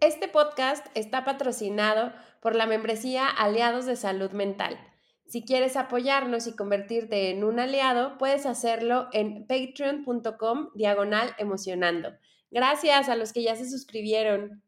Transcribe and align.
Este 0.00 0.28
podcast 0.28 0.86
está 0.94 1.24
patrocinado 1.24 2.12
por 2.40 2.54
la 2.54 2.66
membresía 2.66 3.26
Aliados 3.28 3.84
de 3.84 3.96
Salud 3.96 4.30
Mental. 4.30 4.78
Si 5.26 5.44
quieres 5.44 5.76
apoyarnos 5.76 6.46
y 6.46 6.54
convertirte 6.54 7.30
en 7.30 7.42
un 7.42 7.58
aliado, 7.58 8.16
puedes 8.16 8.46
hacerlo 8.46 9.08
en 9.12 9.48
patreon.com 9.48 10.68
diagonal 10.76 11.34
emocionando. 11.38 12.16
Gracias 12.52 13.08
a 13.08 13.16
los 13.16 13.32
que 13.32 13.42
ya 13.42 13.56
se 13.56 13.68
suscribieron. 13.68 14.62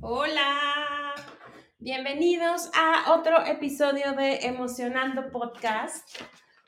Hola, 0.00 1.14
bienvenidos 1.78 2.70
a 2.74 3.12
otro 3.12 3.44
episodio 3.44 4.12
de 4.14 4.46
Emocionando 4.46 5.30
Podcast. 5.30 6.08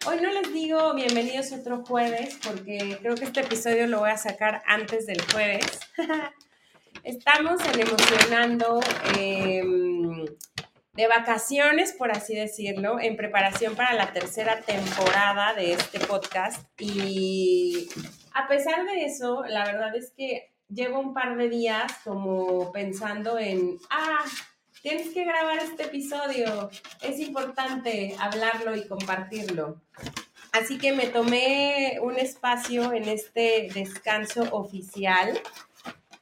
Hoy 0.05 0.16
no 0.20 0.33
les 0.33 0.52
digo 0.52 0.95
bienvenidos 0.95 1.52
otro 1.52 1.84
jueves 1.84 2.37
porque 2.45 2.98
creo 3.01 3.15
que 3.15 3.24
este 3.24 3.41
episodio 3.41 3.87
lo 3.87 4.01
voy 4.01 4.10
a 4.10 4.16
sacar 4.16 4.60
antes 4.66 5.06
del 5.06 5.23
jueves. 5.30 5.79
Estamos 7.05 7.65
en 7.66 7.80
emocionando 7.80 8.80
em, 9.16 10.24
de 10.95 11.07
vacaciones, 11.07 11.93
por 11.93 12.10
así 12.10 12.35
decirlo, 12.35 12.99
en 12.99 13.16
preparación 13.16 13.77
para 13.77 13.95
la 13.95 14.12
tercera 14.12 14.60
temporada 14.62 15.54
de 15.54 15.74
este 15.74 16.01
podcast. 16.01 16.66
Y 16.80 17.88
a 18.34 18.49
pesar 18.49 18.84
de 18.84 19.05
eso, 19.05 19.45
la 19.46 19.65
verdad 19.65 19.95
es 19.95 20.12
que 20.16 20.52
llevo 20.68 20.99
un 20.99 21.15
par 21.15 21.37
de 21.37 21.49
días 21.49 21.93
como 22.02 22.73
pensando 22.73 23.38
en, 23.38 23.79
ah, 23.88 24.24
tienes 24.83 25.15
que 25.15 25.25
grabar 25.25 25.59
este 25.59 25.85
episodio, 25.85 26.71
es 27.01 27.19
importante 27.21 28.15
hablarlo 28.19 28.77
y 28.77 28.87
compartirlo. 28.87 29.80
Así 30.52 30.77
que 30.77 30.93
me 30.93 31.07
tomé 31.07 31.99
un 32.02 32.19
espacio 32.19 32.93
en 32.93 33.09
este 33.09 33.69
descanso 33.73 34.43
oficial 34.52 35.41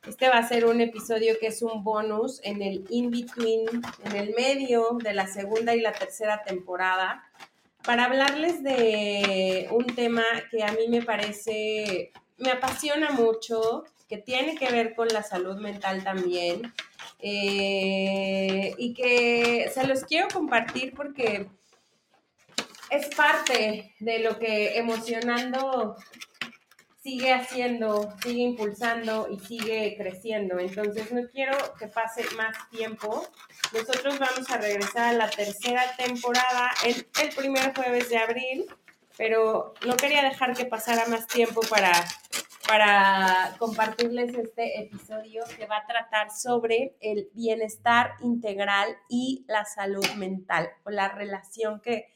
este 0.09 0.29
va 0.29 0.39
a 0.39 0.49
ser 0.49 0.65
un 0.65 0.81
episodio 0.81 1.35
que 1.39 1.49
es 1.49 1.61
un 1.61 1.85
bonus 1.85 2.41
en 2.43 2.63
el 2.63 2.87
in-between, 2.89 3.67
en 4.05 4.17
el 4.17 4.35
medio 4.35 4.99
de 5.03 5.13
la 5.13 5.27
segunda 5.27 5.75
y 5.75 5.81
la 5.81 5.93
tercera 5.93 6.43
temporada, 6.43 7.23
para 7.85 8.07
hablarles 8.07 8.63
de 8.63 9.69
un 9.71 9.85
tema 9.95 10.25
que 10.51 10.65
a 10.65 10.73
mí 10.73 10.89
me 10.89 11.03
parece, 11.03 12.13
me 12.39 12.51
apasiona 12.51 13.11
mucho, 13.11 13.85
que 14.11 14.19
tiene 14.19 14.57
que 14.57 14.71
ver 14.71 14.95
con 14.97 15.07
la 15.09 15.23
salud 15.23 15.61
mental 15.61 16.03
también, 16.03 16.75
eh, 17.21 18.75
y 18.77 18.93
que 18.93 19.71
se 19.73 19.87
los 19.87 20.05
quiero 20.05 20.27
compartir 20.29 20.93
porque 20.95 21.47
es 22.91 23.15
parte 23.15 23.95
de 24.01 24.19
lo 24.19 24.37
que 24.39 24.77
emocionando 24.79 25.97
sigue 27.03 27.33
haciendo, 27.33 28.13
sigue 28.23 28.43
impulsando 28.43 29.29
y 29.31 29.39
sigue 29.39 29.95
creciendo. 29.97 30.59
Entonces 30.59 31.13
no 31.13 31.23
quiero 31.33 31.57
que 31.79 31.87
pase 31.87 32.25
más 32.37 32.57
tiempo. 32.71 33.27
Nosotros 33.73 34.19
vamos 34.19 34.51
a 34.51 34.59
regresar 34.59 35.09
a 35.09 35.13
la 35.13 35.31
tercera 35.31 35.83
temporada 35.97 36.73
en 36.85 37.07
el 37.23 37.35
primer 37.35 37.75
jueves 37.75 38.11
de 38.11 38.19
abril, 38.19 38.67
pero 39.17 39.75
no 39.87 39.97
quería 39.97 40.23
dejar 40.25 40.57
que 40.57 40.67
pasara 40.67 41.07
más 41.07 41.27
tiempo 41.27 41.61
para, 41.63 41.93
para 42.71 43.57
compartirles 43.59 44.33
este 44.33 44.81
episodio 44.81 45.43
que 45.59 45.67
va 45.67 45.79
a 45.79 45.87
tratar 45.87 46.31
sobre 46.31 46.97
el 47.01 47.29
bienestar 47.35 48.13
integral 48.21 48.97
y 49.09 49.45
la 49.49 49.65
salud 49.65 50.07
mental 50.17 50.69
o 50.85 50.91
la 50.91 51.09
relación 51.09 51.81
que, 51.81 52.13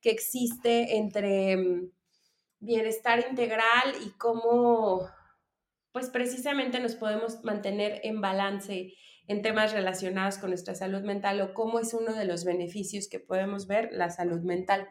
que 0.00 0.10
existe 0.10 0.96
entre 0.96 1.90
bienestar 2.60 3.26
integral 3.28 3.94
y 4.04 4.10
cómo, 4.10 5.08
pues 5.90 6.08
precisamente 6.08 6.78
nos 6.78 6.94
podemos 6.94 7.42
mantener 7.42 8.00
en 8.04 8.20
balance 8.20 8.94
en 9.26 9.42
temas 9.42 9.72
relacionados 9.72 10.38
con 10.38 10.50
nuestra 10.50 10.76
salud 10.76 11.02
mental 11.02 11.40
o 11.40 11.52
cómo 11.52 11.80
es 11.80 11.92
uno 11.94 12.14
de 12.14 12.26
los 12.26 12.44
beneficios 12.44 13.08
que 13.08 13.18
podemos 13.18 13.66
ver 13.66 13.88
la 13.90 14.10
salud 14.10 14.40
mental. 14.42 14.88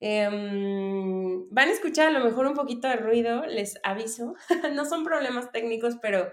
Em, 0.00 1.48
van 1.50 1.68
a 1.68 1.72
escuchar 1.72 2.08
a 2.08 2.10
lo 2.18 2.24
mejor 2.24 2.46
un 2.46 2.54
poquito 2.54 2.88
de 2.88 2.96
ruido, 2.96 3.46
les 3.46 3.78
aviso. 3.82 4.34
no 4.74 4.84
son 4.84 5.04
problemas 5.04 5.52
técnicos, 5.52 5.96
pero 6.00 6.30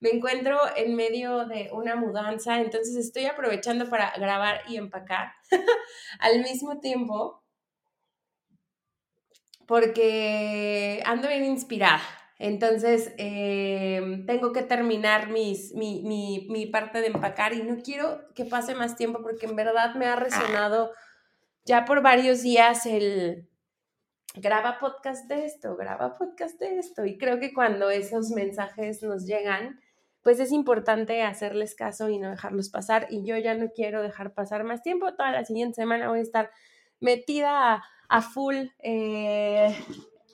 me 0.00 0.10
encuentro 0.10 0.58
en 0.76 0.94
medio 0.96 1.46
de 1.46 1.70
una 1.72 1.96
mudanza, 1.96 2.60
entonces 2.60 2.96
estoy 2.96 3.26
aprovechando 3.26 3.88
para 3.88 4.12
grabar 4.18 4.60
y 4.68 4.76
empacar 4.76 5.32
al 6.18 6.42
mismo 6.42 6.80
tiempo 6.80 7.42
porque 9.66 11.02
ando 11.06 11.28
bien 11.28 11.44
inspirada. 11.44 12.02
Entonces, 12.38 13.14
em, 13.16 14.26
tengo 14.26 14.52
que 14.52 14.62
terminar 14.62 15.28
mis, 15.30 15.72
mi, 15.74 16.02
mi, 16.02 16.46
mi, 16.50 16.66
parte 16.66 17.00
de 17.00 17.06
empacar 17.06 17.54
y 17.54 17.62
no 17.62 17.76
quiero 17.82 18.28
que 18.34 18.44
pase 18.44 18.74
más 18.74 18.96
tiempo 18.96 19.22
porque 19.22 19.46
en 19.46 19.56
verdad 19.56 19.94
me 19.94 20.06
ha 20.06 20.16
resonado 20.16 20.92
ya 21.64 21.84
por 21.84 22.02
varios 22.02 22.42
días 22.42 22.86
el 22.86 23.48
graba 24.34 24.78
podcast 24.78 25.28
de 25.28 25.46
esto, 25.46 25.76
graba 25.76 26.16
podcast 26.16 26.58
de 26.58 26.78
esto. 26.78 27.06
Y 27.06 27.16
creo 27.16 27.38
que 27.38 27.54
cuando 27.54 27.90
esos 27.90 28.30
mensajes 28.30 29.02
nos 29.02 29.24
llegan, 29.26 29.80
pues 30.22 30.40
es 30.40 30.52
importante 30.52 31.22
hacerles 31.22 31.74
caso 31.74 32.08
y 32.08 32.18
no 32.18 32.30
dejarlos 32.30 32.68
pasar. 32.68 33.06
Y 33.10 33.24
yo 33.24 33.36
ya 33.38 33.54
no 33.54 33.70
quiero 33.70 34.02
dejar 34.02 34.34
pasar 34.34 34.64
más 34.64 34.82
tiempo. 34.82 35.14
Toda 35.14 35.32
la 35.32 35.44
siguiente 35.44 35.76
semana 35.76 36.08
voy 36.08 36.18
a 36.18 36.22
estar 36.22 36.50
metida 37.00 37.82
a 38.08 38.22
full 38.22 38.56
eh, 38.80 39.74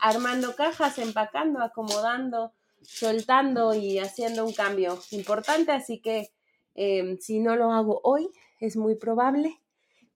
armando 0.00 0.56
cajas, 0.56 0.98
empacando, 0.98 1.62
acomodando, 1.62 2.52
soltando 2.82 3.74
y 3.74 3.98
haciendo 3.98 4.44
un 4.44 4.52
cambio 4.52 4.98
importante. 5.10 5.72
Así 5.72 6.00
que 6.00 6.30
em, 6.74 7.18
si 7.18 7.38
no 7.38 7.54
lo 7.54 7.72
hago 7.72 8.00
hoy, 8.02 8.30
es 8.58 8.76
muy 8.76 8.96
probable 8.96 9.60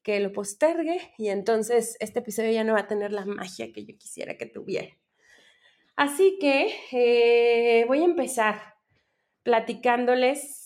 que 0.05 0.21
lo 0.21 0.33
postergue 0.33 1.01
y 1.19 1.31
entonces 1.31 1.97
este 1.99 2.21
episodio 2.21 2.53
ya 2.53 2.63
no 2.63 2.75
va 2.75 2.81
a 2.81 2.87
tener 2.87 3.11
la 3.11 3.25
magia 3.25 3.73
que 3.73 3.85
yo 3.85 3.99
quisiera 3.99 4.37
que 4.37 4.47
tuviera. 4.47 4.97
Así 5.97 6.39
que 6.41 6.73
eh, 6.93 7.85
voy 7.87 8.03
a 8.03 8.05
empezar 8.05 8.75
platicándoles 9.43 10.65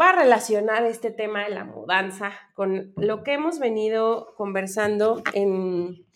va 0.00 0.10
a 0.10 0.16
relacionar 0.16 0.84
este 0.86 1.10
tema 1.10 1.44
de 1.44 1.50
la 1.50 1.64
mudanza 1.64 2.32
con 2.54 2.92
lo 2.96 3.22
que 3.22 3.32
hemos 3.32 3.58
venido 3.58 4.34
conversando 4.36 5.22
en 5.34 6.06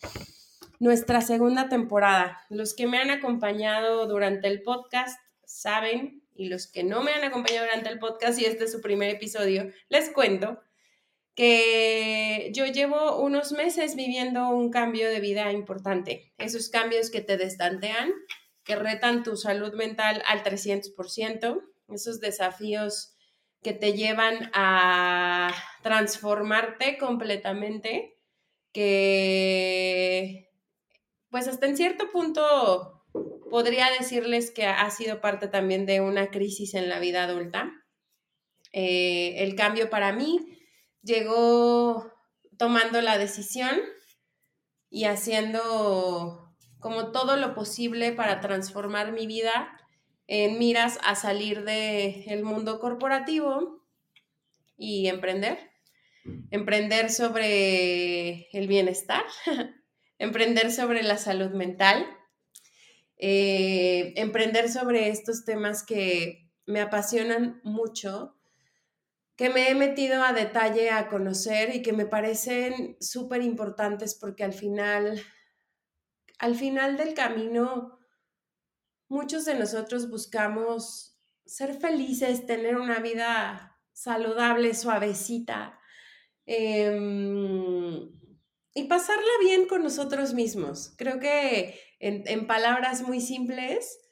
nuestra 0.79 1.21
segunda 1.21 1.69
temporada. 1.69 2.41
Los 2.49 2.73
que 2.73 2.87
me 2.87 2.97
han 2.97 3.09
acompañado 3.09 4.07
durante 4.07 4.47
el 4.47 4.63
podcast 4.63 5.19
saben, 5.45 6.23
y 6.33 6.49
los 6.49 6.67
que 6.69 6.83
no 6.83 7.01
me 7.01 7.11
han 7.11 7.23
acompañado 7.23 7.65
durante 7.65 7.89
el 7.89 7.99
podcast 7.99 8.39
y 8.39 8.45
este 8.45 8.65
es 8.65 8.71
su 8.71 8.81
primer 8.81 9.09
episodio, 9.09 9.71
les 9.89 10.09
cuento 10.09 10.59
que 11.35 12.49
yo 12.53 12.65
llevo 12.65 13.21
unos 13.21 13.51
meses 13.51 13.95
viviendo 13.95 14.49
un 14.49 14.71
cambio 14.71 15.09
de 15.09 15.19
vida 15.19 15.51
importante. 15.51 16.33
Esos 16.37 16.69
cambios 16.69 17.11
que 17.11 17.21
te 17.21 17.37
destantean, 17.37 18.11
que 18.63 18.77
retan 18.77 19.23
tu 19.23 19.35
salud 19.35 19.73
mental 19.73 20.23
al 20.25 20.43
300%, 20.43 21.61
esos 21.89 22.19
desafíos 22.21 23.15
que 23.61 23.73
te 23.73 23.93
llevan 23.93 24.49
a 24.53 25.53
transformarte 25.83 26.97
completamente, 26.97 28.17
que 28.71 30.49
pues 31.29 31.47
hasta 31.49 31.65
en 31.65 31.75
cierto 31.75 32.11
punto 32.11 33.03
podría 33.49 33.89
decirles 33.97 34.51
que 34.51 34.65
ha 34.65 34.89
sido 34.89 35.19
parte 35.19 35.47
también 35.47 35.85
de 35.85 35.99
una 35.99 36.31
crisis 36.31 36.75
en 36.75 36.87
la 36.87 36.99
vida 36.99 37.23
adulta. 37.23 37.71
Eh, 38.71 39.43
el 39.43 39.55
cambio 39.55 39.89
para 39.89 40.13
mí 40.13 40.55
llegó 41.05 42.11
tomando 42.57 43.01
la 43.01 43.17
decisión 43.17 43.79
y 44.89 45.05
haciendo 45.05 46.53
como 46.79 47.11
todo 47.11 47.37
lo 47.37 47.53
posible 47.53 48.11
para 48.11 48.41
transformar 48.41 49.11
mi 49.11 49.27
vida 49.27 49.79
en 50.27 50.57
miras 50.57 50.99
a 51.03 51.15
salir 51.15 51.63
del 51.63 52.43
mundo 52.43 52.79
corporativo 52.79 53.83
y 54.77 55.07
emprender. 55.07 55.71
Emprender 56.49 57.11
sobre 57.11 58.49
el 58.51 58.67
bienestar, 58.67 59.23
emprender 60.17 60.71
sobre 60.71 61.03
la 61.03 61.17
salud 61.17 61.51
mental, 61.51 62.07
eh, 63.17 64.13
emprender 64.15 64.69
sobre 64.69 65.09
estos 65.09 65.45
temas 65.45 65.83
que 65.83 66.49
me 66.65 66.81
apasionan 66.81 67.61
mucho 67.63 68.34
que 69.35 69.49
me 69.49 69.69
he 69.69 69.75
metido 69.75 70.23
a 70.23 70.33
detalle 70.33 70.89
a 70.91 71.09
conocer 71.09 71.75
y 71.75 71.81
que 71.81 71.93
me 71.93 72.05
parecen 72.05 72.97
súper 73.01 73.41
importantes 73.41 74.15
porque 74.15 74.43
al 74.43 74.53
final, 74.53 75.21
al 76.39 76.55
final 76.55 76.95
del 76.95 77.13
camino, 77.13 77.99
muchos 79.09 79.45
de 79.45 79.55
nosotros 79.55 80.09
buscamos 80.09 81.19
ser 81.45 81.73
felices, 81.79 82.45
tener 82.45 82.77
una 82.77 82.99
vida 82.99 83.77
saludable, 83.91 84.73
suavecita 84.73 85.79
em, 86.45 88.09
y 88.73 88.83
pasarla 88.87 89.31
bien 89.41 89.67
con 89.67 89.83
nosotros 89.83 90.33
mismos. 90.33 90.93
Creo 90.97 91.19
que 91.19 91.79
en, 91.99 92.23
en 92.27 92.47
palabras 92.47 93.01
muy 93.01 93.19
simples, 93.19 94.04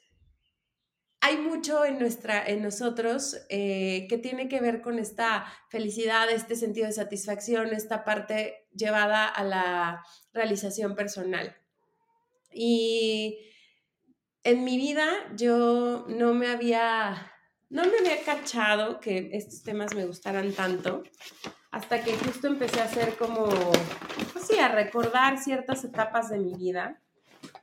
hay 1.24 1.38
mucho 1.38 1.86
en, 1.86 1.98
nuestra, 1.98 2.44
en 2.46 2.62
nosotros 2.62 3.38
eh, 3.48 4.06
que 4.10 4.18
tiene 4.18 4.46
que 4.46 4.60
ver 4.60 4.82
con 4.82 4.98
esta 4.98 5.46
felicidad, 5.70 6.30
este 6.30 6.54
sentido 6.54 6.86
de 6.86 6.92
satisfacción, 6.92 7.72
esta 7.72 8.04
parte 8.04 8.68
llevada 8.74 9.26
a 9.26 9.42
la 9.42 10.04
realización 10.34 10.94
personal. 10.94 11.56
Y 12.52 13.38
en 14.42 14.64
mi 14.64 14.76
vida 14.76 15.08
yo 15.34 16.04
no 16.08 16.34
me 16.34 16.48
había, 16.48 17.32
no 17.70 17.84
me 17.86 18.00
había 18.00 18.22
cachado 18.22 19.00
que 19.00 19.30
estos 19.32 19.62
temas 19.62 19.94
me 19.94 20.04
gustaran 20.04 20.52
tanto 20.52 21.04
hasta 21.70 22.04
que 22.04 22.12
justo 22.18 22.48
empecé 22.48 22.82
a 22.82 22.84
hacer 22.84 23.16
como, 23.16 23.46
pues 24.34 24.46
sí, 24.46 24.58
a 24.58 24.68
recordar 24.68 25.38
ciertas 25.38 25.84
etapas 25.84 26.28
de 26.28 26.38
mi 26.38 26.54
vida 26.54 27.00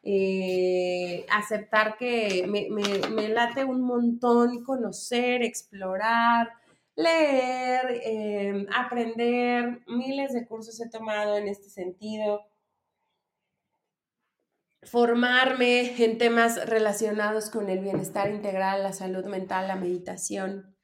eh, 0.03 1.25
aceptar 1.29 1.97
que 1.97 2.45
me, 2.47 3.29
late 3.29 3.63
un 3.63 3.81
montón 3.81 4.63
conocer, 4.63 5.43
explorar, 5.43 6.49
leer, 6.95 8.01
em, 8.03 8.67
aprender. 8.75 9.83
Miles 9.87 10.33
de 10.33 10.45
cursos 10.47 10.79
he 10.81 10.89
tomado 10.89 11.37
en 11.37 11.47
este 11.47 11.69
sentido. 11.69 12.45
Formarme 14.83 16.03
en 16.03 16.17
temas 16.17 16.67
relacionados 16.67 17.51
con 17.51 17.69
el 17.69 17.79
bienestar 17.79 18.31
integral, 18.31 18.81
la 18.81 18.93
salud 18.93 19.25
mental, 19.25 19.67
la 19.67 19.75
meditación. 19.75 20.75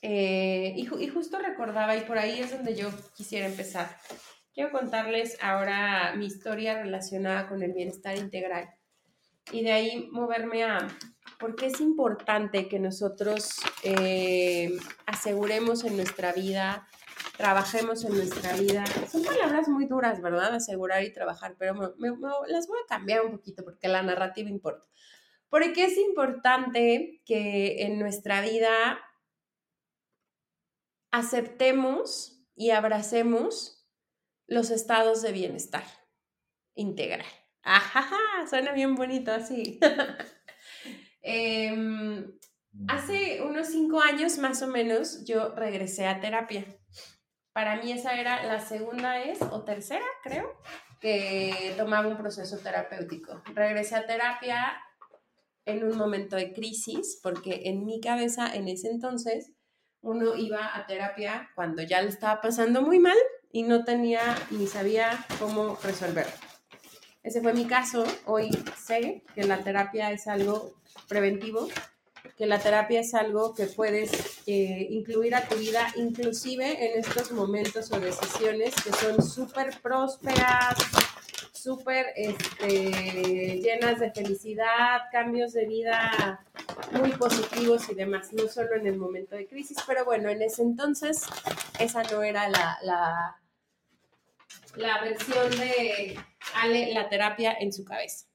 Eh, 0.00 0.74
y 0.76 1.08
justo 1.08 1.38
recordaba, 1.38 1.96
y 1.96 2.02
por 2.02 2.18
ahí 2.18 2.40
es 2.40 2.52
donde 2.52 2.74
yo 2.74 2.88
quisiera 3.14 3.46
empezar 3.46 3.98
Quiero 4.56 4.72
contarles 4.72 5.36
ahora 5.42 6.14
mi 6.16 6.24
historia 6.24 6.82
relacionada 6.82 7.46
con 7.46 7.62
el 7.62 7.74
bienestar 7.74 8.16
integral 8.16 8.70
y 9.52 9.62
de 9.62 9.70
ahí 9.70 10.08
moverme 10.12 10.64
a 10.64 10.88
por 11.38 11.56
qué 11.56 11.66
es 11.66 11.78
importante 11.82 12.66
que 12.66 12.78
nosotros 12.78 13.50
eh, 13.82 14.70
aseguremos 15.04 15.84
en 15.84 15.96
nuestra 15.96 16.32
vida, 16.32 16.88
trabajemos 17.36 18.02
en 18.06 18.14
nuestra 18.14 18.56
vida. 18.56 18.86
Son 19.12 19.22
palabras 19.24 19.68
muy 19.68 19.84
duras, 19.84 20.22
¿verdad? 20.22 20.54
Asegurar 20.54 21.04
y 21.04 21.12
trabajar, 21.12 21.56
pero 21.58 21.94
las 22.48 22.66
voy 22.66 22.78
a 22.82 22.88
cambiar 22.88 23.26
un 23.26 23.32
poquito 23.32 23.62
porque 23.62 23.88
la 23.88 24.02
narrativa 24.02 24.48
importa. 24.48 24.86
Porque 25.50 25.84
es 25.84 25.98
importante 25.98 27.20
que 27.26 27.82
en 27.82 27.98
nuestra 27.98 28.40
vida 28.40 29.00
aceptemos 31.10 32.42
y 32.54 32.70
abracemos 32.70 33.75
los 34.46 34.70
estados 34.70 35.22
de 35.22 35.32
bienestar 35.32 35.84
integral. 36.74 37.26
Ajaja, 37.62 38.46
suena 38.48 38.72
bien 38.72 38.94
bonito 38.94 39.32
así. 39.32 39.80
Em, 41.28 42.38
hace 42.86 43.42
unos 43.42 43.66
cinco 43.66 44.00
años 44.00 44.38
más 44.38 44.62
o 44.62 44.68
menos 44.68 45.24
yo 45.24 45.52
regresé 45.56 46.06
a 46.06 46.20
terapia. 46.20 46.64
Para 47.52 47.82
mí 47.82 47.90
esa 47.90 48.14
era 48.20 48.44
la 48.44 48.60
segunda 48.60 49.18
vez 49.18 49.42
o 49.42 49.64
tercera, 49.64 50.04
creo, 50.22 50.56
que 51.00 51.74
tomaba 51.76 52.06
un 52.06 52.16
proceso 52.16 52.58
terapéutico. 52.58 53.42
Regresé 53.54 53.96
a 53.96 54.06
terapia 54.06 54.80
en 55.64 55.82
un 55.82 55.98
momento 55.98 56.36
de 56.36 56.52
crisis, 56.52 57.18
porque 57.24 57.62
en 57.64 57.84
mi 57.84 58.00
cabeza 58.00 58.54
en 58.54 58.68
ese 58.68 58.88
entonces 58.88 59.52
uno 60.00 60.36
iba 60.36 60.76
a 60.76 60.86
terapia 60.86 61.50
cuando 61.56 61.82
ya 61.82 62.00
le 62.02 62.10
estaba 62.10 62.40
pasando 62.40 62.82
muy 62.82 63.00
mal 63.00 63.16
y 63.52 63.62
no 63.62 63.84
tenía 63.84 64.20
ni 64.50 64.66
sabía 64.66 65.24
cómo 65.38 65.78
resolverlo. 65.82 66.32
Ese 67.22 67.40
fue 67.40 67.52
mi 67.54 67.66
caso. 67.66 68.04
Hoy 68.24 68.50
sé 68.80 69.24
que 69.34 69.44
la 69.44 69.64
terapia 69.64 70.12
es 70.12 70.28
algo 70.28 70.74
preventivo, 71.08 71.68
que 72.36 72.46
la 72.46 72.58
terapia 72.58 73.00
es 73.00 73.14
algo 73.14 73.54
que 73.54 73.66
puedes 73.66 74.12
eh, 74.46 74.86
incluir 74.90 75.34
a 75.34 75.48
tu 75.48 75.56
vida, 75.56 75.92
inclusive 75.96 76.92
en 76.92 77.00
estos 77.00 77.32
momentos 77.32 77.90
o 77.90 77.98
decisiones 77.98 78.74
que 78.76 78.92
son 78.92 79.22
súper 79.22 79.80
prósperas, 79.80 80.76
súper 81.66 82.06
este, 82.14 83.60
llenas 83.60 83.98
de 83.98 84.12
felicidad, 84.12 85.00
cambios 85.10 85.52
de 85.52 85.66
vida 85.66 86.44
muy 86.92 87.10
positivos 87.10 87.88
y 87.90 87.94
demás, 87.94 88.32
no 88.32 88.46
solo 88.46 88.76
en 88.76 88.86
el 88.86 88.96
momento 88.96 89.34
de 89.34 89.48
crisis, 89.48 89.78
pero 89.86 90.04
bueno, 90.04 90.28
en 90.28 90.42
ese 90.42 90.62
entonces 90.62 91.22
esa 91.80 92.04
no 92.04 92.22
era 92.22 92.48
la 92.48 93.36
la 94.76 95.00
versión 95.00 95.50
de 95.50 96.18
Ale, 96.54 96.92
la 96.92 97.08
terapia 97.08 97.56
en 97.58 97.72
su 97.72 97.84
cabeza. 97.84 98.26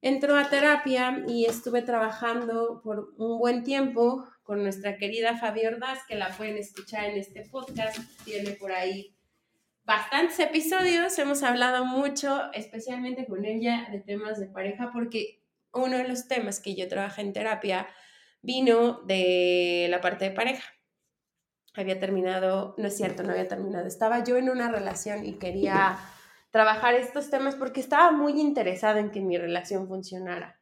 Entró 0.00 0.36
a 0.36 0.48
terapia 0.48 1.24
y 1.26 1.46
estuve 1.46 1.82
trabajando 1.82 2.80
por 2.84 3.12
un 3.16 3.38
buen 3.38 3.64
tiempo 3.64 4.28
con 4.42 4.62
nuestra 4.62 4.96
querida 4.96 5.36
Fabi 5.36 5.66
Ordaz, 5.66 6.00
que 6.06 6.14
la 6.14 6.30
pueden 6.36 6.56
escuchar 6.56 7.06
en 7.06 7.18
este 7.18 7.44
podcast. 7.50 7.98
Tiene 8.24 8.52
por 8.52 8.72
ahí 8.72 9.17
bastantes 9.88 10.38
episodios. 10.38 11.18
Hemos 11.18 11.42
hablado 11.42 11.86
mucho, 11.86 12.52
especialmente 12.52 13.26
con 13.26 13.46
ella, 13.46 13.88
de 13.90 14.00
temas 14.00 14.38
de 14.38 14.46
pareja, 14.46 14.90
porque 14.92 15.42
uno 15.72 15.96
de 15.96 16.06
los 16.06 16.28
temas 16.28 16.60
que 16.60 16.74
yo 16.74 16.86
trabajé 16.88 17.22
en 17.22 17.32
terapia 17.32 17.88
vino 18.42 19.00
de 19.06 19.86
la 19.88 20.02
parte 20.02 20.26
de 20.26 20.30
pareja 20.32 20.62
había 21.74 21.98
terminado, 21.98 22.74
no 22.76 22.88
es 22.88 22.96
cierto, 22.96 23.22
no 23.22 23.30
había 23.30 23.48
terminado, 23.48 23.86
estaba 23.86 24.22
yo 24.24 24.36
en 24.36 24.50
una 24.50 24.70
relación 24.70 25.24
y 25.24 25.34
quería 25.34 25.98
trabajar 26.50 26.94
estos 26.94 27.30
temas 27.30 27.54
porque 27.54 27.80
estaba 27.80 28.10
muy 28.10 28.38
interesada 28.40 29.00
en 29.00 29.10
que 29.10 29.20
mi 29.20 29.38
relación 29.38 29.88
funcionara. 29.88 30.60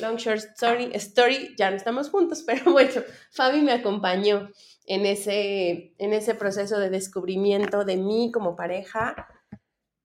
Long 0.00 0.16
short 0.16 0.40
story, 0.40 0.90
story, 0.94 1.54
ya 1.56 1.70
no 1.70 1.76
estamos 1.76 2.10
juntos, 2.10 2.42
pero 2.46 2.72
bueno, 2.72 3.02
Fabi 3.30 3.62
me 3.62 3.72
acompañó 3.72 4.50
en 4.88 5.04
ese, 5.04 5.94
en 5.98 6.14
ese 6.14 6.34
proceso 6.34 6.78
de 6.78 6.88
descubrimiento 6.88 7.84
de 7.84 7.98
mí 7.98 8.32
como 8.32 8.56
pareja. 8.56 9.28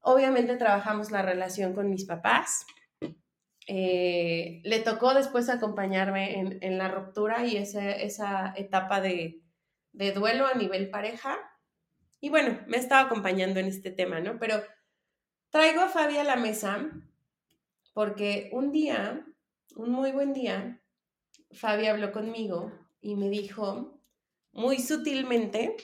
Obviamente 0.01 0.57
trabajamos 0.57 1.09
la 1.09 1.21
relación 1.21 1.73
con 1.73 1.89
mis 1.89 2.03
papás. 2.03 2.65
Eh, 3.65 4.59
le 4.65 4.79
tocó 4.81 5.13
después 5.13 5.47
acompañarme 5.47 6.37
en, 6.37 6.57
en 6.61 6.77
la 6.77 6.89
ruptura 6.89 7.45
y 7.45 7.55
esa, 7.55 7.93
esa 7.93 8.53
etapa 8.57 8.99
de, 8.99 9.41
de 9.93 10.11
duelo 10.11 10.47
a 10.47 10.53
nivel 10.53 10.89
pareja. 10.89 11.37
Y 12.19 12.27
bueno, 12.27 12.59
me 12.67 12.75
estaba 12.75 13.03
acompañando 13.03 13.61
en 13.61 13.67
este 13.67 13.89
tema, 13.89 14.19
¿no? 14.19 14.37
Pero 14.37 14.61
traigo 15.49 15.79
a 15.79 15.87
Fabi 15.87 16.17
a 16.17 16.25
la 16.25 16.35
mesa 16.35 16.91
porque 17.93 18.49
un 18.51 18.73
día, 18.73 19.25
un 19.77 19.91
muy 19.91 20.11
buen 20.11 20.33
día, 20.33 20.81
Fabi 21.53 21.87
habló 21.87 22.11
conmigo 22.11 22.73
y 22.99 23.15
me 23.15 23.29
dijo 23.29 24.02
muy 24.53 24.79
sutilmente 24.79 25.75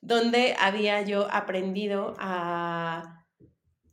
dónde 0.00 0.56
había 0.58 1.00
yo 1.02 1.28
aprendido 1.30 2.14
a 2.18 3.26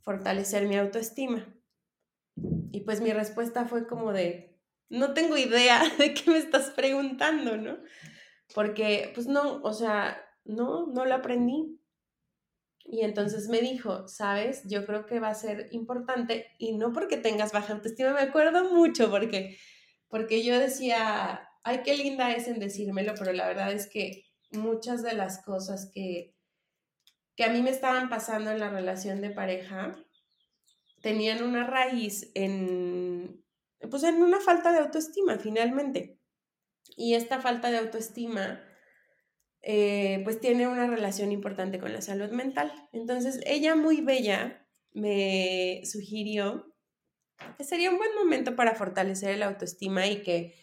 fortalecer 0.00 0.66
mi 0.66 0.76
autoestima. 0.76 1.54
Y 2.72 2.80
pues 2.80 3.00
mi 3.00 3.12
respuesta 3.12 3.66
fue 3.66 3.86
como 3.86 4.12
de, 4.12 4.58
no 4.88 5.14
tengo 5.14 5.36
idea 5.36 5.80
de 5.98 6.12
qué 6.12 6.30
me 6.30 6.38
estás 6.38 6.70
preguntando, 6.70 7.56
¿no? 7.56 7.78
porque 8.54 9.10
pues 9.14 9.26
no, 9.26 9.60
o 9.62 9.72
sea, 9.72 10.20
no, 10.44 10.86
no 10.86 11.04
lo 11.04 11.14
aprendí. 11.14 11.78
Y 12.84 13.02
entonces 13.02 13.48
me 13.48 13.60
dijo, 13.60 14.08
sabes, 14.08 14.62
yo 14.68 14.84
creo 14.84 15.06
que 15.06 15.20
va 15.20 15.28
a 15.28 15.34
ser 15.34 15.68
importante 15.70 16.48
y 16.58 16.76
no 16.76 16.92
porque 16.92 17.16
tengas 17.16 17.52
baja 17.52 17.74
autoestima, 17.74 18.12
me 18.12 18.20
acuerdo 18.20 18.72
mucho 18.72 19.10
porque, 19.10 19.56
porque 20.08 20.42
yo 20.42 20.58
decía, 20.58 21.48
ay, 21.64 21.80
qué 21.84 21.96
linda 21.96 22.32
es 22.32 22.48
en 22.48 22.58
decírmelo, 22.58 23.14
pero 23.18 23.32
la 23.32 23.46
verdad 23.46 23.72
es 23.72 23.88
que 23.88 24.24
muchas 24.50 25.02
de 25.02 25.14
las 25.14 25.42
cosas 25.42 25.90
que, 25.92 26.34
que 27.36 27.44
a 27.44 27.50
mí 27.50 27.62
me 27.62 27.70
estaban 27.70 28.08
pasando 28.08 28.50
en 28.50 28.60
la 28.60 28.70
relación 28.70 29.20
de 29.20 29.30
pareja 29.30 29.96
tenían 31.00 31.42
una 31.42 31.66
raíz 31.66 32.30
en, 32.34 33.44
pues 33.90 34.02
en 34.04 34.22
una 34.22 34.40
falta 34.40 34.72
de 34.72 34.78
autoestima 34.78 35.38
finalmente. 35.38 36.18
Y 36.96 37.14
esta 37.14 37.40
falta 37.40 37.70
de 37.70 37.78
autoestima, 37.78 38.62
eh, 39.62 40.20
pues 40.24 40.40
tiene 40.40 40.66
una 40.66 40.86
relación 40.86 41.32
importante 41.32 41.78
con 41.78 41.92
la 41.92 42.02
salud 42.02 42.30
mental. 42.30 42.72
Entonces, 42.92 43.40
ella 43.46 43.74
muy 43.74 44.00
bella 44.00 44.66
me 44.92 45.80
sugirió 45.84 46.74
que 47.56 47.64
sería 47.64 47.90
un 47.90 47.98
buen 47.98 48.14
momento 48.14 48.54
para 48.56 48.74
fortalecer 48.74 49.38
la 49.38 49.46
autoestima 49.46 50.06
y 50.06 50.22
que 50.22 50.54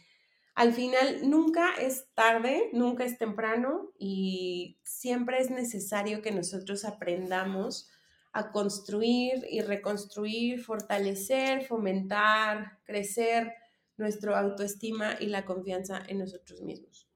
al 0.60 0.74
final 0.74 1.30
nunca 1.30 1.74
es 1.76 2.10
tarde, 2.16 2.70
nunca 2.74 3.06
es 3.06 3.18
temprano 3.18 3.94
y 3.98 4.78
siempre 4.84 5.40
es 5.40 5.50
necesario 5.50 6.22
que 6.22 6.34
nosotros 6.34 6.84
aprendamos 6.84 7.90
a 8.34 8.52
construir 8.52 9.48
y 9.50 9.62
reconstruir, 9.62 10.62
fortalecer, 10.62 11.64
fomentar, 11.64 12.78
crecer 12.84 13.54
nuestra 13.96 14.38
autoestima 14.38 15.16
y 15.18 15.28
la 15.28 15.46
confianza 15.46 16.04
en 16.06 16.20
nosotros 16.20 16.62
mismos. 16.62 17.08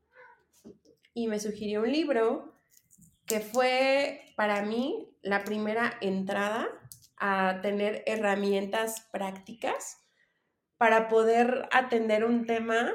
Y 1.14 1.28
me 1.28 1.38
sugirió 1.42 1.82
un 1.82 1.92
libro 1.92 2.54
que 3.26 3.42
fue 3.42 4.22
para 4.38 4.62
mí 4.62 5.10
la 5.22 5.44
primera 5.44 5.98
entrada 6.00 6.70
a 7.18 7.60
tener 7.62 8.04
herramientas 8.06 9.02
prácticas 9.12 9.98
para 10.78 11.10
poder 11.10 11.68
atender 11.74 12.24
un 12.24 12.46
tema 12.46 12.94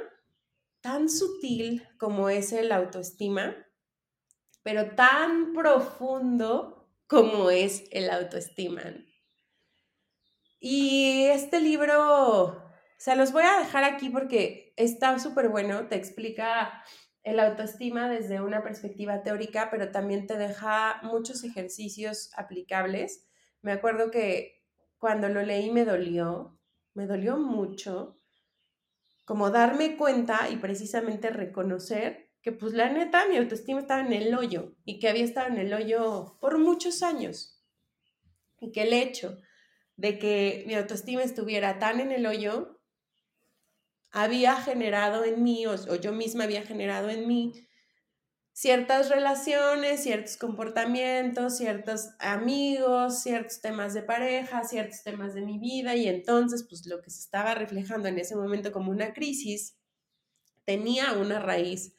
tan 0.80 1.08
sutil 1.08 1.86
como 1.98 2.28
es 2.28 2.52
el 2.52 2.72
autoestima, 2.72 3.56
pero 4.62 4.94
tan 4.94 5.52
profundo 5.52 6.90
como 7.06 7.50
es 7.50 7.84
el 7.90 8.10
autoestima. 8.10 8.82
Y 10.60 11.24
este 11.26 11.60
libro, 11.60 12.62
se 12.98 13.16
los 13.16 13.32
voy 13.32 13.44
a 13.44 13.58
dejar 13.58 13.84
aquí 13.84 14.10
porque 14.10 14.74
está 14.76 15.18
súper 15.18 15.48
bueno, 15.48 15.88
te 15.88 15.96
explica 15.96 16.82
el 17.22 17.40
autoestima 17.40 18.08
desde 18.08 18.40
una 18.40 18.62
perspectiva 18.62 19.22
teórica, 19.22 19.68
pero 19.70 19.90
también 19.90 20.26
te 20.26 20.36
deja 20.36 21.00
muchos 21.02 21.44
ejercicios 21.44 22.30
aplicables. 22.36 23.28
Me 23.62 23.72
acuerdo 23.72 24.10
que 24.10 24.64
cuando 24.98 25.28
lo 25.28 25.42
leí 25.42 25.70
me 25.70 25.84
dolió, 25.84 26.58
me 26.94 27.06
dolió 27.06 27.36
mucho, 27.36 28.17
como 29.28 29.50
darme 29.50 29.98
cuenta 29.98 30.48
y 30.50 30.56
precisamente 30.56 31.28
reconocer 31.28 32.30
que 32.40 32.50
pues 32.50 32.72
la 32.72 32.88
neta 32.88 33.28
mi 33.28 33.36
autoestima 33.36 33.80
estaba 33.80 34.00
en 34.00 34.14
el 34.14 34.34
hoyo 34.34 34.74
y 34.86 34.98
que 34.98 35.06
había 35.06 35.22
estado 35.22 35.48
en 35.48 35.58
el 35.58 35.74
hoyo 35.74 36.38
por 36.40 36.56
muchos 36.56 37.02
años. 37.02 37.62
Y 38.58 38.72
que 38.72 38.84
el 38.84 38.94
hecho 38.94 39.38
de 39.96 40.18
que 40.18 40.64
mi 40.66 40.74
autoestima 40.74 41.22
estuviera 41.22 41.78
tan 41.78 42.00
en 42.00 42.10
el 42.10 42.24
hoyo 42.24 42.80
había 44.12 44.56
generado 44.62 45.22
en 45.24 45.42
mí 45.42 45.66
o, 45.66 45.76
yo 45.96 46.12
misma 46.12 46.44
había 46.44 46.62
generado 46.62 47.10
en 47.10 47.28
mí 47.28 47.67
ciertas 48.58 49.08
relaciones, 49.08 50.02
ciertos 50.02 50.36
comportamientos, 50.36 51.58
ciertos 51.58 52.08
amigos, 52.18 53.22
ciertos 53.22 53.60
temas 53.60 53.94
de 53.94 54.02
pareja, 54.02 54.64
ciertos 54.64 55.04
temas 55.04 55.32
de 55.34 55.42
mi 55.42 55.60
vida 55.60 55.94
y 55.94 56.08
entonces 56.08 56.66
pues 56.68 56.84
lo 56.86 57.00
que 57.00 57.08
se 57.08 57.20
estaba 57.20 57.54
reflejando 57.54 58.08
en 58.08 58.18
ese 58.18 58.34
momento 58.34 58.72
como 58.72 58.90
una 58.90 59.12
crisis 59.12 59.78
tenía 60.64 61.12
una 61.12 61.38
raíz 61.38 61.94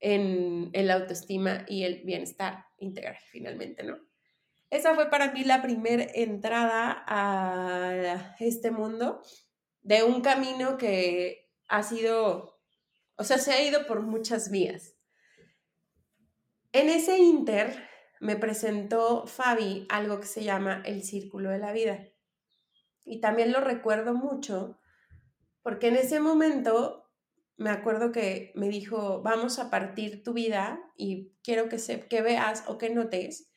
en, 0.00 0.72
la 0.72 0.94
autoestima 0.94 1.64
y 1.68 1.84
el 1.84 2.02
bienestar 2.02 2.66
integral 2.78 3.18
finalmente, 3.30 3.84
¿no? 3.84 3.96
Esa 4.70 4.96
fue 4.96 5.08
para 5.08 5.32
mí 5.32 5.44
la 5.44 5.62
primera 5.62 6.04
entrada 6.14 7.04
a 7.06 8.34
este 8.40 8.72
mundo 8.72 9.22
de 9.82 10.02
un 10.02 10.20
camino 10.20 10.78
que 10.78 11.48
ha 11.68 11.84
sido, 11.84 12.60
o 13.14 13.22
sea, 13.22 13.38
se 13.38 13.52
ha 13.52 13.62
ido 13.62 13.86
por 13.86 14.02
muchas 14.02 14.50
vías 14.50 14.91
en 16.72 16.88
ese 16.88 17.18
inter 17.18 17.88
me 18.20 18.36
presentó 18.36 19.26
Fabi 19.26 19.86
algo 19.88 20.20
que 20.20 20.26
se 20.26 20.44
llama 20.44 20.82
el 20.84 21.02
círculo 21.02 21.50
de 21.50 21.58
la 21.58 21.72
vida. 21.72 22.08
Y 23.04 23.20
también 23.20 23.52
lo 23.52 23.60
recuerdo 23.60 24.14
mucho 24.14 24.78
porque 25.62 25.88
en 25.88 25.96
ese 25.96 26.20
momento 26.20 27.10
me 27.56 27.70
acuerdo 27.70 28.12
que 28.12 28.52
me 28.54 28.68
dijo, 28.68 29.22
vamos 29.22 29.58
a 29.58 29.70
partir 29.70 30.22
tu 30.22 30.32
vida 30.32 30.80
y 30.96 31.32
quiero 31.42 31.68
que, 31.68 31.78
se, 31.78 32.06
que 32.08 32.22
veas 32.22 32.64
o 32.66 32.78
que 32.78 32.90
notes 32.90 33.48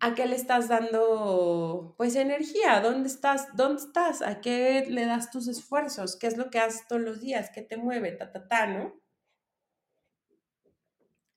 a 0.00 0.14
qué 0.14 0.26
le 0.26 0.34
estás 0.34 0.68
dando 0.68 1.94
pues 1.98 2.16
energía, 2.16 2.80
dónde 2.80 3.08
estás, 3.08 3.54
dónde 3.54 3.82
estás, 3.82 4.22
a 4.22 4.40
qué 4.40 4.86
le 4.88 5.04
das 5.04 5.30
tus 5.30 5.46
esfuerzos, 5.46 6.16
qué 6.18 6.26
es 6.26 6.38
lo 6.38 6.50
que 6.50 6.58
haces 6.58 6.88
todos 6.88 7.02
los 7.02 7.20
días, 7.20 7.50
qué 7.54 7.60
te 7.60 7.76
mueve, 7.76 8.12
ta, 8.12 8.32
ta, 8.32 8.48
ta, 8.48 8.66
¿no? 8.66 8.94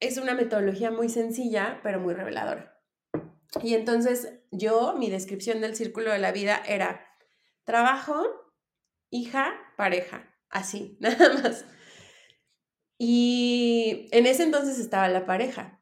Es 0.07 0.17
una 0.17 0.33
metodología 0.33 0.91
muy 0.91 1.09
sencilla, 1.09 1.79
pero 1.83 1.99
muy 1.99 2.13
reveladora. 2.13 2.79
Y 3.61 3.75
entonces 3.75 4.39
yo, 4.51 4.95
mi 4.97 5.09
descripción 5.09 5.61
del 5.61 5.75
círculo 5.75 6.11
de 6.11 6.19
la 6.19 6.31
vida 6.31 6.61
era 6.67 7.05
trabajo, 7.63 8.23
hija, 9.09 9.53
pareja, 9.77 10.35
así, 10.49 10.97
nada 11.01 11.33
más. 11.35 11.65
Y 12.97 14.07
en 14.11 14.25
ese 14.25 14.43
entonces 14.43 14.79
estaba 14.79 15.07
la 15.09 15.25
pareja. 15.25 15.81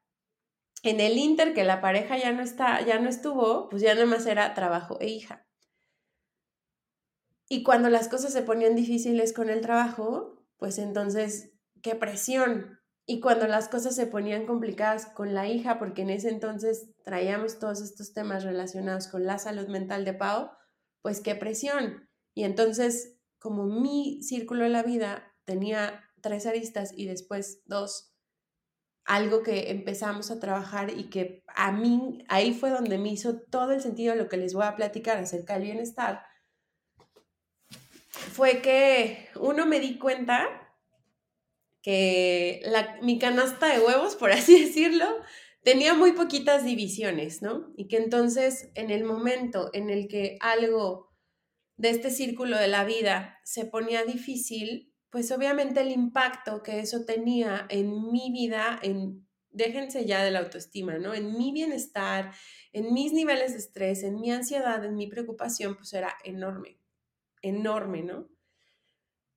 En 0.83 0.99
el 0.99 1.17
inter 1.17 1.53
que 1.53 1.63
la 1.63 1.79
pareja 1.79 2.17
ya 2.17 2.31
no 2.31 2.41
está, 2.41 2.81
ya 2.81 2.99
no 2.99 3.09
estuvo, 3.09 3.69
pues 3.69 3.81
ya 3.81 3.93
nada 3.93 4.07
más 4.07 4.25
era 4.25 4.53
trabajo 4.53 4.97
e 4.99 5.07
hija. 5.07 5.47
Y 7.47 7.63
cuando 7.63 7.89
las 7.89 8.07
cosas 8.07 8.33
se 8.33 8.41
ponían 8.41 8.75
difíciles 8.75 9.33
con 9.33 9.49
el 9.49 9.61
trabajo, 9.61 10.41
pues 10.57 10.77
entonces, 10.77 11.51
qué 11.83 11.95
presión, 11.95 12.80
y 13.11 13.19
cuando 13.19 13.45
las 13.45 13.67
cosas 13.67 13.93
se 13.93 14.07
ponían 14.07 14.45
complicadas 14.45 15.05
con 15.05 15.33
la 15.33 15.45
hija, 15.45 15.79
porque 15.79 16.03
en 16.03 16.11
ese 16.11 16.29
entonces 16.29 16.91
traíamos 17.03 17.59
todos 17.59 17.81
estos 17.81 18.13
temas 18.13 18.45
relacionados 18.45 19.09
con 19.09 19.25
la 19.25 19.37
salud 19.37 19.67
mental 19.67 20.05
de 20.05 20.13
Pau, 20.13 20.49
pues 21.01 21.19
qué 21.19 21.35
presión. 21.35 22.09
Y 22.33 22.45
entonces, 22.45 23.19
como 23.37 23.65
mi 23.65 24.23
círculo 24.23 24.63
de 24.63 24.69
la 24.69 24.81
vida 24.81 25.35
tenía 25.43 26.05
tres 26.21 26.45
aristas 26.45 26.93
y 26.95 27.05
después 27.05 27.63
dos, 27.65 28.15
algo 29.03 29.43
que 29.43 29.71
empezamos 29.71 30.31
a 30.31 30.39
trabajar 30.39 30.97
y 30.97 31.09
que 31.09 31.43
a 31.47 31.73
mí, 31.73 32.23
ahí 32.29 32.53
fue 32.53 32.69
donde 32.69 32.97
me 32.97 33.09
hizo 33.09 33.41
todo 33.41 33.73
el 33.73 33.81
sentido 33.81 34.13
de 34.13 34.23
lo 34.23 34.29
que 34.29 34.37
les 34.37 34.53
voy 34.53 34.63
a 34.63 34.77
platicar 34.77 35.17
acerca 35.17 35.55
del 35.55 35.63
bienestar, 35.63 36.23
fue 38.07 38.61
que 38.61 39.27
uno 39.35 39.65
me 39.65 39.81
di 39.81 39.99
cuenta 39.99 40.60
que 41.81 42.61
la, 42.63 42.97
mi 43.01 43.19
canasta 43.19 43.73
de 43.73 43.79
huevos, 43.79 44.15
por 44.15 44.31
así 44.31 44.65
decirlo, 44.65 45.05
tenía 45.63 45.93
muy 45.93 46.13
poquitas 46.13 46.63
divisiones, 46.63 47.41
¿no? 47.41 47.71
Y 47.75 47.87
que 47.87 47.97
entonces 47.97 48.71
en 48.75 48.89
el 48.89 49.03
momento 49.03 49.69
en 49.73 49.89
el 49.89 50.07
que 50.07 50.37
algo 50.39 51.11
de 51.77 51.89
este 51.89 52.11
círculo 52.11 52.57
de 52.57 52.67
la 52.67 52.83
vida 52.83 53.39
se 53.43 53.65
ponía 53.65 54.03
difícil, 54.03 54.93
pues 55.09 55.31
obviamente 55.31 55.81
el 55.81 55.91
impacto 55.91 56.63
que 56.63 56.79
eso 56.79 57.05
tenía 57.05 57.65
en 57.69 58.11
mi 58.11 58.31
vida, 58.31 58.79
en, 58.81 59.27
déjense 59.49 60.05
ya 60.05 60.23
de 60.23 60.31
la 60.31 60.39
autoestima, 60.39 60.97
¿no? 60.97 61.13
En 61.13 61.37
mi 61.37 61.51
bienestar, 61.51 62.33
en 62.71 62.93
mis 62.93 63.11
niveles 63.13 63.51
de 63.51 63.59
estrés, 63.59 64.03
en 64.03 64.19
mi 64.19 64.31
ansiedad, 64.31 64.83
en 64.85 64.95
mi 64.95 65.07
preocupación, 65.07 65.75
pues 65.75 65.93
era 65.93 66.15
enorme, 66.23 66.79
enorme, 67.41 68.03
¿no? 68.03 68.29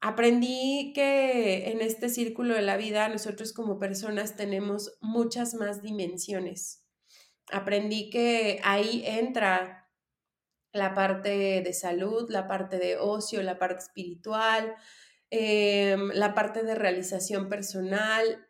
Aprendí 0.07 0.93
que 0.95 1.71
en 1.71 1.81
este 1.81 2.11
círculo 2.11 2.55
de 2.55 2.61
la 2.61 2.77
vida 2.77 3.09
nosotros 3.09 3.55
como 3.55 3.79
personas 3.79 4.37
tenemos 4.37 4.99
muchas 5.01 5.55
más 5.55 5.81
dimensiones. 5.81 6.85
Aprendí 7.51 8.11
que 8.11 8.61
ahí 8.65 9.03
entra 9.07 9.89
la 10.75 10.93
parte 10.93 11.63
de 11.63 11.73
salud, 11.73 12.29
la 12.29 12.47
parte 12.47 12.79
de 12.79 12.99
ocio, 12.99 13.43
la 13.43 13.59
parte 13.59 13.83
espiritual, 13.83 14.75
em, 15.31 16.11
la 16.11 16.35
parte 16.35 16.65
de 16.65 16.75
realización 16.75 17.49
personal. 17.49 18.47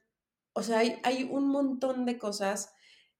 O 0.54 0.62
sea, 0.64 0.80
hay, 0.80 0.98
hay 1.04 1.22
un 1.22 1.46
montón 1.46 2.04
de 2.04 2.18
cosas 2.18 2.74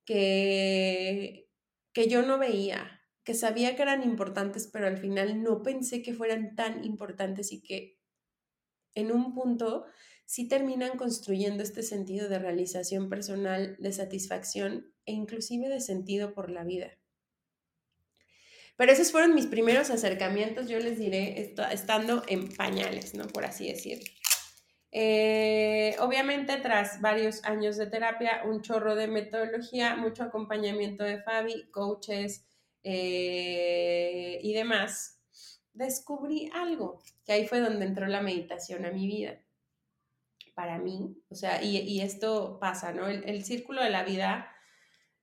que, 0.05 1.49
que 1.93 2.09
yo 2.09 2.23
no 2.23 2.39
veía, 2.39 3.01
que 3.23 3.35
sabía 3.35 3.77
que 3.77 3.83
eran 3.83 4.03
importantes, 4.03 4.67
pero 4.73 4.89
al 4.89 4.99
final 4.99 5.41
no 5.41 5.63
pensé 5.63 6.03
que 6.03 6.15
fueran 6.15 6.57
tan 6.57 6.85
importantes 6.85 7.53
y 7.53 7.63
que 7.63 8.03
en 8.95 9.13
un 9.13 9.35
punto 9.35 9.87
sí 10.27 10.49
terminan 10.49 10.97
construyendo 10.97 11.63
este 11.63 11.83
sentido 11.83 12.29
de 12.29 12.39
realización 12.39 13.09
personal, 13.09 13.77
de 13.79 13.93
satisfacción 13.93 14.93
e 15.07 15.13
inclusive 15.13 15.69
de 15.69 15.81
sentido 15.81 16.35
por 16.35 16.51
la 16.51 16.65
vida. 16.65 16.91
Pero 18.77 18.91
esos 18.91 19.13
fueron 19.13 19.35
mis 19.35 19.47
primeros 19.47 19.91
acercamientos, 19.91 20.69
yo 20.69 20.81
les 20.81 20.99
diré, 20.99 21.55
estando 21.71 22.25
en 22.27 22.49
pañales, 22.55 23.15
¿no? 23.15 23.27
Por 23.29 23.45
así 23.45 23.69
decirlo. 23.69 24.05
Eh, 24.91 25.97
obviamente, 26.01 26.57
tras 26.59 27.01
varios 27.01 27.45
años 27.45 27.77
de 27.77 27.87
terapia, 27.87 28.43
un 28.45 28.63
chorro 28.63 28.95
de 28.95 29.09
metodología, 29.09 29.97
mucho 29.97 30.25
acompañamiento 30.25 31.05
de 31.05 31.21
Fabi, 31.23 31.69
coaches 31.71 32.47
eh, 32.83 34.39
y 34.43 34.53
demás, 34.55 35.14
descubrí 35.75 36.51
algo, 36.55 37.03
que 37.27 37.33
ahí 37.33 37.47
fue 37.47 37.61
donde 37.61 37.85
entró 37.85 38.07
la 38.07 38.23
meditación 38.23 38.87
a 38.87 38.91
mi 38.91 39.07
vida. 39.07 39.41
Para 40.55 40.79
mí, 40.79 41.17
o 41.31 41.35
sea, 41.35 41.63
y, 41.63 42.01
esto 42.01 42.59
pasa, 42.61 42.93
¿no? 42.93 43.09
El, 43.09 43.45
círculo 43.45 43.83
de 43.83 43.91
la 43.91 44.05
vida 44.05 44.49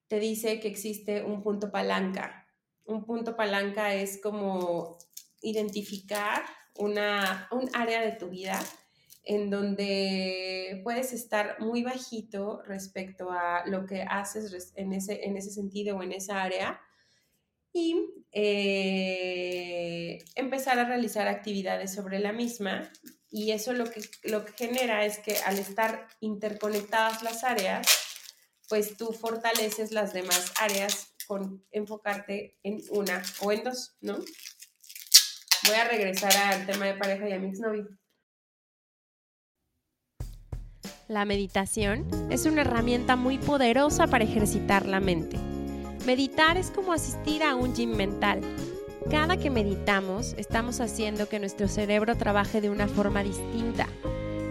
te 0.08 0.20
dice 0.20 0.60
que 0.60 0.68
existe 0.68 1.24
un 1.24 1.42
punto 1.42 1.72
palanca. 1.72 2.48
Un 2.86 3.06
punto 3.06 3.38
palanca 3.38 3.94
es 3.94 4.20
como 4.22 4.98
identificar 5.42 6.44
una, 6.78 7.48
un 7.52 7.70
área 7.74 8.02
de 8.02 8.12
tu 8.12 8.30
vida 8.30 8.60
en 9.24 9.50
donde 9.50 10.82
puedes 10.84 11.14
estar 11.14 11.62
muy 11.62 11.84
bajito 11.84 12.62
respecto 12.64 13.32
a 13.32 13.66
lo 13.68 13.86
que 13.86 14.02
haces 14.02 14.74
en 14.76 14.92
ese, 14.92 15.26
en 15.26 15.38
ese 15.38 15.52
sentido 15.52 15.96
o 15.96 16.04
en 16.04 16.12
esa 16.12 16.44
área 16.44 16.82
y 17.74 17.96
eh, 18.32 20.24
empezar 20.36 20.80
a 20.80 20.86
realizar 20.86 21.28
actividades 21.28 21.94
sobre 21.94 22.20
la 22.20 22.34
misma. 22.34 22.92
Y 23.30 23.52
eso 23.52 23.74
lo 23.74 23.86
que, 23.86 24.02
lo 24.24 24.44
que 24.46 24.54
genera 24.54 25.06
es 25.06 25.20
que 25.20 25.38
al 25.46 25.58
estar 25.58 26.08
interconectadas 26.20 27.24
las 27.24 27.44
áreas, 27.44 27.88
pues 28.68 28.98
tú 28.98 29.14
fortaleces 29.14 29.92
las 29.92 30.14
demás 30.14 30.54
áreas 30.60 31.14
con 31.28 31.66
enfocarte 31.72 32.58
en 32.64 32.82
una 32.90 33.22
o 33.42 33.52
en 33.52 33.64
dos, 33.64 33.96
¿no? 34.02 34.18
Voy 35.68 35.76
a 35.76 35.88
regresar 35.88 36.36
al 36.36 36.66
tema 36.66 36.86
de 36.88 36.96
pareja 36.96 37.30
y 37.30 37.34
a 37.34 37.40
mi 37.40 37.50
exnovio. 37.50 37.88
La 41.08 41.26
meditación 41.26 42.08
es 42.32 42.46
una 42.46 42.62
herramienta 42.62 43.18
muy 43.18 43.38
poderosa 43.38 44.08
para 44.08 44.24
ejercitar 44.24 44.86
la 44.86 45.02
mente. 45.02 45.51
Meditar 46.06 46.58
es 46.58 46.72
como 46.72 46.94
asistir 46.94 47.44
a 47.44 47.56
un 47.56 47.76
gym 47.76 47.96
mental. 47.96 48.42
Cada 49.12 49.38
que 49.38 49.52
meditamos, 49.52 50.34
estamos 50.38 50.80
haciendo 50.80 51.30
que 51.30 51.40
nuestro 51.40 51.68
cerebro 51.68 52.18
trabaje 52.18 52.60
de 52.60 52.72
una 52.72 52.88
forma 52.88 53.22
distinta, 53.22 53.88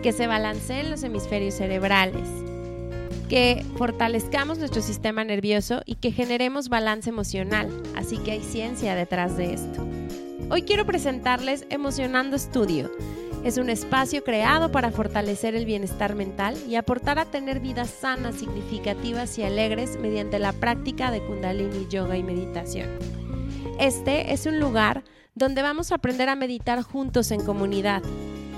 que 0.03 0.13
se 0.13 0.29
balanceen 0.29 0.91
los 0.91 1.03
hemisferios 1.03 1.55
cerebrales, 1.55 2.29
que 3.29 3.65
fortalezcamos 3.77 4.59
nuestro 4.59 4.81
sistema 4.81 5.25
nervioso 5.25 5.83
y 5.87 5.97
que 5.97 6.13
generemos 6.13 6.69
balance 6.69 7.11
emocional. 7.11 7.69
Así 7.97 8.19
que 8.19 8.31
hay 8.31 8.43
ciencia 8.43 8.95
detrás 8.95 9.37
de 9.37 9.55
esto. 9.55 9.85
Hoy 10.51 10.63
quiero 10.63 10.87
presentarles 10.87 11.67
Emocionando 11.69 12.37
Estudio 12.37 12.91
es 13.45 13.57
un 13.57 13.71
espacio 13.71 14.23
creado 14.23 14.71
para 14.71 14.91
fortalecer 14.91 15.55
el 15.55 15.65
bienestar 15.65 16.15
mental 16.15 16.57
y 16.69 16.75
aportar 16.75 17.19
a 17.19 17.25
tener 17.25 17.61
vidas 17.61 17.91
sanas, 17.91 18.35
significativas 18.35 19.39
y 19.39 19.43
alegres 19.43 19.99
mediante 19.99 20.39
la 20.39 20.53
práctica 20.53 21.11
de 21.11 21.21
kundalini, 21.23 21.87
yoga 21.89 22.17
y 22.17 22.23
meditación. 22.23 22.91
Este 23.79 24.33
es 24.33 24.45
un 24.45 24.61
lugar 24.61 25.05
donde 25.35 25.63
vamos 25.63 25.91
a 25.91 25.95
aprender 25.95 26.29
a 26.29 26.37
meditar 26.37 26.83
juntos 26.83 27.31
en 27.31 27.45
comunidad 27.45 28.03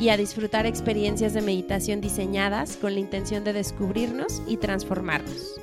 y 0.00 0.08
a 0.08 0.16
disfrutar 0.16 0.66
experiencias 0.66 1.32
de 1.32 1.42
meditación 1.42 2.00
diseñadas 2.00 2.76
con 2.76 2.94
la 2.94 3.00
intención 3.00 3.44
de 3.44 3.52
descubrirnos 3.52 4.42
y 4.48 4.56
transformarnos. 4.56 5.60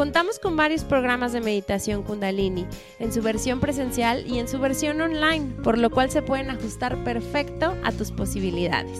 Contamos 0.00 0.38
con 0.38 0.56
varios 0.56 0.82
programas 0.82 1.34
de 1.34 1.42
meditación 1.42 2.02
kundalini, 2.02 2.64
en 3.00 3.12
su 3.12 3.20
versión 3.20 3.60
presencial 3.60 4.26
y 4.26 4.38
en 4.38 4.48
su 4.48 4.58
versión 4.58 4.98
online, 4.98 5.52
por 5.62 5.76
lo 5.76 5.90
cual 5.90 6.10
se 6.10 6.22
pueden 6.22 6.48
ajustar 6.48 7.04
perfecto 7.04 7.76
a 7.84 7.92
tus 7.92 8.10
posibilidades. 8.10 8.98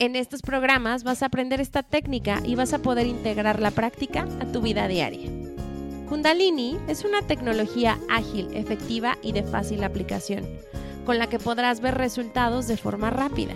En 0.00 0.16
estos 0.16 0.42
programas 0.42 1.04
vas 1.04 1.22
a 1.22 1.26
aprender 1.26 1.60
esta 1.60 1.84
técnica 1.84 2.40
y 2.44 2.56
vas 2.56 2.72
a 2.72 2.80
poder 2.80 3.06
integrar 3.06 3.60
la 3.60 3.70
práctica 3.70 4.26
a 4.40 4.46
tu 4.46 4.60
vida 4.60 4.88
diaria. 4.88 5.30
Kundalini 6.08 6.78
es 6.88 7.04
una 7.04 7.22
tecnología 7.22 8.00
ágil, 8.10 8.48
efectiva 8.54 9.18
y 9.22 9.30
de 9.30 9.44
fácil 9.44 9.84
aplicación, 9.84 10.44
con 11.06 11.16
la 11.18 11.28
que 11.28 11.38
podrás 11.38 11.80
ver 11.80 11.94
resultados 11.94 12.66
de 12.66 12.76
forma 12.76 13.10
rápida. 13.10 13.54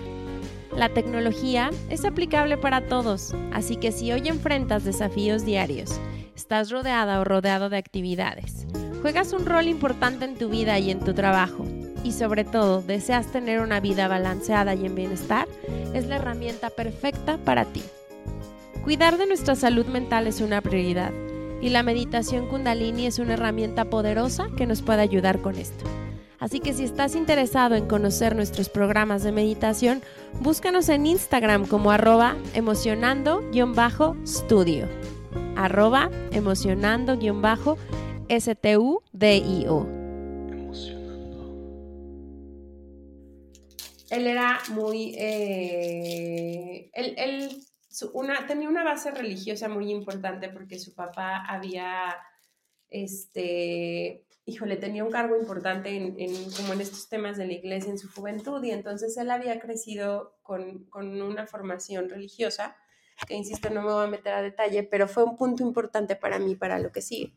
La 0.76 0.90
tecnología 0.90 1.70
es 1.90 2.04
aplicable 2.04 2.56
para 2.56 2.86
todos, 2.86 3.34
así 3.52 3.74
que 3.74 3.90
si 3.90 4.12
hoy 4.12 4.28
enfrentas 4.28 4.84
desafíos 4.84 5.44
diarios 5.44 5.98
estás 6.36 6.70
rodeada 6.70 7.20
o 7.20 7.24
rodeado 7.24 7.68
de 7.70 7.78
actividades. 7.78 8.66
Juegas 9.02 9.32
un 9.32 9.46
rol 9.46 9.66
importante 9.66 10.26
en 10.26 10.36
tu 10.36 10.48
vida 10.48 10.78
y 10.78 10.90
en 10.90 11.00
tu 11.00 11.14
trabajo. 11.14 11.66
Y 12.04 12.12
sobre 12.12 12.44
todo, 12.44 12.82
deseas 12.82 13.32
tener 13.32 13.60
una 13.60 13.80
vida 13.80 14.06
balanceada 14.06 14.74
y 14.74 14.86
en 14.86 14.94
bienestar, 14.94 15.48
es 15.94 16.06
la 16.06 16.16
herramienta 16.16 16.70
perfecta 16.70 17.38
para 17.38 17.64
ti. 17.64 17.82
Cuidar 18.84 19.16
de 19.16 19.26
nuestra 19.26 19.56
salud 19.56 19.86
mental 19.86 20.28
es 20.28 20.40
una 20.40 20.60
prioridad 20.60 21.10
y 21.60 21.70
la 21.70 21.82
meditación 21.82 22.46
kundalini 22.46 23.06
es 23.06 23.18
una 23.18 23.34
herramienta 23.34 23.86
poderosa 23.86 24.46
que 24.56 24.66
nos 24.66 24.82
puede 24.82 25.00
ayudar 25.00 25.40
con 25.40 25.56
esto. 25.56 25.84
Así 26.38 26.60
que 26.60 26.74
si 26.74 26.84
estás 26.84 27.16
interesado 27.16 27.76
en 27.76 27.88
conocer 27.88 28.36
nuestros 28.36 28.68
programas 28.68 29.22
de 29.22 29.32
meditación, 29.32 30.02
búscanos 30.40 30.90
en 30.90 31.06
Instagram 31.06 31.66
como 31.66 31.90
arroba 31.90 32.36
emocionando-studio 32.54 35.15
arroba 35.56 36.10
emocionando-studio. 36.32 37.76
Él 44.10 44.26
era 44.26 44.60
muy... 44.70 45.14
Eh, 45.16 46.90
él, 46.94 47.64
una, 48.12 48.46
tenía 48.46 48.68
una 48.68 48.84
base 48.84 49.10
religiosa 49.10 49.68
muy 49.68 49.90
importante 49.90 50.50
porque 50.50 50.78
su 50.78 50.94
papá 50.94 51.44
había, 51.46 52.16
este, 52.88 54.24
híjole, 54.44 54.76
tenía 54.76 55.02
un 55.02 55.10
cargo 55.10 55.36
importante 55.36 55.96
en, 55.96 56.14
como 56.52 56.74
en 56.74 56.80
estos 56.80 57.08
temas 57.08 57.36
de 57.36 57.46
la 57.46 57.54
iglesia 57.54 57.90
en 57.90 57.98
su 57.98 58.08
juventud 58.10 58.62
y 58.62 58.70
entonces 58.70 59.16
él 59.16 59.30
había 59.30 59.58
crecido 59.60 60.36
con, 60.42 60.84
con 60.84 61.20
una 61.22 61.46
formación 61.46 62.08
religiosa 62.08 62.76
que 63.24 63.34
insisto, 63.34 63.70
no 63.70 63.82
me 63.82 63.92
voy 63.92 64.04
a 64.04 64.08
meter 64.08 64.34
a 64.34 64.42
detalle, 64.42 64.82
pero 64.82 65.08
fue 65.08 65.24
un 65.24 65.36
punto 65.36 65.62
importante 65.62 66.16
para 66.16 66.38
mí, 66.38 66.54
para 66.54 66.78
lo 66.78 66.92
que 66.92 67.02
sigue. 67.02 67.32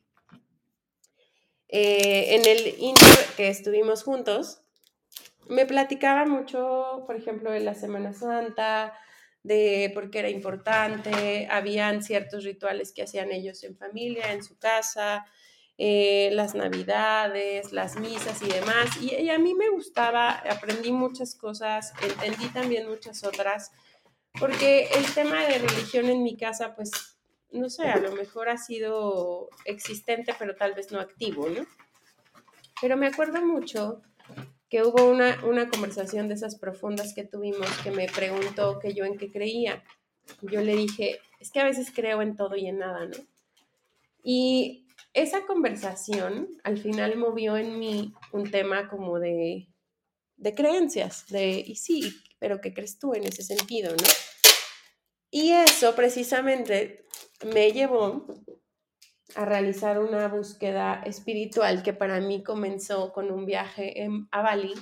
Eh, 1.69 2.35
en 2.35 2.45
el 2.45 2.79
intro 2.79 3.07
que 3.37 3.47
estuvimos 3.47 4.03
juntos, 4.03 4.61
me 5.47 5.65
platicaba 5.65 6.25
mucho, 6.25 7.03
por 7.05 7.15
ejemplo, 7.15 7.51
de 7.51 7.59
la 7.59 7.75
Semana 7.75 8.13
Santa, 8.13 8.93
de 9.43 9.91
por 9.93 10.09
qué 10.09 10.19
era 10.19 10.29
importante, 10.29 11.47
habían 11.49 12.03
ciertos 12.03 12.43
rituales 12.43 12.91
que 12.91 13.03
hacían 13.03 13.31
ellos 13.31 13.63
en 13.63 13.77
familia, 13.77 14.33
en 14.33 14.43
su 14.43 14.57
casa, 14.57 15.25
eh, 15.77 16.29
las 16.33 16.55
navidades, 16.55 17.71
las 17.71 17.95
misas 17.95 18.41
y 18.41 18.47
demás. 18.47 18.89
y, 19.01 19.29
a 19.29 19.39
mí 19.39 19.53
me 19.53 19.69
gustaba, 19.69 20.31
aprendí 20.31 20.91
muchas 20.91 21.35
cosas, 21.35 21.93
entendí 22.01 22.49
también 22.49 22.89
muchas 22.89 23.23
otras 23.23 23.71
porque 24.39 24.89
el 24.95 25.13
tema 25.13 25.45
de 25.45 25.59
religión 25.59 26.05
en 26.05 26.23
mi 26.23 26.37
casa, 26.37 26.75
pues, 26.75 26.91
no 27.51 27.69
sé, 27.69 27.87
a 27.87 27.97
lo 27.97 28.11
mejor 28.13 28.49
ha 28.49 28.57
sido 28.57 29.49
existente, 29.65 30.33
pero 30.37 30.55
tal 30.55 30.73
vez 30.73 30.91
no 30.91 30.99
activo, 30.99 31.49
¿no? 31.49 31.65
Pero 32.81 32.95
me 32.95 33.07
acuerdo 33.07 33.45
mucho 33.45 34.01
que 34.69 34.83
hubo 34.83 35.05
una, 35.05 35.43
una 35.45 35.69
conversación 35.69 36.27
de 36.27 36.35
esas 36.35 36.57
profundas 36.57 37.13
que 37.13 37.23
tuvimos 37.23 37.67
que 37.83 37.91
me 37.91 38.07
preguntó 38.07 38.79
que 38.79 38.93
yo 38.93 39.03
en 39.03 39.17
qué 39.17 39.31
creía. 39.31 39.83
Yo 40.41 40.61
le 40.61 40.75
dije, 40.75 41.19
es 41.39 41.51
que 41.51 41.59
a 41.59 41.65
veces 41.65 41.91
creo 41.93 42.21
en 42.21 42.35
todo 42.35 42.55
y 42.55 42.67
en 42.67 42.79
nada, 42.79 43.05
¿no? 43.05 43.17
Y 44.23 44.85
esa 45.13 45.45
conversación 45.45 46.49
al 46.63 46.77
final 46.77 47.17
movió 47.17 47.57
en 47.57 47.79
mí 47.79 48.13
un 48.31 48.51
tema 48.51 48.87
como 48.89 49.19
de, 49.19 49.67
de 50.37 50.55
creencias, 50.55 51.25
de, 51.27 51.63
y 51.65 51.75
sí, 51.75 52.13
pero 52.39 52.61
¿qué 52.61 52.73
crees 52.73 52.97
tú 52.99 53.13
en 53.13 53.25
ese 53.25 53.43
sentido, 53.43 53.91
no? 53.91 54.07
Y 55.31 55.51
eso 55.51 55.95
precisamente 55.95 57.05
me 57.53 57.71
llevó 57.71 58.25
a 59.35 59.45
realizar 59.45 59.99
una 59.99 60.27
búsqueda 60.27 61.03
espiritual 61.05 61.83
que 61.83 61.93
para 61.93 62.19
mí 62.19 62.43
comenzó 62.43 63.13
con 63.13 63.29
un 63.29 63.45
viaje 63.45 64.07
a 64.31 64.41
Bali 64.41 64.73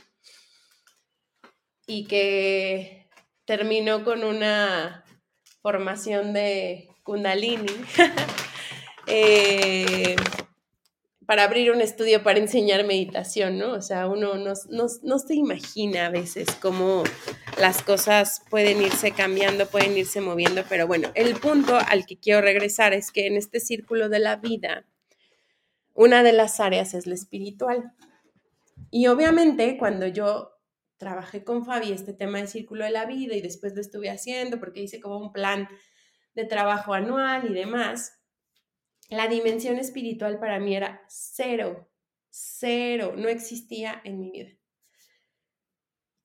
y 1.85 2.05
que 2.05 3.09
terminó 3.45 4.03
con 4.03 4.23
una 4.23 5.03
formación 5.61 6.33
de 6.33 6.89
kundalini. 7.03 7.73
eh, 9.07 10.15
para 11.27 11.43
abrir 11.43 11.71
un 11.71 11.81
estudio 11.81 12.23
para 12.23 12.39
enseñar 12.39 12.85
meditación, 12.85 13.59
¿no? 13.59 13.73
O 13.73 13.81
sea, 13.81 14.07
uno 14.07 14.35
no, 14.37 15.19
se 15.19 15.35
imagina 15.35 16.05
a 16.05 16.09
veces 16.09 16.47
cómo 16.61 17.03
las 17.59 17.83
cosas 17.83 18.43
pueden 18.49 18.81
irse 18.81 19.11
cambiando, 19.11 19.67
pueden 19.67 19.97
irse 19.97 20.21
moviendo, 20.21 20.63
pero 20.69 20.87
bueno, 20.87 21.11
el 21.15 21.35
punto 21.35 21.77
al 21.77 22.05
que 22.05 22.17
quiero 22.17 22.39
regresar 22.39 22.93
es 22.93 23.11
que 23.11 23.27
en 23.27 23.35
este 23.35 23.59
círculo 23.59 24.07
de 24.07 24.19
la 24.19 24.37
vida, 24.37 24.85
una 25.93 26.23
de 26.23 26.31
las 26.31 26.61
áreas 26.61 26.93
es 26.93 27.07
la 27.07 27.15
espiritual. 27.15 27.91
Y 28.89 29.07
obviamente 29.07 29.77
cuando 29.77 30.07
yo 30.07 30.53
trabajé 30.95 31.43
con 31.43 31.65
Fabi 31.65 31.91
este 31.91 32.13
tema 32.13 32.37
del 32.37 32.47
círculo 32.47 32.85
de 32.85 32.91
la 32.91 33.05
vida 33.05 33.35
y 33.35 33.41
después 33.41 33.75
lo 33.75 33.81
estuve 33.81 34.09
haciendo 34.09 34.61
porque 34.61 34.81
hice 34.81 35.01
como 35.01 35.17
un 35.17 35.33
plan 35.33 35.67
de 36.35 36.45
trabajo 36.45 36.93
anual 36.93 37.49
y 37.49 37.53
demás, 37.53 38.16
la 39.09 39.27
dimensión 39.27 39.77
espiritual 39.77 40.39
para 40.39 40.59
mí 40.59 40.75
era 40.75 41.03
cero, 41.07 41.89
cero, 42.29 43.13
no 43.15 43.29
existía 43.29 44.01
en 44.03 44.19
mi 44.19 44.31
vida. 44.31 44.49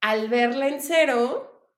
Al 0.00 0.28
verla 0.28 0.68
en 0.68 0.80
cero, 0.80 1.70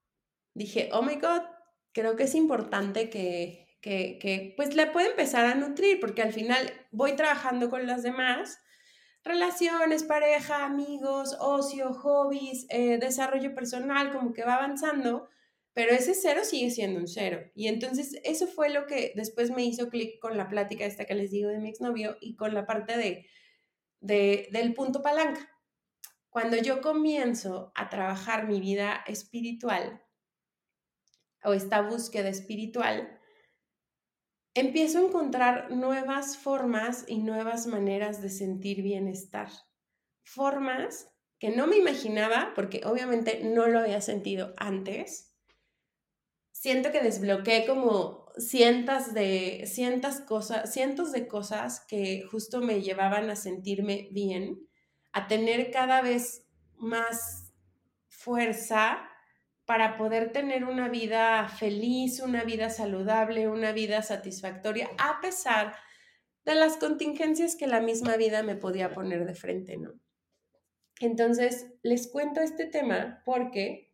dije, 0.53 0.89
oh 0.93 1.03
my 1.03 1.15
God, 1.15 1.43
creo 1.91 2.15
que 2.15 2.23
es 2.23 2.35
importante 2.35 3.09
que, 3.09 3.77
que, 3.81 4.17
que 4.19 4.53
pues 4.57 4.75
la 4.75 4.91
pueda 4.91 5.07
empezar 5.07 5.45
a 5.45 5.55
nutrir, 5.55 5.99
porque 5.99 6.23
al 6.23 6.33
final 6.33 6.73
voy 6.91 7.15
trabajando 7.15 7.69
con 7.69 7.85
las 7.85 8.01
demás, 8.01 8.59
relaciones, 9.23 10.03
pareja, 10.03 10.65
amigos, 10.65 11.35
ocio, 11.39 11.93
hobbies, 11.93 12.67
eh, 12.69 12.97
desarrollo 12.99 13.53
personal, 13.53 14.11
como 14.11 14.33
que 14.33 14.43
va 14.43 14.55
avanzando, 14.55 15.29
pero 15.75 15.91
ese 15.91 16.13
cero 16.13 16.41
sigue 16.45 16.71
siendo 16.71 17.01
un 17.01 17.07
cero. 17.07 17.51
Y 17.53 17.67
entonces 17.67 18.17
eso 18.23 18.47
fue 18.47 18.69
lo 18.69 18.87
que 18.87 19.11
después 19.13 19.51
me 19.51 19.65
hizo 19.65 19.89
clic 19.89 20.19
con 20.21 20.37
la 20.37 20.47
plática 20.47 20.85
esta 20.85 21.03
que 21.03 21.15
les 21.15 21.31
digo 21.31 21.49
de 21.49 21.59
mi 21.59 21.67
exnovio 21.67 22.17
y 22.21 22.37
con 22.37 22.53
la 22.53 22.65
parte 22.65 22.97
de, 22.97 23.27
de, 23.99 24.47
del 24.53 24.73
punto 24.73 25.01
palanca. 25.01 25.51
Cuando 26.29 26.55
yo 26.55 26.79
comienzo 26.79 27.73
a 27.75 27.89
trabajar 27.89 28.47
mi 28.47 28.61
vida 28.61 29.03
espiritual 29.05 30.01
o 31.43 31.53
esta 31.53 31.81
búsqueda 31.81 32.29
espiritual, 32.29 33.19
empiezo 34.53 34.99
a 34.99 35.07
encontrar 35.07 35.71
nuevas 35.71 36.37
formas 36.37 37.03
y 37.05 37.17
nuevas 37.17 37.67
maneras 37.67 38.21
de 38.21 38.29
sentir 38.29 38.81
bienestar. 38.81 39.49
Formas 40.23 41.09
que 41.37 41.49
no 41.49 41.67
me 41.67 41.75
imaginaba, 41.75 42.53
porque 42.55 42.81
obviamente 42.85 43.41
no 43.43 43.67
lo 43.67 43.79
había 43.79 43.99
sentido 43.99 44.53
antes, 44.55 45.34
siento 46.65 46.91
que 46.91 46.99
desbloqueé 46.99 47.67
como 47.67 48.25
cientos 48.37 49.13
de, 49.13 49.65
cientos, 49.67 50.19
cosas, 50.21 50.73
cientos 50.73 51.11
de 51.11 51.27
cosas 51.27 51.85
que 51.87 52.23
justo 52.23 52.59
me 52.59 52.81
llevaban 52.81 53.29
a 53.29 53.35
sentirme 53.35 54.07
bien, 54.11 54.67
a 55.11 55.27
tener 55.27 55.69
cada 55.69 56.01
vez 56.01 56.43
más 56.77 57.53
fuerza 58.09 59.07
para 59.65 59.95
poder 59.95 60.31
tener 60.31 60.63
una 60.63 60.89
vida 60.89 61.47
feliz, 61.49 62.19
una 62.19 62.43
vida 62.43 62.71
saludable, 62.71 63.47
una 63.47 63.71
vida 63.71 64.01
satisfactoria, 64.01 64.89
a 64.97 65.21
pesar 65.21 65.75
de 66.45 66.55
las 66.55 66.77
contingencias 66.77 67.55
que 67.55 67.67
la 67.67 67.79
misma 67.79 68.17
vida 68.17 68.41
me 68.41 68.55
podía 68.55 68.91
poner 68.91 69.27
de 69.27 69.35
frente, 69.35 69.77
¿no? 69.77 69.91
Entonces, 70.99 71.67
les 71.83 72.07
cuento 72.07 72.41
este 72.41 72.65
tema 72.65 73.21
porque 73.23 73.84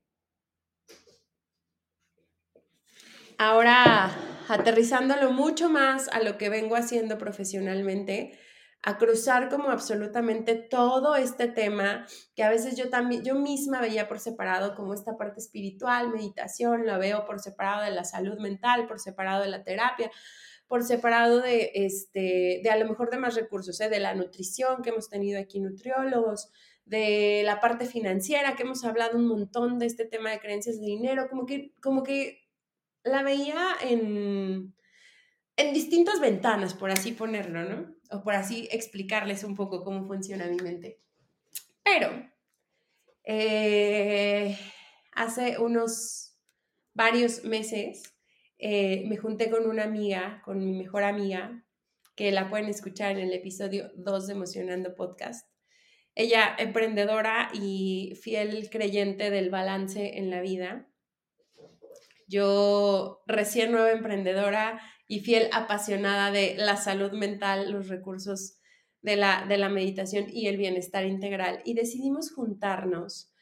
ahora 3.41 4.15
aterrizándolo 4.49 5.32
mucho 5.32 5.67
más 5.67 6.08
a 6.10 6.21
lo 6.21 6.38
que 6.38 6.49
vengo 6.49 6.75
haciendo 6.75 7.17
profesionalmente, 7.17 8.38
a 8.84 8.99
cruzar 8.99 9.49
como 9.49 9.71
absolutamente 9.71 10.54
todo 10.54 11.15
este 11.15 11.47
tema 11.47 12.06
que 12.36 12.43
a 12.43 12.49
veces 12.49 12.77
yo 12.77 12.89
también, 12.89 13.23
yo 13.23 13.34
misma 13.34 13.82
veía 13.82 14.08
por 14.08 14.19
separado 14.19 14.75
como 14.75 14.93
esta 14.93 15.17
parte 15.17 15.39
espiritual, 15.39 16.12
meditación, 16.12 16.86
la 16.86 16.99
veo 16.99 17.25
por 17.25 17.39
separado 17.39 17.84
de 17.84 17.91
la 17.91 18.04
salud 18.04 18.38
mental, 18.39 18.86
por 18.86 18.99
separado 18.99 19.41
de 19.41 19.49
la 19.49 19.63
terapia, 19.63 20.12
por 20.67 20.84
separado 20.84 21.41
de, 21.41 21.71
este, 21.73 22.62
de 22.63 22.69
a 22.69 22.77
lo 22.77 22.88
mejor 22.88 23.10
de 23.10 23.17
más 23.17 23.34
recursos, 23.34 23.82
¿eh? 23.82 23.89
de 23.89 23.99
la 23.99 24.13
nutrición 24.13 24.84
que 24.84 24.91
hemos 24.91 25.10
tenido 25.10 25.39
aquí 25.39 25.60
nutriólogos, 25.60 26.51
de 26.86 27.41
la 27.43 27.60
parte 27.60 27.86
financiera 27.86 28.56
que 28.56 28.63
hemos 28.63 28.84
hablado 28.84 29.17
un 29.17 29.27
montón 29.27 29.80
de 29.80 29.88
este 29.88 30.06
tema 30.06 30.30
de 30.30 30.39
creencias 30.39 30.80
de 30.80 30.86
dinero, 30.86 31.27
como 31.30 31.47
que, 31.47 31.73
como 31.82 32.04
que 32.04 32.40
la 33.04 33.24
veía 33.24 33.76
en, 33.82 34.74
en 35.58 35.74
distintas 35.74 36.20
ventanas, 36.20 36.74
por 36.74 36.92
así 36.92 37.12
ponerlo, 37.12 37.64
¿no? 37.64 37.96
O 38.12 38.24
por 38.24 38.34
así 38.34 38.68
explicarles 38.72 39.44
un 39.44 39.56
poco 39.56 39.84
cómo 39.84 40.06
funciona 40.08 40.48
mi 40.48 40.58
mente. 40.58 41.00
Pero 41.84 42.30
eh, 43.24 44.58
hace 45.14 45.58
unos 45.60 46.38
varios 46.94 47.44
meses 47.44 48.04
eh, 48.58 49.04
me 49.08 49.18
junté 49.18 49.50
con 49.50 49.68
una 49.68 49.84
amiga, 49.84 50.42
con 50.46 50.60
mi 50.60 50.74
mejor 50.74 51.04
amiga, 51.04 51.64
que 52.16 52.32
la 52.32 52.50
pueden 52.50 52.70
escuchar 52.70 53.12
en 53.12 53.28
el 53.28 53.34
episodio 53.34 53.90
2 53.96 54.28
de 54.28 54.34
Emocionando 54.34 54.96
Podcast. 54.96 55.50
Ella 56.14 56.56
emprendedora 56.60 57.50
y 57.54 58.14
fiel 58.22 58.70
creyente 58.70 59.30
del 59.30 59.50
balance 59.50 60.18
en 60.18 60.30
la 60.30 60.42
vida. 60.42 60.90
Yo 62.32 63.24
recién 63.28 63.74
nueva 63.74 63.91
emprendedora 63.91 64.82
y 65.06 65.20
fiel 65.20 65.50
apasionada 65.52 66.32
de 66.32 66.56
la 66.56 66.78
salud 66.78 67.12
mental, 67.12 67.70
los 67.74 67.89
recursos 67.89 68.58
de 69.02 69.17
la, 69.17 69.46
de 69.50 69.58
la 69.58 69.67
meditación 69.67 70.28
y 70.32 70.48
el 70.48 70.56
bienestar 70.56 71.06
integral. 71.06 71.62
Y 71.65 71.74
decidimos 71.74 72.32
juntarnos. 72.32 73.34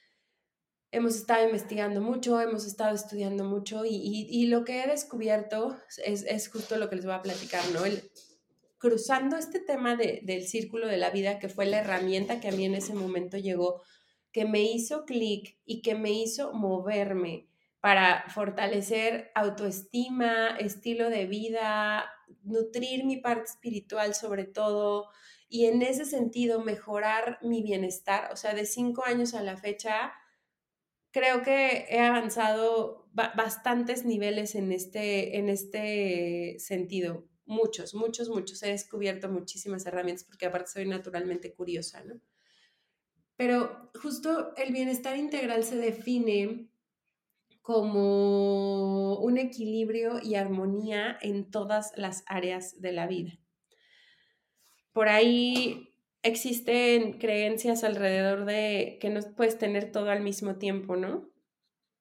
Hemos 0.92 1.16
estado 1.16 1.46
investigando 1.46 2.02
mucho, 2.02 2.42
hemos 2.42 2.66
estado 2.66 2.96
estudiando 2.96 3.44
mucho 3.44 3.84
y, 3.86 4.48
lo 4.48 4.66
que 4.66 4.84
he 4.84 4.88
descubierto 4.88 5.78
es, 6.04 6.24
es, 6.24 6.50
justo 6.50 6.78
lo 6.78 6.90
que 6.90 6.96
les 6.96 7.06
voy 7.06 7.14
a 7.14 7.22
platicar, 7.22 7.64
¿no? 7.72 7.86
El, 7.86 8.10
cruzando 8.80 9.38
este 9.38 9.60
tema 9.60 9.96
de, 9.96 10.22
del 10.24 10.48
círculo 10.48 10.88
de 10.88 10.98
la 10.98 11.12
vida, 11.12 11.38
que 11.38 11.50
fue 11.50 11.68
la 11.68 11.82
herramienta 11.82 12.40
que 12.40 12.48
a 12.48 12.54
mí 12.54 12.66
en 12.66 12.74
ese 12.74 12.96
momento 12.96 13.38
llegó, 13.38 13.84
que 14.32 14.46
me 14.46 14.64
hizo 14.64 15.06
clic 15.06 15.60
y 15.64 15.84
que 15.84 15.94
me 15.94 16.12
hizo 16.12 16.54
moverme 16.54 17.49
para 17.82 18.26
fortalecer 18.30 19.32
autoestima, 19.36 20.58
estilo 20.58 21.10
de 21.10 21.26
vida, 21.26 22.12
nutrir 22.44 23.06
mi 23.06 23.18
parte 23.18 23.50
espiritual 23.52 24.14
sobre 24.14 24.46
todo 24.46 25.10
y 25.48 25.66
en 25.66 25.82
ese 25.82 26.06
sentido 26.06 26.64
mejorar 26.64 27.40
mi 27.42 27.64
bienestar. 27.64 28.32
O 28.32 28.36
sea, 28.36 28.54
de 28.54 28.66
cinco 28.66 29.04
años 29.06 29.34
a 29.34 29.42
la 29.42 29.58
fecha, 29.58 30.14
creo 31.12 31.42
que 31.42 31.88
he 31.90 32.00
avanzado 32.00 33.10
bastantes 33.14 34.06
niveles 34.06 34.54
en 34.56 34.72
este, 34.72 35.38
en 35.38 35.50
este 35.50 36.56
sentido. 36.60 37.28
Muchos, 37.46 37.96
muchos, 37.96 38.30
muchos. 38.30 38.62
He 38.62 38.68
descubierto 38.70 39.28
muchísimas 39.30 39.86
herramientas 39.88 40.24
porque 40.24 40.46
aparte 40.46 40.70
soy 40.70 40.88
naturalmente 40.88 41.54
curiosa, 41.56 42.04
¿no? 42.04 42.22
Pero 43.36 43.90
justo 44.00 44.54
el 44.56 44.72
bienestar 44.72 45.18
integral 45.18 45.64
se 45.64 45.78
define 45.78 46.69
como 47.70 49.20
un 49.20 49.38
equilibrio 49.38 50.20
y 50.24 50.34
armonía 50.34 51.20
en 51.22 51.52
todas 51.52 51.94
las 51.96 52.24
áreas 52.26 52.82
de 52.82 52.92
la 52.92 53.06
vida. 53.06 53.38
Por 54.92 55.08
ahí 55.08 55.94
existen 56.24 57.20
creencias 57.20 57.84
alrededor 57.84 58.46
de 58.46 58.98
que 59.00 59.12
no 59.12 59.20
puedes 59.38 59.60
tener 59.60 59.92
todo 59.92 60.10
al 60.10 60.22
mismo 60.24 60.56
tiempo, 60.56 60.96
¿no? 60.96 61.30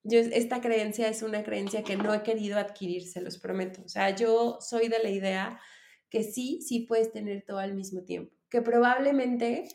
Yo, 0.05 0.21
esta 0.21 0.63
creencia 0.63 1.07
es 1.07 1.23
una 1.23 1.45
creencia 1.45 1.83
que 1.83 1.97
no 1.97 2.15
he 2.15 2.23
querido 2.23 2.59
adquirir, 2.59 3.07
se 3.07 3.21
los 3.21 3.37
prometo. 3.37 3.83
O 3.85 3.89
sea, 3.91 4.17
yo 4.17 4.57
soy 4.63 4.89
de 4.89 5.03
la 5.03 5.11
idea 5.11 5.61
que 6.09 6.23
sí, 6.23 6.63
sí 6.63 6.87
puedes 6.89 7.13
tener 7.13 7.45
todo 7.47 7.59
al 7.59 7.75
mismo 7.75 8.05
tiempo, 8.05 8.35
que 8.49 8.63
probablemente 8.63 9.69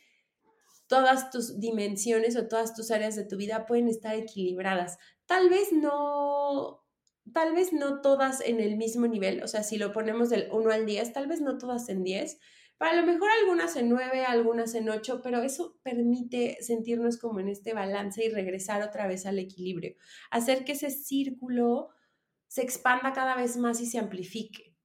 todas 0.87 1.29
tus 1.29 1.59
dimensiones 1.59 2.35
o 2.35 2.47
todas 2.47 2.73
tus 2.73 2.91
áreas 2.91 3.15
de 3.15 3.25
tu 3.25 3.37
vida 3.37 3.65
pueden 3.65 3.87
estar 3.87 4.15
equilibradas. 4.15 4.97
Tal 5.25 5.49
vez 5.49 5.71
no, 5.71 6.85
tal 7.33 7.53
vez 7.53 7.73
no 7.73 8.01
todas 8.01 8.41
en 8.41 8.59
el 8.59 8.77
mismo 8.77 9.07
nivel, 9.07 9.41
o 9.43 9.47
sea, 9.47 9.63
si 9.63 9.77
lo 9.77 9.93
ponemos 9.93 10.29
del 10.29 10.49
1 10.51 10.71
al 10.71 10.85
10, 10.85 11.13
tal 11.13 11.27
vez 11.27 11.41
no 11.41 11.57
todas 11.57 11.89
en 11.89 12.03
10, 12.03 12.39
a 12.79 12.95
lo 12.95 13.05
mejor 13.05 13.29
algunas 13.41 13.75
en 13.75 13.89
9, 13.89 14.25
algunas 14.25 14.75
en 14.75 14.89
8, 14.89 15.21
pero 15.23 15.41
eso 15.41 15.79
permite 15.83 16.57
sentirnos 16.61 17.17
como 17.17 17.39
en 17.39 17.47
este 17.47 17.73
balance 17.73 18.25
y 18.25 18.29
regresar 18.29 18.81
otra 18.81 19.07
vez 19.07 19.25
al 19.25 19.39
equilibrio, 19.39 19.95
hacer 20.31 20.65
que 20.65 20.73
ese 20.73 20.89
círculo 20.89 21.89
se 22.47 22.61
expanda 22.61 23.13
cada 23.13 23.35
vez 23.35 23.57
más 23.57 23.79
y 23.79 23.85
se 23.85 23.99
amplifique. 23.99 24.75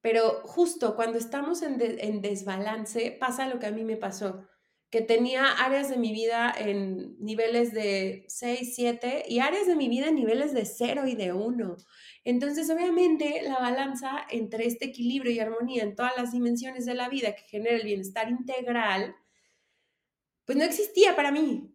Pero 0.00 0.42
justo 0.44 0.94
cuando 0.94 1.18
estamos 1.18 1.62
en 1.62 2.20
desbalance 2.20 3.16
pasa 3.18 3.48
lo 3.48 3.58
que 3.58 3.66
a 3.66 3.72
mí 3.72 3.82
me 3.82 3.96
pasó 3.96 4.46
que 4.90 5.00
tenía 5.00 5.50
áreas 5.50 5.90
de 5.90 5.96
mi 5.96 6.12
vida 6.12 6.54
en 6.56 7.16
niveles 7.18 7.72
de 7.72 8.24
6, 8.28 8.74
7 8.74 9.24
y 9.28 9.40
áreas 9.40 9.66
de 9.66 9.74
mi 9.74 9.88
vida 9.88 10.08
en 10.08 10.14
niveles 10.14 10.54
de 10.54 10.64
0 10.64 11.06
y 11.06 11.16
de 11.16 11.32
1. 11.32 11.76
Entonces, 12.24 12.70
obviamente, 12.70 13.42
la 13.42 13.58
balanza 13.58 14.26
entre 14.30 14.66
este 14.66 14.86
equilibrio 14.86 15.32
y 15.32 15.40
armonía 15.40 15.82
en 15.82 15.96
todas 15.96 16.12
las 16.16 16.32
dimensiones 16.32 16.86
de 16.86 16.94
la 16.94 17.08
vida 17.08 17.34
que 17.34 17.42
genera 17.42 17.76
el 17.76 17.84
bienestar 17.84 18.30
integral, 18.30 19.16
pues 20.44 20.56
no 20.56 20.64
existía 20.64 21.16
para 21.16 21.32
mí. 21.32 21.72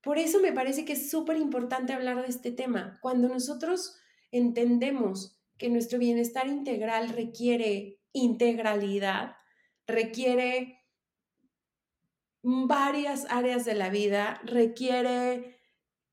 Por 0.00 0.18
eso 0.18 0.38
me 0.40 0.52
parece 0.52 0.84
que 0.84 0.92
es 0.92 1.10
súper 1.10 1.36
importante 1.38 1.92
hablar 1.92 2.22
de 2.22 2.28
este 2.28 2.52
tema. 2.52 2.98
Cuando 3.00 3.28
nosotros 3.28 3.96
entendemos 4.30 5.40
que 5.58 5.68
nuestro 5.70 5.98
bienestar 5.98 6.46
integral 6.46 7.08
requiere 7.08 8.00
integralidad, 8.12 9.36
requiere 9.86 10.83
varias 12.44 13.26
áreas 13.30 13.64
de 13.64 13.74
la 13.74 13.88
vida, 13.88 14.40
requiere 14.44 15.58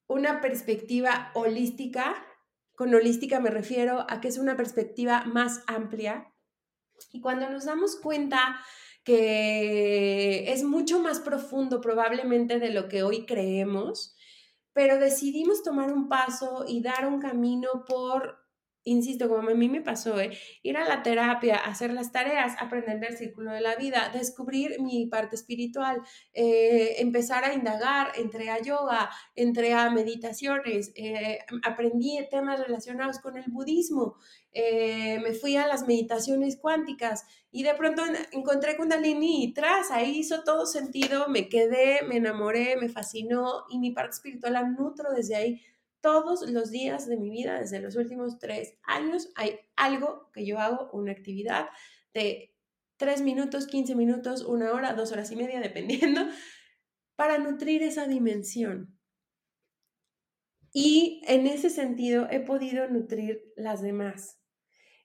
una 0.08 0.42
perspectiva 0.42 1.32
holística. 1.36 2.16
Con 2.76 2.96
holística 2.96 3.40
me 3.40 3.50
refiero 3.50 4.06
a 4.10 4.22
que 4.22 4.30
es 4.30 4.38
una 4.38 4.56
perspectiva 4.56 5.26
más 5.26 5.62
amplia. 5.68 6.34
Y 7.12 7.20
cuando 7.20 7.50
nos 7.50 7.66
damos 7.66 7.98
cuenta 7.98 8.62
que 9.04 10.52
es 10.52 10.64
mucho 10.64 11.00
más 11.00 11.20
profundo 11.20 11.82
probablemente 11.82 12.60
de 12.60 12.70
lo 12.70 12.88
que 12.88 13.04
hoy 13.04 13.26
creemos, 13.26 14.16
pero 14.74 15.00
decidimos 15.00 15.64
tomar 15.64 15.92
un 15.92 16.08
paso 16.08 16.64
y 16.68 16.82
dar 16.82 17.08
un 17.08 17.20
camino 17.20 17.84
por 17.86 18.41
insisto, 18.84 19.30
como 19.30 19.50
a 19.50 19.54
mí 19.54 19.70
me 19.70 19.82
pasó, 19.82 20.20
¿eh? 20.20 20.38
ir 20.64 20.78
a 20.78 20.88
la 20.88 21.04
terapia, 21.04 21.58
hacer 21.58 21.94
las 21.94 22.12
tareas, 22.12 22.56
aprender 22.60 23.00
del 23.00 23.18
círculo 23.18 23.52
de 23.52 23.62
la 23.62 23.76
vida, 23.76 24.10
descubrir 24.14 24.82
mi 24.82 25.06
parte 25.08 25.36
espiritual, 25.36 26.02
eh, 26.34 26.96
empezar 27.00 27.44
a 27.44 27.54
indagar, 27.54 28.12
entré 28.16 28.50
a 28.50 28.62
yoga, 28.62 29.10
entré 29.36 29.74
a 29.74 29.90
meditaciones, 29.90 30.92
eh, 30.96 31.40
aprendí 31.64 32.18
temas 32.30 32.60
relacionados 32.60 33.20
con 33.20 33.38
el 33.38 33.46
budismo, 33.48 34.16
me 34.54 35.34
fui 35.34 35.56
a 35.56 35.66
las 35.66 35.88
meditaciones 35.88 36.58
cuánticas 36.58 37.26
y 37.52 37.64
de 37.64 37.74
pronto 37.74 38.04
encontré 38.34 38.76
Kundalini 38.76 39.46
y 39.46 39.54
tras, 39.54 39.92
ahí 39.92 40.20
hizo 40.20 40.44
todo 40.44 40.66
sentido, 40.66 41.30
me 41.30 41.48
quedé, 41.48 42.02
me 42.06 42.18
enamoré, 42.18 42.76
me 42.76 42.90
fascinó 42.90 43.64
y 43.70 43.80
mi 43.80 43.92
parte 43.92 44.16
espiritual 44.16 44.54
la 44.54 44.64
nutro 44.64 45.12
desde 45.12 45.36
ahí 45.36 45.62
todos 46.02 46.50
los 46.50 46.72
días 46.72 47.08
de 47.08 47.18
mi 47.18 47.30
vida, 47.30 47.60
desde 47.60 47.80
los 47.80 47.96
últimos 47.96 48.40
tres 48.40 48.76
años, 48.84 49.32
hay 49.36 49.60
algo 49.76 50.30
que 50.34 50.46
yo 50.46 50.60
hago, 50.60 50.90
una 50.92 51.12
actividad 51.12 51.70
de 52.14 52.56
tres 52.98 53.22
minutos, 53.22 53.68
15 53.68 53.96
minutos, 53.96 54.44
una 54.44 54.72
hora, 54.74 54.94
dos 54.94 55.12
horas 55.12 55.32
y 55.32 55.36
media, 55.36 55.60
dependiendo, 55.62 56.22
para 57.16 57.38
nutrir 57.38 57.84
esa 57.84 58.08
dimensión. 58.08 58.98
Y 60.74 61.22
en 61.28 61.48
ese 61.48 61.70
sentido 61.70 62.28
he 62.32 62.40
podido 62.40 62.88
nutrir 62.88 63.42
las 63.56 63.82
demás. 63.82 64.40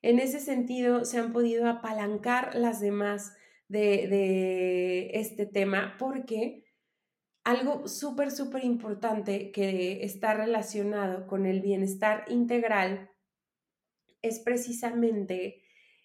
En 0.03 0.19
ese 0.21 0.41
sentido 0.41 1.05
se 1.05 1.19
han 1.19 1.33
podido 1.33 1.67
apalancar 1.67 2.55
las 2.55 2.81
demás 2.81 3.35
de, 3.69 4.07
de 4.07 5.11
este 5.15 5.47
tema 5.47 5.97
porque 5.99 6.66
algo 7.47 7.87
súper, 7.87 8.33
súper 8.33 8.65
importante 8.65 9.53
que 9.53 10.03
está 10.03 10.35
relacionado 10.35 11.29
con 11.29 11.47
el 11.47 11.61
bienestar 11.61 12.25
integral 12.27 13.09
es 14.21 14.41
precisamente 14.41 15.63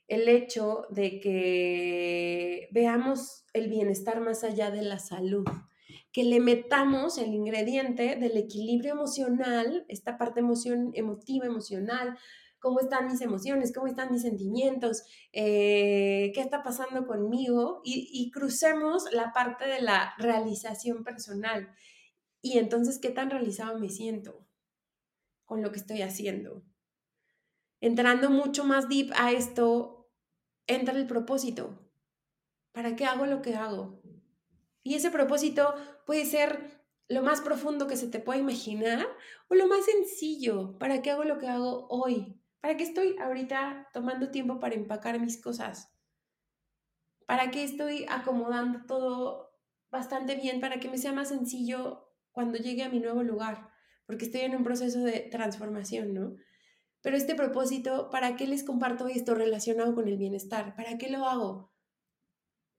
el 0.07 0.29
hecho 0.29 0.85
de 0.91 1.19
que 1.19 2.69
veamos 2.71 3.47
el 3.53 3.69
bienestar 3.69 4.21
más 4.21 4.43
allá 4.43 4.69
de 4.69 4.83
la 4.83 4.99
salud, 4.99 5.47
que 6.11 6.23
le 6.25 6.39
metamos 6.39 7.17
el 7.17 7.33
ingrediente 7.33 8.17
del 8.17 8.37
equilibrio 8.37 8.91
emocional, 8.91 9.83
esta 9.87 10.19
parte 10.19 10.41
emoción, 10.41 10.91
emotiva, 10.93 11.47
emocional, 11.47 12.19
cómo 12.61 12.79
están 12.79 13.07
mis 13.07 13.21
emociones, 13.21 13.73
cómo 13.73 13.87
están 13.87 14.11
mis 14.11 14.21
sentimientos, 14.21 15.03
eh, 15.33 16.31
qué 16.33 16.41
está 16.41 16.63
pasando 16.63 17.07
conmigo 17.07 17.81
y, 17.83 18.31
crucemos 18.31 19.11
la 19.11 19.33
parte 19.33 19.67
de 19.67 19.81
la 19.81 20.13
realización 20.17 21.03
personal. 21.03 21.73
Y 22.39 22.59
entonces, 22.59 22.99
¿qué 22.99 23.09
tan 23.09 23.29
realizado 23.31 23.77
me 23.79 23.89
siento 23.89 24.47
con 25.45 25.61
lo 25.61 25.71
que 25.71 25.79
estoy 25.79 26.03
haciendo? 26.03 26.63
Entrando 27.81 28.29
mucho 28.29 28.63
más 28.63 28.87
deep 28.87 29.11
a 29.15 29.31
esto, 29.31 30.11
entra 30.67 30.93
el 30.93 31.07
propósito. 31.07 31.91
¿Para 32.71 32.95
qué 32.95 33.05
hago 33.05 33.25
lo 33.25 33.41
que 33.41 33.55
hago? 33.55 34.01
Y 34.83 34.93
ese 34.93 35.09
propósito 35.09 35.73
puede 36.05 36.25
ser 36.25 36.79
lo 37.07 37.23
más 37.23 37.41
profundo 37.41 37.87
que 37.87 37.97
se 37.97 38.07
te 38.07 38.19
pueda 38.19 38.39
imaginar 38.39 39.07
o 39.49 39.55
lo 39.55 39.67
más 39.67 39.83
sencillo. 39.85 40.77
¿Para 40.77 41.01
qué 41.01 41.09
hago 41.09 41.23
lo 41.23 41.39
que 41.39 41.47
hago 41.47 41.87
hoy? 41.89 42.40
¿Para 42.61 42.77
qué 42.77 42.83
estoy 42.83 43.15
ahorita 43.17 43.89
tomando 43.91 44.29
tiempo 44.29 44.59
para 44.59 44.75
empacar 44.75 45.19
mis 45.19 45.41
cosas? 45.41 45.91
¿Para 47.25 47.49
qué 47.49 47.63
estoy 47.63 48.05
acomodando 48.07 48.85
todo 48.85 49.51
bastante 49.89 50.35
bien 50.35 50.61
para 50.61 50.79
que 50.79 50.87
me 50.87 50.99
sea 50.99 51.11
más 51.11 51.29
sencillo 51.29 52.07
cuando 52.31 52.59
llegue 52.59 52.83
a 52.83 52.89
mi 52.89 52.99
nuevo 52.99 53.23
lugar? 53.23 53.71
Porque 54.05 54.25
estoy 54.25 54.41
en 54.41 54.55
un 54.55 54.63
proceso 54.63 54.99
de 54.99 55.21
transformación, 55.31 56.13
¿no? 56.13 56.35
Pero 57.01 57.17
este 57.17 57.33
propósito, 57.33 58.11
¿para 58.11 58.35
qué 58.35 58.45
les 58.45 58.63
comparto 58.63 59.07
esto 59.07 59.33
relacionado 59.33 59.95
con 59.95 60.07
el 60.07 60.17
bienestar? 60.17 60.75
¿Para 60.75 60.99
qué 60.99 61.09
lo 61.09 61.25
hago? 61.25 61.73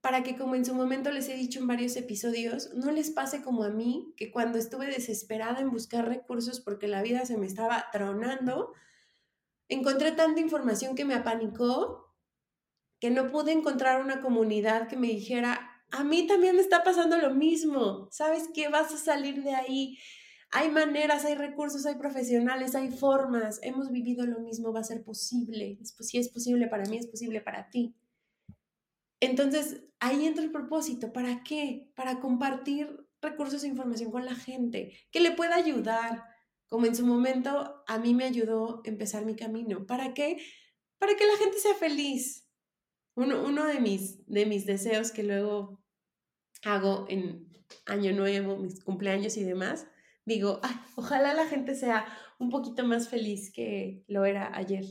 Para 0.01 0.23
que, 0.23 0.37
como 0.37 0.55
en 0.55 0.65
su 0.65 0.75
momento 0.75 1.11
les 1.11 1.29
he 1.29 1.35
dicho 1.35 1.59
en 1.59 1.67
varios 1.67 1.97
episodios, 1.97 2.73
no 2.75 2.93
les 2.93 3.11
pase 3.11 3.43
como 3.43 3.65
a 3.65 3.71
mí, 3.71 4.15
que 4.17 4.31
cuando 4.31 4.59
estuve 4.59 4.87
desesperada 4.87 5.61
en 5.61 5.71
buscar 5.71 6.07
recursos 6.07 6.61
porque 6.61 6.87
la 6.87 7.03
vida 7.03 7.25
se 7.25 7.37
me 7.37 7.47
estaba 7.47 7.87
tronando, 7.91 8.73
encontré 9.73 10.13
tanta 10.13 10.41
información 10.41 10.95
que 10.95 11.05
me 11.05 11.15
apanicó 11.15 12.03
que 13.01 13.11
no 13.11 13.33
pude 13.33 13.51
encontrar 13.51 14.01
una 14.01 14.21
comunidad 14.21 14.87
que 14.87 14.97
me 14.97 15.09
dijera, 15.09 15.83
a 15.91 16.05
mí 16.05 16.27
también 16.29 16.55
me 16.55 16.63
está 16.63 16.85
pasando 16.85 17.19
lo 17.19 17.35
mismo, 17.35 18.09
¿sabes 18.13 18.49
qué? 18.55 18.69
Vas 18.69 18.95
a 18.95 18.97
salir 18.97 19.43
de 19.43 19.55
ahí. 19.55 19.99
Hay 20.53 20.71
maneras, 20.71 21.25
hay 21.25 21.35
recursos, 21.35 21.85
hay 21.85 21.97
profesionales, 21.97 22.75
hay 22.75 22.91
formas. 22.91 23.59
Hemos 23.63 23.91
vivido 23.91 24.25
lo 24.25 24.39
mismo, 24.39 24.73
va 24.73 24.81
a 24.81 24.85
ser 24.85 25.03
posible. 25.03 25.81
Si 25.83 26.19
es 26.19 26.29
posible 26.29 26.69
para 26.69 26.85
mí, 26.85 26.97
es 26.97 27.09
posible 27.09 27.41
para 27.41 27.71
ti. 27.71 27.97
Entonces, 29.19 29.83
ahí 29.99 30.27
entra 30.27 30.45
el 30.45 30.53
propósito. 30.53 31.13
¿Para 31.13 31.43
qué? 31.43 31.91
Para 31.97 32.21
compartir 32.21 33.09
recursos 33.21 33.65
e 33.65 33.69
información 33.69 34.11
con 34.11 34.25
la 34.25 34.35
gente, 34.35 34.97
que 35.11 35.21
le 35.21 35.33
pueda 35.33 35.57
ayudar, 35.57 36.25
como 36.73 36.87
en 36.87 36.97
su 36.97 37.05
momento 37.05 37.85
a 37.87 37.99
mí 37.99 38.15
me 38.15 38.25
ayudó 38.25 38.81
a 38.83 38.89
empezar 38.89 39.27
mi 39.27 39.37
camino. 39.37 39.85
¿Para 39.87 40.15
qué? 40.15 40.39
Para 40.99 41.15
que 41.17 41.27
la 41.27 41.37
gente 41.37 41.59
sea 41.59 41.75
feliz. 41.75 42.49
Uno, 43.15 43.67
de 43.67 43.79
mis 44.47 44.65
deseos 44.65 45.13
que 45.13 45.23
luego 45.23 45.85
hago 46.65 47.05
en 47.11 47.47
Año 47.85 48.15
Nuevo, 48.15 48.57
mis 48.57 48.83
cumpleaños 48.83 49.37
y 49.37 49.45
demás, 49.45 49.87
digo, 50.25 50.63
ojalá 50.97 51.35
la 51.35 51.47
gente 51.47 51.75
sea 51.75 52.07
un 52.39 52.49
poquito 52.49 52.85
más 52.85 53.11
feliz 53.11 53.53
que 53.53 54.03
lo 54.09 54.25
era 54.25 54.57
ayer, 54.57 54.87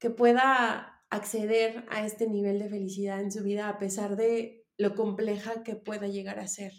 que 0.00 0.10
pueda 0.10 1.04
acceder 1.10 1.86
a 1.90 2.04
este 2.04 2.26
nivel 2.26 2.58
de 2.58 2.70
felicidad 2.70 3.20
en 3.20 3.30
su 3.30 3.44
vida 3.44 3.68
a 3.68 3.78
pesar 3.78 4.16
de 4.16 4.66
lo 4.76 4.96
compleja 4.96 5.62
que 5.62 5.76
pueda 5.76 6.08
llegar 6.08 6.40
a 6.40 6.48
ser 6.48 6.72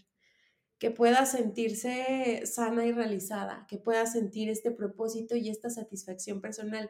que 0.79 0.91
pueda 0.91 1.25
sentirse 1.25 2.41
sana 2.45 2.85
y 2.85 2.93
realizada, 2.93 3.67
que 3.67 3.77
pueda 3.77 4.05
sentir 4.05 4.49
este 4.49 4.71
propósito 4.71 5.35
y 5.35 5.49
esta 5.49 5.69
satisfacción 5.69 6.39
personal 6.39 6.89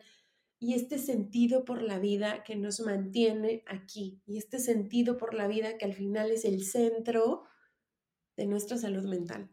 y 0.60 0.76
este 0.76 1.00
sentido 1.00 1.66
por 1.66 1.82
la 1.82 1.98
vida 1.98 2.44
que 2.44 2.56
nos 2.56 2.80
mantiene 2.82 3.64
aquí 3.66 4.22
y 4.28 4.38
este 4.38 4.60
sentido 4.60 5.18
por 5.18 5.34
la 5.34 5.48
vida 5.48 5.78
que 5.78 5.86
al 5.86 5.94
final 5.94 6.30
es 6.32 6.46
el 6.46 6.64
centro 6.64 7.44
de 8.38 8.46
nuestra 8.46 8.78
salud 8.78 9.06
mental. 9.06 9.50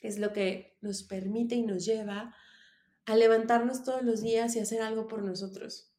Es 0.00 0.18
lo 0.18 0.32
que 0.32 0.78
nos 0.80 1.02
permite 1.02 1.54
y 1.54 1.62
nos 1.62 1.84
lleva 1.84 2.34
a 3.04 3.16
levantarnos 3.16 3.84
todos 3.84 4.02
los 4.02 4.22
días 4.22 4.56
y 4.56 4.60
hacer 4.60 4.80
algo 4.80 5.06
por 5.06 5.22
nosotros, 5.22 5.92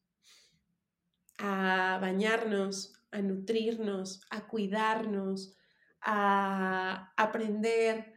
a 1.38 1.98
bañarnos, 2.00 2.94
a 3.10 3.20
nutrirnos, 3.20 4.22
a 4.30 4.48
cuidarnos, 4.48 5.56
a 6.02 7.12
aprender, 7.16 8.14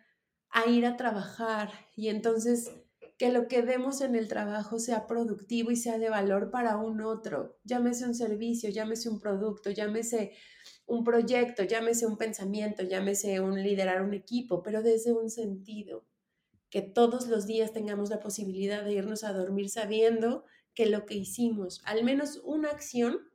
a 0.50 0.68
ir 0.68 0.86
a 0.86 0.98
trabajar 0.98 1.72
y 1.96 2.10
entonces 2.10 2.72
que 3.18 3.32
lo 3.32 3.48
que 3.48 3.62
demos 3.62 4.02
en 4.02 4.16
el 4.16 4.28
trabajo 4.28 4.80
sea 4.80 5.08
productivo 5.08 5.72
y 5.72 5.76
sea 5.76 5.98
de 5.98 6.10
valor 6.10 6.52
para 6.52 6.78
un 6.78 7.02
otro, 7.02 7.58
llámese 7.64 8.06
un 8.06 8.16
servicio, 8.16 8.70
llámese 8.70 9.10
un 9.10 9.20
producto, 9.20 9.70
llámese 9.70 10.34
un 10.86 11.04
proyecto, 11.04 11.64
llámese 11.64 12.06
un 12.06 12.18
pensamiento, 12.18 12.84
llámese 12.84 13.40
un 13.40 13.62
liderar 13.62 14.02
un 14.02 14.14
equipo, 14.14 14.64
pero 14.64 14.82
desde 14.82 15.14
un 15.14 15.30
sentido, 15.30 16.06
que 16.70 16.82
todos 16.82 17.28
los 17.28 17.46
días 17.46 17.72
tengamos 17.72 18.10
la 18.10 18.20
posibilidad 18.20 18.84
de 18.84 18.94
irnos 18.94 19.24
a 19.24 19.32
dormir 19.32 19.70
sabiendo 19.70 20.44
que 20.74 20.88
lo 20.88 21.06
que 21.06 21.14
hicimos, 21.14 21.82
al 21.86 22.04
menos 22.04 22.42
una 22.44 22.70
acción, 22.70 23.32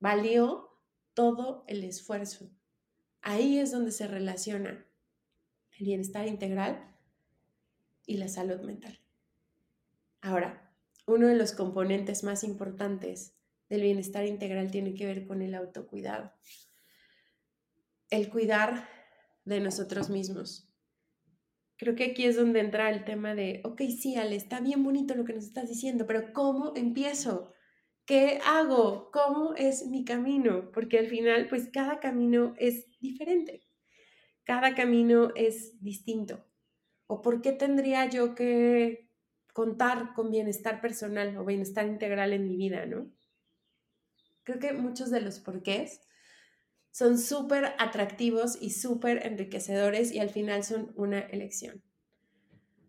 valió 0.00 0.68
todo 1.14 1.64
el 1.68 1.84
esfuerzo. 1.84 2.50
Ahí 3.22 3.58
es 3.58 3.70
donde 3.70 3.92
se 3.92 4.08
relaciona 4.08 4.84
el 5.78 5.86
bienestar 5.86 6.26
integral 6.26 6.92
y 8.04 8.16
la 8.16 8.26
salud 8.26 8.60
mental. 8.62 8.98
Ahora, 10.20 10.74
uno 11.06 11.28
de 11.28 11.36
los 11.36 11.52
componentes 11.52 12.24
más 12.24 12.42
importantes 12.42 13.36
del 13.68 13.82
bienestar 13.82 14.26
integral 14.26 14.72
tiene 14.72 14.94
que 14.94 15.06
ver 15.06 15.26
con 15.26 15.40
el 15.40 15.54
autocuidado. 15.54 16.32
El 18.10 18.28
cuidar 18.28 18.88
de 19.44 19.60
nosotros 19.60 20.10
mismos. 20.10 20.68
Creo 21.76 21.94
que 21.94 22.04
aquí 22.04 22.24
es 22.24 22.36
donde 22.36 22.60
entra 22.60 22.90
el 22.90 23.04
tema 23.04 23.34
de, 23.36 23.60
ok, 23.64 23.82
sí, 23.82 24.16
Ale, 24.16 24.34
está 24.34 24.60
bien 24.60 24.82
bonito 24.82 25.14
lo 25.14 25.24
que 25.24 25.32
nos 25.32 25.44
estás 25.44 25.68
diciendo, 25.68 26.06
pero 26.06 26.32
¿cómo 26.32 26.72
empiezo? 26.74 27.51
¿Qué 28.04 28.40
hago? 28.44 29.10
¿Cómo 29.12 29.54
es 29.54 29.86
mi 29.86 30.04
camino? 30.04 30.72
Porque 30.72 30.98
al 30.98 31.06
final, 31.06 31.48
pues 31.48 31.68
cada 31.72 32.00
camino 32.00 32.54
es 32.58 32.86
diferente. 33.00 33.62
Cada 34.44 34.74
camino 34.74 35.30
es 35.36 35.80
distinto. 35.80 36.44
¿O 37.06 37.22
por 37.22 37.42
qué 37.42 37.52
tendría 37.52 38.08
yo 38.08 38.34
que 38.34 39.08
contar 39.52 40.14
con 40.14 40.30
bienestar 40.30 40.80
personal 40.80 41.36
o 41.36 41.44
bienestar 41.44 41.86
integral 41.86 42.32
en 42.32 42.48
mi 42.48 42.56
vida, 42.56 42.86
no? 42.86 43.12
Creo 44.42 44.58
que 44.58 44.72
muchos 44.72 45.10
de 45.10 45.20
los 45.20 45.38
porqués 45.38 46.00
son 46.90 47.18
súper 47.18 47.74
atractivos 47.78 48.58
y 48.60 48.70
súper 48.70 49.24
enriquecedores 49.24 50.12
y 50.12 50.18
al 50.18 50.30
final 50.30 50.64
son 50.64 50.92
una 50.96 51.20
elección. 51.20 51.82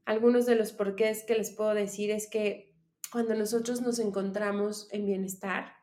Algunos 0.05 0.45
de 0.45 0.55
los 0.55 0.73
porqués 0.73 1.23
que 1.23 1.35
les 1.35 1.51
puedo 1.51 1.73
decir 1.73 2.09
es 2.11 2.27
que 2.27 2.72
cuando 3.13 3.35
nosotros 3.35 3.79
nos 3.79 3.99
encontramos 3.99 4.87
en 4.89 5.05
bienestar, 5.05 5.75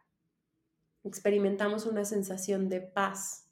experimentamos 1.05 1.87
una 1.87 2.05
sensación 2.05 2.69
de 2.69 2.81
paz, 2.81 3.49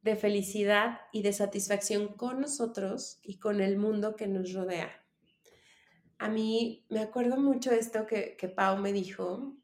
de 0.00 0.16
felicidad 0.16 0.98
y 1.12 1.20
de 1.20 1.34
satisfacción 1.34 2.08
con 2.08 2.40
nosotros 2.40 3.18
y 3.22 3.40
con 3.40 3.60
el 3.60 3.76
mundo 3.76 4.16
que 4.16 4.26
nos 4.26 4.54
rodea. 4.54 5.04
A 6.16 6.30
mí 6.30 6.86
me 6.88 7.00
acuerdo 7.00 7.36
mucho 7.36 7.72
esto 7.72 8.06
que, 8.06 8.38
que 8.38 8.48
Pau 8.48 8.78
me 8.78 8.94
dijo. 8.94 9.54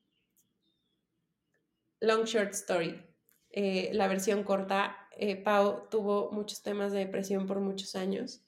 Long 2.00 2.26
Short 2.26 2.52
Story. 2.52 3.02
Eh, 3.48 3.88
la 3.94 4.06
versión 4.06 4.44
corta, 4.44 5.08
eh, 5.16 5.42
Pau 5.42 5.88
tuvo 5.88 6.30
muchos 6.30 6.60
temas 6.60 6.92
de 6.92 6.98
depresión 6.98 7.46
por 7.46 7.60
muchos 7.60 7.96
años 7.96 8.43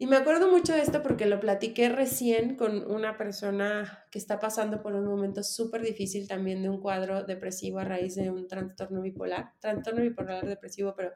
y 0.00 0.06
me 0.06 0.16
acuerdo 0.16 0.48
mucho 0.48 0.74
de 0.74 0.82
esto 0.82 1.02
porque 1.02 1.26
lo 1.26 1.40
platiqué 1.40 1.88
recién 1.88 2.54
con 2.54 2.88
una 2.88 3.18
persona 3.18 4.06
que 4.12 4.18
está 4.20 4.38
pasando 4.38 4.80
por 4.80 4.94
un 4.94 5.04
momento 5.04 5.42
súper 5.42 5.82
difícil 5.82 6.28
también 6.28 6.62
de 6.62 6.68
un 6.68 6.80
cuadro 6.80 7.24
depresivo 7.24 7.80
a 7.80 7.84
raíz 7.84 8.14
de 8.14 8.30
un 8.30 8.46
trastorno 8.46 9.02
bipolar, 9.02 9.54
trastorno 9.58 10.02
bipolar 10.02 10.46
depresivo, 10.46 10.94
pero 10.96 11.10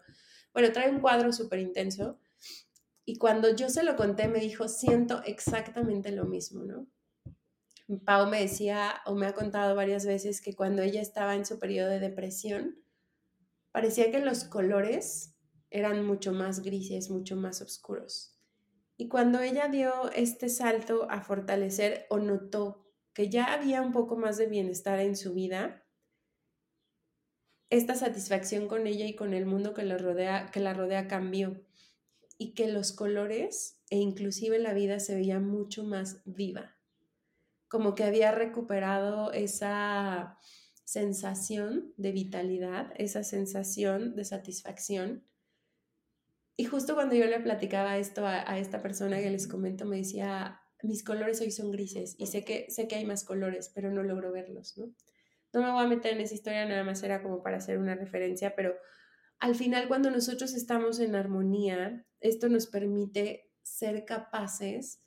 bueno, 0.52 0.72
trae 0.72 0.90
un 0.90 0.98
cuadro 0.98 1.32
súper 1.32 1.60
intenso. 1.60 2.18
Y 3.04 3.18
cuando 3.18 3.54
yo 3.54 3.68
se 3.68 3.84
lo 3.84 3.94
conté, 3.94 4.26
me 4.26 4.40
dijo, 4.40 4.66
siento 4.66 5.22
exactamente 5.24 6.10
lo 6.10 6.24
mismo, 6.24 6.64
¿no? 6.64 6.88
Pau 8.04 8.28
me 8.28 8.40
decía 8.40 8.94
o 9.06 9.14
me 9.14 9.26
ha 9.26 9.32
contado 9.32 9.76
varias 9.76 10.06
veces 10.06 10.40
que 10.40 10.56
cuando 10.56 10.82
ella 10.82 11.00
estaba 11.00 11.36
en 11.36 11.46
su 11.46 11.60
periodo 11.60 11.88
de 11.88 12.00
depresión, 12.00 12.82
parecía 13.70 14.10
que 14.10 14.18
los 14.18 14.42
colores 14.42 15.36
eran 15.70 16.04
mucho 16.04 16.32
más 16.32 16.62
grises, 16.62 17.10
mucho 17.10 17.36
más 17.36 17.62
oscuros 17.62 18.31
y 18.96 19.08
cuando 19.08 19.40
ella 19.40 19.68
dio 19.68 20.10
este 20.12 20.48
salto 20.48 21.10
a 21.10 21.22
fortalecer 21.22 22.06
o 22.10 22.18
notó 22.18 22.86
que 23.14 23.28
ya 23.28 23.52
había 23.52 23.82
un 23.82 23.92
poco 23.92 24.16
más 24.16 24.36
de 24.36 24.46
bienestar 24.46 24.98
en 25.00 25.16
su 25.16 25.34
vida, 25.34 25.84
esta 27.70 27.94
satisfacción 27.94 28.68
con 28.68 28.86
ella 28.86 29.06
y 29.06 29.14
con 29.14 29.32
el 29.34 29.46
mundo 29.46 29.74
que 29.74 29.84
la 29.84 29.96
rodea, 29.96 30.50
que 30.50 30.60
la 30.60 30.74
rodea 30.74 31.08
cambió 31.08 31.64
y 32.36 32.54
que 32.54 32.68
los 32.68 32.92
colores 32.92 33.80
e 33.88 33.96
inclusive 33.96 34.58
la 34.58 34.74
vida 34.74 35.00
se 35.00 35.14
veía 35.14 35.40
mucho 35.40 35.84
más 35.84 36.22
viva, 36.24 36.76
como 37.68 37.94
que 37.94 38.04
había 38.04 38.30
recuperado 38.32 39.32
esa 39.32 40.38
sensación 40.84 41.94
de 41.96 42.12
vitalidad, 42.12 42.92
esa 42.96 43.24
sensación 43.24 44.14
de 44.16 44.24
satisfacción 44.24 45.26
y 46.56 46.64
justo 46.64 46.94
cuando 46.94 47.14
yo 47.14 47.26
le 47.26 47.40
platicaba 47.40 47.96
esto 47.98 48.26
a, 48.26 48.58
esta 48.58 48.82
persona 48.82 49.20
que 49.20 49.30
les 49.30 49.46
comento, 49.46 49.86
me 49.86 49.98
decía, 49.98 50.60
mis 50.82 51.02
colores 51.02 51.40
hoy 51.40 51.50
son 51.50 51.70
grises 51.70 52.14
y 52.18 52.26
sé 52.26 52.44
que, 52.44 52.70
sé 52.70 52.88
que 52.88 52.96
hay 52.96 53.06
más 53.06 53.24
colores, 53.24 53.70
pero 53.74 53.90
no 53.90 54.02
logro 54.02 54.32
verlos, 54.32 54.76
¿no? 54.76 54.94
No 55.54 55.62
me 55.62 55.70
voy 55.70 55.84
a 55.84 55.88
meter 55.88 56.14
en 56.14 56.20
esa 56.20 56.34
historia, 56.34 56.66
nada 56.66 56.84
más 56.84 57.02
era 57.02 57.22
como 57.22 57.42
para 57.42 57.58
hacer 57.58 57.78
una 57.78 57.94
referencia, 57.94 58.54
pero 58.56 58.74
al 59.38 59.54
final 59.54 59.88
cuando 59.88 60.10
nosotros 60.10 60.54
estamos 60.54 60.98
en 60.98 61.14
armonía, 61.14 62.06
esto 62.20 62.48
nos 62.48 62.66
permite 62.66 63.50
ser 63.62 64.04
capaces 64.04 65.02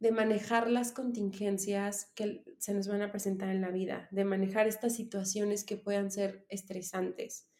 de 0.00 0.10
manejar 0.10 0.68
las 0.68 0.90
contingencias 0.90 2.10
que 2.16 2.44
se 2.58 2.74
nos 2.74 2.88
van 2.88 3.02
a 3.02 3.12
presentar 3.12 3.50
en 3.50 3.60
la 3.60 3.70
vida, 3.70 4.08
de 4.10 4.24
manejar 4.24 4.66
estas 4.66 4.96
situaciones 4.96 5.64
que 5.64 5.76
puedan 5.76 6.10
ser 6.10 6.44
estresantes 6.48 7.51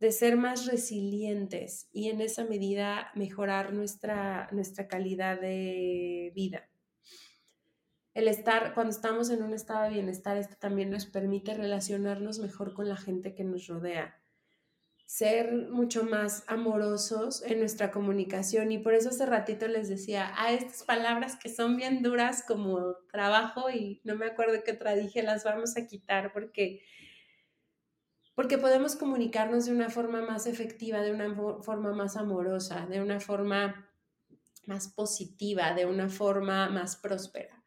de 0.00 0.12
ser 0.12 0.36
más 0.36 0.66
resilientes 0.66 1.88
y 1.92 2.08
en 2.08 2.20
esa 2.20 2.44
medida 2.44 3.10
mejorar 3.14 3.72
nuestra, 3.72 4.48
nuestra 4.52 4.86
calidad 4.86 5.40
de 5.40 6.32
vida. 6.34 6.68
El 8.14 8.28
estar, 8.28 8.74
cuando 8.74 8.90
estamos 8.90 9.30
en 9.30 9.42
un 9.42 9.54
estado 9.54 9.84
de 9.84 9.90
bienestar, 9.90 10.36
esto 10.36 10.56
también 10.58 10.90
nos 10.90 11.06
permite 11.06 11.54
relacionarnos 11.54 12.38
mejor 12.38 12.74
con 12.74 12.88
la 12.88 12.96
gente 12.96 13.34
que 13.34 13.44
nos 13.44 13.66
rodea, 13.66 14.20
ser 15.06 15.52
mucho 15.70 16.04
más 16.04 16.44
amorosos 16.48 17.42
en 17.42 17.60
nuestra 17.60 17.90
comunicación 17.90 18.72
y 18.72 18.78
por 18.78 18.94
eso 18.94 19.08
hace 19.08 19.24
ratito 19.24 19.66
les 19.66 19.88
decía, 19.88 20.32
a 20.36 20.52
estas 20.52 20.82
palabras 20.82 21.36
que 21.36 21.48
son 21.48 21.76
bien 21.76 22.02
duras 22.02 22.44
como 22.46 22.94
trabajo 23.10 23.70
y 23.70 24.00
no 24.04 24.16
me 24.16 24.26
acuerdo 24.26 24.62
qué 24.64 24.72
otra 24.72 24.94
dije, 24.94 25.22
las 25.22 25.44
vamos 25.44 25.76
a 25.76 25.86
quitar 25.86 26.32
porque 26.32 26.82
porque 28.38 28.56
podemos 28.56 28.94
comunicarnos 28.94 29.66
de 29.66 29.72
una 29.72 29.90
forma 29.90 30.20
más 30.22 30.46
efectiva, 30.46 31.00
de 31.00 31.10
una 31.10 31.34
forma 31.60 31.92
más 31.92 32.16
amorosa, 32.16 32.86
de 32.86 33.02
una 33.02 33.18
forma 33.18 33.90
más 34.64 34.86
positiva, 34.86 35.74
de 35.74 35.86
una 35.86 36.08
forma 36.08 36.70
más 36.70 36.94
próspera. 36.94 37.64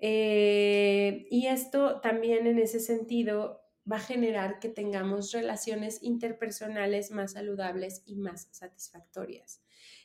Eh, 0.00 1.28
y 1.30 1.46
esto 1.46 2.00
también 2.00 2.48
en 2.48 2.58
ese 2.58 2.80
sentido 2.80 3.60
va 3.88 3.98
a 3.98 4.00
generar 4.00 4.58
que 4.58 4.70
tengamos 4.70 5.30
relaciones 5.30 6.02
interpersonales 6.02 7.12
más 7.12 7.34
saludables 7.34 8.02
y 8.06 8.16
más 8.16 8.48
satisfactorias. 8.50 9.62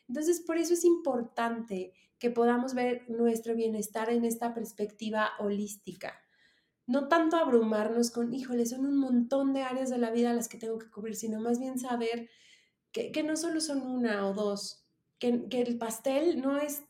Entonces, 0.07 0.41
por 0.41 0.59
eso 0.59 0.75
es 0.75 0.85
importante 0.85 1.93
que 2.19 2.29
podamos 2.29 2.75
ver 2.75 3.09
nuestro 3.09 3.55
bienestar 3.55 4.11
en 4.11 4.25
esta 4.25 4.53
perspectiva 4.53 5.31
holística 5.39 6.21
no 6.91 7.07
tanto 7.07 7.37
abrumarnos 7.37 8.11
con, 8.11 8.33
híjole, 8.33 8.65
son 8.65 8.85
un 8.85 8.97
montón 8.97 9.53
de 9.53 9.61
áreas 9.61 9.89
de 9.89 9.97
la 9.97 10.11
vida 10.11 10.33
las 10.33 10.49
que 10.49 10.57
tengo 10.57 10.77
que 10.77 10.89
cubrir, 10.89 11.15
sino 11.15 11.39
más 11.39 11.57
bien 11.57 11.79
saber 11.79 12.29
que, 12.91 13.23
no 13.23 13.37
solo 13.37 13.61
son 13.61 13.81
una 13.81 14.27
o 14.27 14.33
dos, 14.33 14.83
que, 15.17 15.47
el 15.49 15.77
pastel 15.77 16.41
no 16.41 16.57
es, 16.57 16.83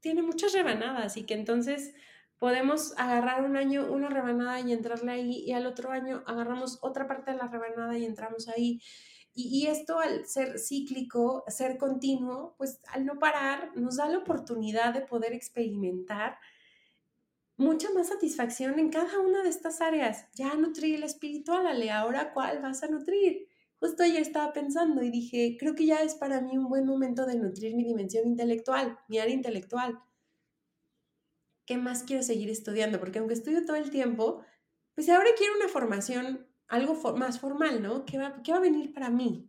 tiene 0.00 0.22
muchas 0.22 0.54
rebanadas 0.54 1.18
y 1.18 1.24
que 1.24 1.34
entonces 1.34 1.92
podemos 2.38 2.94
agarrar 2.96 3.44
un 3.44 3.56
año 3.56 3.92
una 3.92 4.08
rebanada 4.08 4.58
y 4.60 4.72
entrarle 4.72 5.12
ahí 5.12 5.44
y 5.46 5.52
al 5.52 5.66
otro 5.66 5.90
año 5.90 6.22
agarramos 6.26 6.78
otra 6.80 7.06
parte 7.06 7.32
de 7.32 7.36
la 7.36 7.48
rebanada 7.48 7.98
y 7.98 8.06
entramos 8.06 8.48
ahí. 8.48 8.80
Y 9.34 9.66
esto 9.66 9.98
al 9.98 10.24
ser 10.24 10.58
cíclico, 10.58 11.44
ser 11.48 11.76
continuo, 11.76 12.54
pues 12.56 12.80
al 12.88 13.04
no 13.04 13.18
parar, 13.18 13.72
nos 13.76 13.96
da 13.96 14.08
la 14.08 14.18
oportunidad 14.18 14.94
de 14.94 15.02
poder 15.02 15.34
experimentar 15.34 16.38
mucha 17.56 17.90
más 17.92 18.08
satisfacción 18.08 18.78
en 18.78 18.90
cada 18.90 19.18
una 19.20 19.42
de 19.42 19.48
estas 19.48 19.80
áreas. 19.80 20.26
Ya 20.34 20.54
nutrí 20.54 20.94
el 20.94 21.02
espiritual, 21.02 21.66
Ale, 21.66 21.90
ahora 21.90 22.32
cuál 22.32 22.60
vas 22.60 22.82
a 22.82 22.88
nutrir. 22.88 23.48
Justo 23.78 24.02
ayer 24.02 24.22
estaba 24.22 24.52
pensando 24.52 25.02
y 25.02 25.10
dije, 25.10 25.56
creo 25.58 25.74
que 25.74 25.86
ya 25.86 26.02
es 26.02 26.14
para 26.14 26.40
mí 26.40 26.56
un 26.56 26.68
buen 26.68 26.86
momento 26.86 27.26
de 27.26 27.36
nutrir 27.36 27.74
mi 27.74 27.84
dimensión 27.84 28.26
intelectual, 28.26 28.98
mi 29.08 29.18
área 29.18 29.34
intelectual. 29.34 29.98
¿Qué 31.66 31.76
más 31.76 32.04
quiero 32.04 32.22
seguir 32.22 32.48
estudiando? 32.48 32.98
Porque 33.00 33.18
aunque 33.18 33.34
estudio 33.34 33.64
todo 33.64 33.76
el 33.76 33.90
tiempo, 33.90 34.42
pues 34.94 35.08
ahora 35.08 35.30
quiero 35.36 35.56
una 35.56 35.68
formación, 35.68 36.46
algo 36.68 36.94
más 37.16 37.38
formal, 37.38 37.82
¿no? 37.82 38.04
¿Qué 38.04 38.18
va, 38.18 38.42
¿Qué 38.42 38.52
va 38.52 38.58
a 38.58 38.62
venir 38.62 38.94
para 38.94 39.10
mí? 39.10 39.48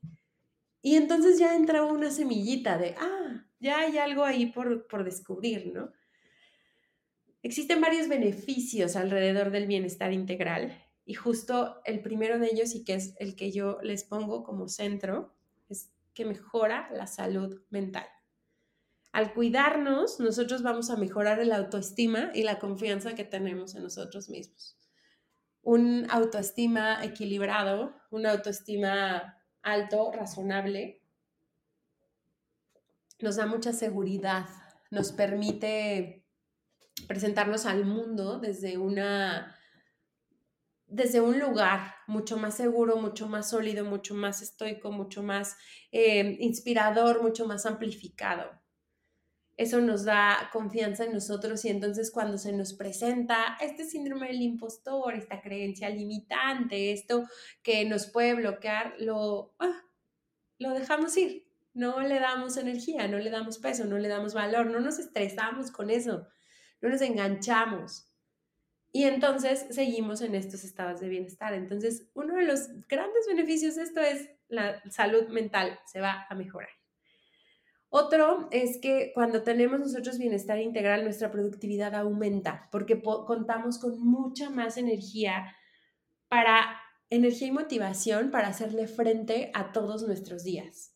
Y 0.81 0.95
entonces 0.95 1.39
ya 1.39 1.55
entra 1.55 1.83
una 1.83 2.11
semillita 2.11 2.77
de, 2.77 2.95
ah, 2.99 3.45
ya 3.59 3.79
hay 3.79 3.97
algo 3.97 4.23
ahí 4.23 4.47
por, 4.47 4.87
por 4.87 5.03
descubrir, 5.03 5.71
¿no? 5.73 5.91
Existen 7.47 7.79
varios 7.79 8.09
beneficios 8.09 8.97
alrededor 8.97 9.51
del 9.51 9.67
bienestar 9.67 10.11
integral 10.11 10.77
y 11.05 11.13
justo 11.13 11.81
el 11.85 12.01
primero 12.01 12.39
de 12.39 12.47
ellos 12.47 12.75
y 12.75 12.83
que 12.83 12.95
es 12.95 13.15
el 13.19 13.37
que 13.37 13.53
yo 13.53 13.79
les 13.83 14.03
pongo 14.03 14.43
como 14.43 14.67
centro 14.67 15.33
es 15.69 15.89
que 16.13 16.25
mejora 16.25 16.89
la 16.91 17.07
salud 17.07 17.61
mental. 17.69 18.05
Al 19.13 19.33
cuidarnos, 19.33 20.19
nosotros 20.19 20.61
vamos 20.61 20.89
a 20.89 20.97
mejorar 20.97 21.37
la 21.45 21.55
autoestima 21.55 22.31
y 22.33 22.43
la 22.43 22.59
confianza 22.59 23.15
que 23.15 23.23
tenemos 23.23 23.75
en 23.75 23.83
nosotros 23.83 24.27
mismos. 24.27 24.77
Un 25.61 26.05
autoestima 26.09 27.01
equilibrado, 27.05 27.95
una 28.11 28.31
autoestima 28.31 29.41
alto, 29.61 30.11
razonable, 30.11 31.01
nos 33.21 33.37
da 33.37 33.45
mucha 33.45 33.71
seguridad, 33.71 34.47
nos 34.91 35.13
permite 35.13 36.26
presentarnos 37.05 37.65
al 37.65 37.85
mundo 37.85 38.39
desde 38.39 38.77
una 38.77 39.53
desde 40.87 41.19
un 41.19 41.37
lugar 41.39 41.95
mucho 42.07 42.37
más 42.37 42.55
seguro, 42.55 42.95
mucho 42.95 43.27
más 43.27 43.49
sólido, 43.49 43.83
mucho 43.83 44.15
más 44.15 44.41
estoico, 44.41 44.89
mucho 44.89 45.21
más 45.21 45.57
eh, 45.91 46.37
inspirador, 46.39 47.21
mucho 47.21 47.45
más 47.45 47.65
amplificado. 47.65 48.49
Eso 49.57 49.81
nos 49.81 50.05
da 50.05 50.49
confianza 50.53 51.03
en 51.03 51.13
nosotros 51.13 51.65
y 51.65 51.69
entonces 51.69 52.11
cuando 52.11 52.37
se 52.37 52.53
nos 52.53 52.73
presenta 52.73 53.57
este 53.59 53.83
síndrome 53.83 54.27
del 54.27 54.41
impostor, 54.41 55.15
esta 55.15 55.41
creencia 55.41 55.89
limitante, 55.89 56.93
esto 56.93 57.27
que 57.63 57.83
nos 57.83 58.05
puede 58.07 58.35
bloquear, 58.35 58.93
lo, 58.99 59.55
ah, 59.59 59.83
lo 60.57 60.73
dejamos 60.73 61.17
ir. 61.17 61.47
No 61.73 61.99
le 62.01 62.19
damos 62.19 62.55
energía, 62.57 63.07
no 63.07 63.17
le 63.17 63.29
damos 63.29 63.57
peso, 63.57 63.85
no 63.85 63.97
le 63.97 64.07
damos 64.07 64.33
valor, 64.33 64.67
no 64.67 64.79
nos 64.79 64.99
estresamos 64.99 65.69
con 65.69 65.89
eso 65.89 66.27
no 66.81 66.89
nos 66.89 67.01
enganchamos. 67.01 68.11
Y 68.91 69.03
entonces 69.03 69.65
seguimos 69.69 70.21
en 70.21 70.35
estos 70.35 70.63
estados 70.63 70.99
de 70.99 71.09
bienestar. 71.09 71.53
Entonces, 71.53 72.09
uno 72.13 72.35
de 72.35 72.45
los 72.45 72.67
grandes 72.87 73.27
beneficios 73.27 73.75
de 73.75 73.83
esto 73.83 74.01
es 74.01 74.29
la 74.47 74.81
salud 74.89 75.27
mental 75.27 75.79
se 75.85 75.99
va 75.99 76.25
a 76.29 76.35
mejorar. 76.35 76.69
Otro 77.89 78.49
es 78.51 78.79
que 78.81 79.11
cuando 79.13 79.43
tenemos 79.43 79.79
nosotros 79.79 80.17
bienestar 80.17 80.59
integral, 80.59 81.03
nuestra 81.03 81.31
productividad 81.31 81.95
aumenta 81.95 82.67
porque 82.71 83.01
contamos 83.01 83.79
con 83.79 83.99
mucha 83.99 84.49
más 84.49 84.77
energía 84.77 85.55
para 86.27 86.81
energía 87.09 87.47
y 87.47 87.51
motivación 87.51 88.29
para 88.31 88.49
hacerle 88.49 88.87
frente 88.87 89.51
a 89.53 89.71
todos 89.71 90.05
nuestros 90.05 90.43
días. 90.43 90.93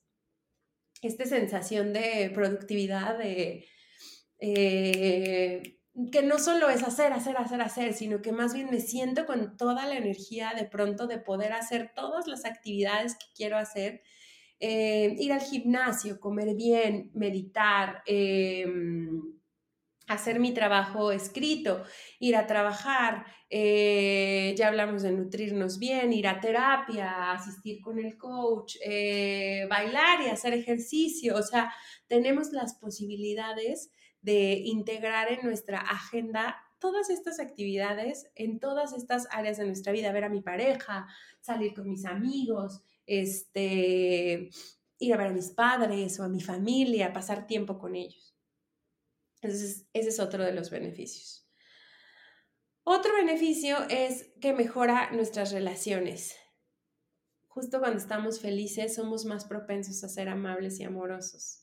Esta 1.02 1.26
sensación 1.26 1.94
de 1.94 2.30
productividad, 2.34 3.18
de 3.18 3.66
eh, 4.44 5.78
que 6.12 6.24
no 6.24 6.40
solo 6.40 6.70
es 6.70 6.82
hacer, 6.82 7.14
hacer, 7.14 7.38
hacer, 7.38 7.62
hacer, 7.62 7.94
sino 7.94 8.24
que 8.24 8.32
más 8.32 8.56
bien 8.56 8.72
me 8.72 8.80
siento 8.80 9.28
con 9.28 9.56
toda 9.56 9.86
la 9.86 9.98
energía 9.98 10.54
de 10.58 10.66
pronto 10.66 11.06
de 11.06 11.20
poder 11.20 11.54
hacer 11.54 11.92
todas 11.96 12.26
las 12.28 12.44
actividades 12.44 13.14
que 13.14 13.28
quiero 13.36 13.58
hacer 13.58 14.02
eh, 14.60 15.16
ir 15.20 15.32
al 15.32 15.42
gimnasio, 15.42 16.20
comer 16.20 16.56
bien, 16.56 17.12
meditar, 17.14 18.02
em, 18.08 19.22
hacer 20.08 20.40
mi 20.40 20.54
trabajo 20.54 21.12
escrito, 21.12 21.84
ir 22.20 22.36
a 22.36 22.48
trabajar, 22.48 23.26
eh, 23.50 24.56
ya 24.58 24.70
hablamos 24.70 25.04
de 25.04 25.12
nutrirnos 25.12 25.78
bien, 25.78 26.14
ir 26.14 26.28
a 26.28 26.40
terapia, 26.40 27.32
asistir 27.32 27.80
con 27.82 28.00
el 28.00 28.18
coach, 28.18 28.78
bailar 29.70 30.22
y 30.26 30.30
hacer 30.30 30.54
ejercicio. 30.54 31.38
O 31.38 31.44
sea, 31.44 31.72
tenemos 32.08 32.52
las 32.52 32.76
posibilidades 32.76 33.92
de 34.22 34.62
integrar 34.66 35.32
en 35.32 35.44
nuestra 35.44 35.80
agenda 35.80 36.58
todas 36.82 37.12
estas 37.12 37.40
actividades 37.40 38.32
en 38.36 38.60
todas 38.60 38.94
estas 38.94 39.28
áreas 39.32 39.58
de 39.58 39.66
nuestra 39.66 39.94
vida, 39.94 40.12
ver 40.12 40.24
a 40.24 40.30
mi 40.30 40.42
pareja, 40.42 41.08
salir 41.40 41.74
con 41.74 41.88
mis 41.88 42.06
amigos, 42.06 42.82
este, 43.06 44.50
ir 44.98 45.14
a 45.14 45.18
ver 45.18 45.28
a 45.28 45.34
mis 45.34 45.52
padres 45.52 46.20
o 46.20 46.24
a 46.24 46.28
mi 46.28 46.42
familia, 46.42 47.14
pasar 47.14 47.46
tiempo 47.46 47.78
con 47.78 47.96
ellos. 47.96 48.36
Entonces, 49.42 49.86
ese 49.94 50.10
es 50.10 50.20
otro 50.20 50.44
de 50.44 50.54
los 50.54 50.72
beneficios. 50.72 51.48
Otro 52.84 53.14
beneficio 53.14 53.78
es 53.90 54.32
que 54.42 54.54
mejora 54.54 55.12
nuestras 55.12 55.52
relaciones. 55.52 56.36
Justo 57.48 57.80
cuando 57.80 58.00
estamos 58.00 58.40
felices 58.40 58.96
somos 58.96 59.26
más 59.26 59.46
propensos 59.46 60.04
a 60.04 60.10
ser 60.10 60.30
amables 60.30 60.80
y 60.80 60.84
amorosos. 60.84 61.61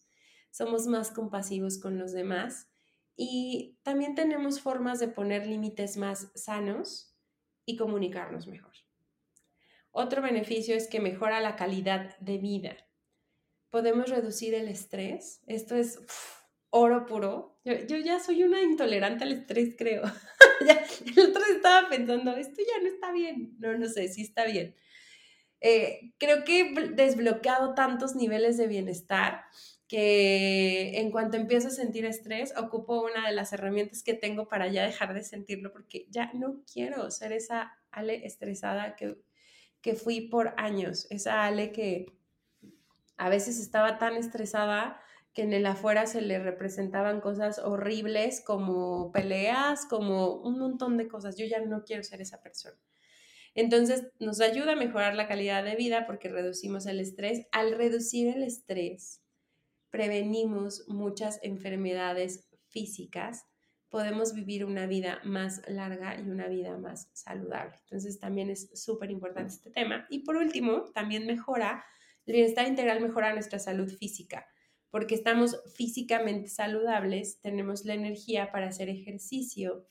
Somos 0.50 0.86
más 0.86 1.10
compasivos 1.10 1.78
con 1.78 1.98
los 1.98 2.12
demás 2.12 2.68
y 3.16 3.78
también 3.82 4.14
tenemos 4.14 4.60
formas 4.60 5.00
de 5.00 5.08
poner 5.08 5.46
límites 5.46 5.96
más 5.96 6.30
sanos 6.34 7.16
y 7.66 7.76
comunicarnos 7.76 8.46
mejor. 8.46 8.72
Otro 9.90 10.22
beneficio 10.22 10.76
es 10.76 10.86
que 10.86 11.00
mejora 11.00 11.40
la 11.40 11.56
calidad 11.56 12.16
de 12.18 12.38
vida. 12.38 12.76
Podemos 13.70 14.08
reducir 14.08 14.54
el 14.54 14.68
estrés. 14.68 15.42
Esto 15.46 15.74
es 15.74 15.98
oro 16.70 17.06
puro. 17.06 17.60
Yo, 17.64 17.96
ya 17.96 18.20
soy 18.20 18.44
una 18.44 18.62
intolerante 18.62 19.24
al 19.24 19.32
estrés, 19.32 19.74
creo. 19.76 20.02
el 20.60 21.28
otro 21.28 21.42
estaba 21.52 21.88
pensando, 21.88 22.36
esto 22.36 22.62
ya 22.66 22.82
no 22.82 22.88
está 22.88 23.12
bien. 23.12 23.56
No, 23.58 23.76
no 23.76 23.88
sé, 23.88 24.08
si 24.08 24.22
está 24.22 24.44
bien. 24.44 24.76
Eh, 25.60 26.12
creo 26.18 26.44
que 26.44 26.60
he 26.60 26.88
desbloqueado 26.90 27.74
tantos 27.74 28.14
niveles 28.14 28.56
de 28.56 28.68
bienestar 28.68 29.42
que 29.88 31.00
en 31.00 31.10
cuanto 31.10 31.36
empiezo 31.36 31.68
a 31.68 31.72
sentir 31.72 32.04
estrés, 32.04 32.54
ocupo 32.56 33.02
una 33.02 33.26
de 33.26 33.34
las 33.34 33.52
herramientas 33.52 34.02
que 34.02 34.14
tengo 34.14 34.48
para 34.48 34.68
ya 34.68 34.84
dejar 34.84 35.14
de 35.14 35.24
sentirlo, 35.24 35.72
porque 35.72 36.06
ya 36.10 36.30
no 36.34 36.62
quiero 36.72 37.10
ser 37.10 37.32
esa 37.32 37.72
Ale 37.90 38.26
estresada 38.26 38.94
que 38.96 39.16
que 39.80 39.94
fui 39.94 40.22
por 40.22 40.54
años, 40.56 41.06
esa 41.10 41.44
Ale 41.44 41.72
que 41.72 42.06
a 43.16 43.28
veces 43.28 43.58
estaba 43.60 43.98
tan 43.98 44.16
estresada 44.16 45.00
que 45.34 45.42
en 45.42 45.52
el 45.52 45.66
afuera 45.66 46.06
se 46.06 46.20
le 46.20 46.38
representaban 46.38 47.20
cosas 47.20 47.58
horribles 47.58 48.42
como 48.44 49.12
peleas, 49.12 49.86
como 49.86 50.34
un 50.36 50.58
montón 50.58 50.96
de 50.96 51.06
cosas. 51.06 51.36
Yo 51.36 51.46
ya 51.46 51.60
no 51.60 51.84
quiero 51.84 52.02
ser 52.02 52.20
esa 52.20 52.42
persona. 52.42 52.76
Entonces 53.54 54.08
nos 54.18 54.40
ayuda 54.40 54.72
a 54.72 54.76
mejorar 54.76 55.14
la 55.14 55.28
calidad 55.28 55.64
de 55.64 55.76
vida 55.76 56.06
porque 56.06 56.28
reducimos 56.28 56.86
el 56.86 57.00
estrés. 57.00 57.46
Al 57.52 57.72
reducir 57.72 58.28
el 58.28 58.42
estrés, 58.42 59.22
prevenimos 59.90 60.84
muchas 60.88 61.38
enfermedades 61.42 62.48
físicas 62.68 63.46
podemos 63.90 64.34
vivir 64.34 64.64
una 64.64 64.86
vida 64.86 65.20
más 65.24 65.62
larga 65.66 66.18
y 66.18 66.28
una 66.28 66.48
vida 66.48 66.76
más 66.76 67.10
saludable. 67.14 67.74
Entonces 67.82 68.18
también 68.18 68.50
es 68.50 68.70
súper 68.74 69.10
importante 69.10 69.52
este 69.52 69.70
tema. 69.70 70.06
Y 70.10 70.20
por 70.20 70.36
último, 70.36 70.84
también 70.92 71.26
mejora, 71.26 71.84
el 72.26 72.34
bienestar 72.34 72.66
integral 72.68 73.00
mejora 73.00 73.32
nuestra 73.32 73.58
salud 73.58 73.90
física, 73.90 74.46
porque 74.90 75.14
estamos 75.14 75.60
físicamente 75.74 76.48
saludables, 76.48 77.40
tenemos 77.40 77.84
la 77.84 77.94
energía 77.94 78.52
para 78.52 78.68
hacer 78.68 78.90
ejercicio, 78.90 79.86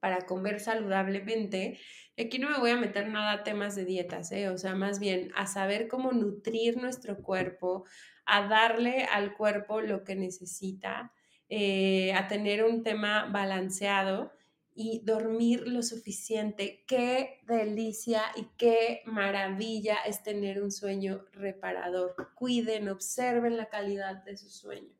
para 0.00 0.26
comer 0.26 0.60
saludablemente. 0.60 1.78
Aquí 2.18 2.38
no 2.38 2.50
me 2.50 2.58
voy 2.58 2.70
a 2.70 2.76
meter 2.76 3.08
nada 3.08 3.32
a 3.32 3.44
temas 3.44 3.76
de 3.76 3.84
dietas, 3.84 4.32
¿eh? 4.32 4.48
o 4.48 4.58
sea, 4.58 4.74
más 4.74 4.98
bien 4.98 5.30
a 5.36 5.46
saber 5.46 5.86
cómo 5.86 6.12
nutrir 6.12 6.76
nuestro 6.76 7.22
cuerpo, 7.22 7.84
a 8.26 8.46
darle 8.48 9.04
al 9.04 9.34
cuerpo 9.34 9.80
lo 9.80 10.04
que 10.04 10.16
necesita 10.16 11.12
eh, 11.48 12.12
a 12.14 12.26
tener 12.26 12.64
un 12.64 12.82
tema 12.82 13.26
balanceado 13.26 14.32
y 14.74 15.00
dormir 15.04 15.66
lo 15.66 15.82
suficiente. 15.82 16.84
Qué 16.86 17.40
delicia 17.46 18.22
y 18.36 18.48
qué 18.58 19.02
maravilla 19.06 19.96
es 20.06 20.22
tener 20.22 20.62
un 20.62 20.70
sueño 20.70 21.24
reparador. 21.32 22.14
Cuiden, 22.34 22.88
observen 22.88 23.56
la 23.56 23.68
calidad 23.68 24.24
de 24.24 24.36
su 24.36 24.50
sueño. 24.50 24.92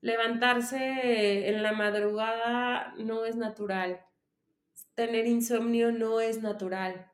Levantarse 0.00 1.48
en 1.48 1.62
la 1.62 1.72
madrugada 1.72 2.94
no 2.98 3.24
es 3.24 3.36
natural. 3.36 4.00
Tener 4.94 5.26
insomnio 5.26 5.92
no 5.92 6.20
es 6.20 6.42
natural. 6.42 7.10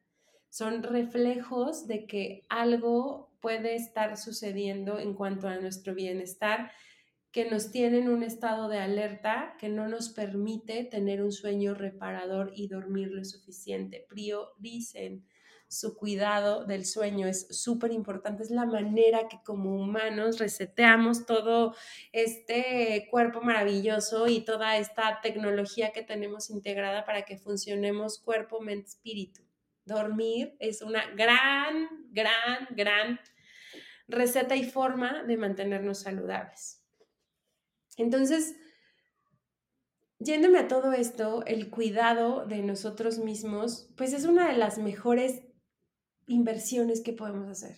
Son 0.48 0.82
reflejos 0.82 1.86
de 1.86 2.06
que 2.06 2.46
algo 2.48 3.29
puede 3.40 3.74
estar 3.74 4.16
sucediendo 4.16 4.98
en 4.98 5.14
cuanto 5.14 5.48
a 5.48 5.56
nuestro 5.56 5.94
bienestar 5.94 6.70
que 7.32 7.48
nos 7.48 7.70
tienen 7.70 8.08
un 8.08 8.22
estado 8.22 8.68
de 8.68 8.78
alerta 8.78 9.54
que 9.58 9.68
no 9.68 9.88
nos 9.88 10.08
permite 10.08 10.84
tener 10.84 11.22
un 11.22 11.32
sueño 11.32 11.74
reparador 11.74 12.52
y 12.54 12.68
dormir 12.68 13.08
lo 13.08 13.24
suficiente. 13.24 14.04
Prioricen 14.08 15.24
su 15.68 15.96
cuidado 15.96 16.64
del 16.64 16.84
sueño, 16.84 17.28
es 17.28 17.46
súper 17.56 17.92
importante, 17.92 18.42
es 18.42 18.50
la 18.50 18.66
manera 18.66 19.28
que 19.28 19.38
como 19.44 19.76
humanos 19.76 20.40
reseteamos 20.40 21.26
todo 21.26 21.76
este 22.10 23.06
cuerpo 23.08 23.40
maravilloso 23.40 24.26
y 24.26 24.40
toda 24.40 24.78
esta 24.78 25.20
tecnología 25.22 25.92
que 25.92 26.02
tenemos 26.02 26.50
integrada 26.50 27.04
para 27.04 27.22
que 27.22 27.38
funcionemos 27.38 28.18
cuerpo, 28.18 28.60
mente, 28.60 28.88
espíritu. 28.88 29.42
Dormir 29.90 30.56
es 30.60 30.82
una 30.82 31.04
gran, 31.14 31.88
gran, 32.10 32.68
gran 32.70 33.20
receta 34.08 34.56
y 34.56 34.64
forma 34.64 35.24
de 35.24 35.36
mantenernos 35.36 36.00
saludables. 36.00 36.84
Entonces, 37.96 38.56
yéndome 40.18 40.58
a 40.58 40.68
todo 40.68 40.92
esto, 40.92 41.44
el 41.46 41.70
cuidado 41.70 42.46
de 42.46 42.62
nosotros 42.62 43.18
mismos, 43.18 43.92
pues 43.96 44.12
es 44.12 44.24
una 44.24 44.48
de 44.50 44.56
las 44.56 44.78
mejores 44.78 45.42
inversiones 46.26 47.00
que 47.00 47.12
podemos 47.12 47.48
hacer. 47.48 47.76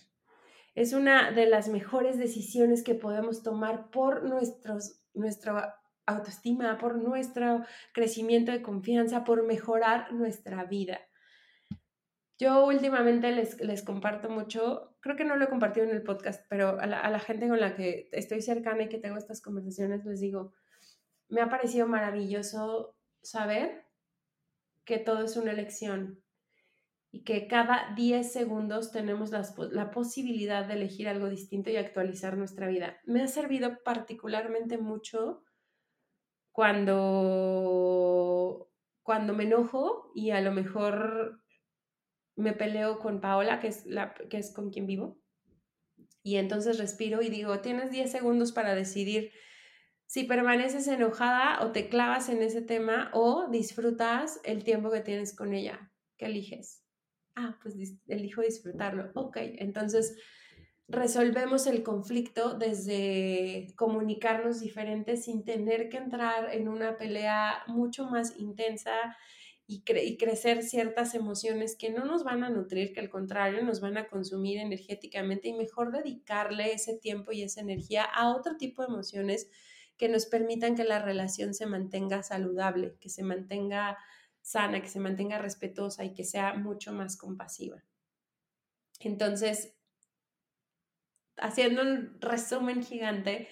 Es 0.75 0.93
una 0.93 1.31
de 1.31 1.47
las 1.47 1.67
mejores 1.67 2.17
decisiones 2.17 2.83
que 2.83 2.95
podemos 2.95 3.43
tomar 3.43 3.89
por 3.89 4.23
nuestra 4.23 5.79
autoestima, 6.05 6.77
por 6.77 6.95
nuestro 6.95 7.63
crecimiento 7.93 8.51
de 8.51 8.61
confianza, 8.61 9.23
por 9.23 9.45
mejorar 9.45 10.13
nuestra 10.13 10.65
vida. 10.65 10.99
Yo 12.43 12.65
últimamente 12.65 13.31
les, 13.31 13.57
les, 13.61 13.83
comparto 13.83 14.29
mucho, 14.29 14.97
creo 14.99 15.15
que 15.15 15.23
no 15.23 15.37
lo 15.37 15.45
he 15.45 15.49
compartido 15.49 15.85
en 15.85 15.93
el 15.95 16.03
podcast, 16.03 16.45
pero 16.49 16.77
a 16.77 16.85
la, 16.85 17.19
gente 17.19 17.47
con 17.47 17.61
la 17.61 17.73
que 17.73 18.09
estoy 18.11 18.41
cercana 18.41 18.83
y 18.83 18.89
que 18.89 18.97
tengo 18.97 19.15
estas 19.17 19.41
conversaciones 19.41 20.03
les 20.03 20.19
digo, 20.19 20.51
me 21.29 21.39
ha 21.39 21.47
parecido 21.47 21.87
maravilloso 21.87 22.97
saber 23.21 23.85
que 24.83 24.97
todo 24.97 25.23
es 25.23 25.37
una 25.37 25.53
elección 25.53 26.21
y 27.11 27.23
que 27.23 27.47
cada 27.47 27.93
10 27.95 28.33
segundos 28.33 28.91
tenemos 28.91 29.31
la 29.31 29.91
posibilidad 29.91 30.65
de 30.65 30.73
elegir 30.73 31.07
algo 31.07 31.29
distinto 31.29 31.69
y 31.69 31.77
actualizar 31.77 32.35
nuestra 32.35 32.67
vida. 32.67 32.97
Me 33.05 33.21
ha 33.21 33.27
servido 33.27 33.77
particularmente 33.85 34.77
mucho 34.77 35.45
cuando, 36.51 36.99
cuando 39.01 39.33
me 39.33 39.45
enojo 39.45 40.11
y 40.13 40.31
a 40.31 40.41
lo 40.41 40.51
mejor 40.51 41.42
me 42.35 42.53
peleo 42.53 42.99
con 42.99 43.21
Paola, 43.21 43.59
que 43.59 43.67
es, 43.67 43.85
la, 43.85 44.13
que 44.13 44.37
es 44.37 44.53
con 44.53 44.71
quien 44.71 44.87
vivo, 44.87 45.17
y 46.23 46.37
entonces 46.37 46.77
respiro 46.77 47.21
y 47.21 47.29
digo, 47.29 47.59
tienes 47.59 47.91
10 47.91 48.09
segundos 48.09 48.53
para 48.53 48.73
decidir 48.73 49.31
si 50.05 50.23
permaneces 50.23 50.87
enojada 50.87 51.61
o 51.65 51.71
te 51.71 51.89
clavas 51.89 52.29
en 52.29 52.41
ese 52.41 52.61
tema 52.61 53.11
o 53.13 53.49
disfrutas 53.49 54.39
el 54.45 54.63
tiempo 54.63 54.89
que 54.89 55.01
tienes 55.01 55.35
con 55.35 55.53
ella. 55.53 55.91
¿Qué 56.17 56.27
eliges? 56.27 56.83
Ah, 57.35 57.57
pues 57.61 57.75
elijo 58.07 58.41
disfrutarlo. 58.41 59.11
Ok, 59.15 59.37
entonces 59.37 60.15
resolvemos 60.87 61.67
el 61.67 61.83
conflicto 61.83 62.53
desde 62.53 63.67
comunicarnos 63.75 64.59
diferentes 64.59 65.25
sin 65.25 65.43
tener 65.43 65.89
que 65.89 65.97
entrar 65.97 66.53
en 66.53 66.67
una 66.67 66.97
pelea 66.97 67.63
mucho 67.67 68.05
más 68.05 68.37
intensa 68.37 68.93
y, 69.65 69.83
crecer 70.17 70.61
ciertas 70.63 71.15
emociones 71.15 71.75
que 71.77 71.89
no 71.89 72.05
nos 72.05 72.23
van 72.23 72.43
a 72.43 72.49
nutrir, 72.49 72.93
que 72.93 72.99
al 72.99 73.09
contrario 73.09 73.63
nos 73.63 73.79
van 73.79 73.97
a 73.97 74.07
consumir 74.07 74.57
energéticamente 74.57 75.47
y 75.47 75.53
mejor 75.53 75.91
dedicarle 75.91 76.73
ese 76.73 76.97
tiempo 76.97 77.31
y 77.31 77.43
esa 77.43 77.61
energía 77.61 78.03
a 78.03 78.35
otro 78.35 78.57
tipo 78.57 78.81
de 78.81 78.89
emociones 78.89 79.49
que 79.97 80.09
nos 80.09 80.25
permitan 80.25 80.75
que 80.75 80.83
la 80.83 80.99
relación 80.99 81.53
se 81.53 81.65
mantenga 81.65 82.23
saludable, 82.23 82.97
que 82.99 83.09
se 83.09 83.23
mantenga 83.23 83.97
sana, 84.41 84.81
que 84.81 84.89
se 84.89 84.99
mantenga 84.99 85.37
respetuosa 85.37 86.03
y 86.03 86.13
que 86.13 86.25
sea 86.25 86.55
mucho 86.55 86.91
más 86.91 87.15
compasiva. 87.15 87.83
Entonces, 88.99 89.75
haciendo 91.37 91.81
un 91.83 92.19
resumen 92.19 92.83
gigante, 92.83 93.47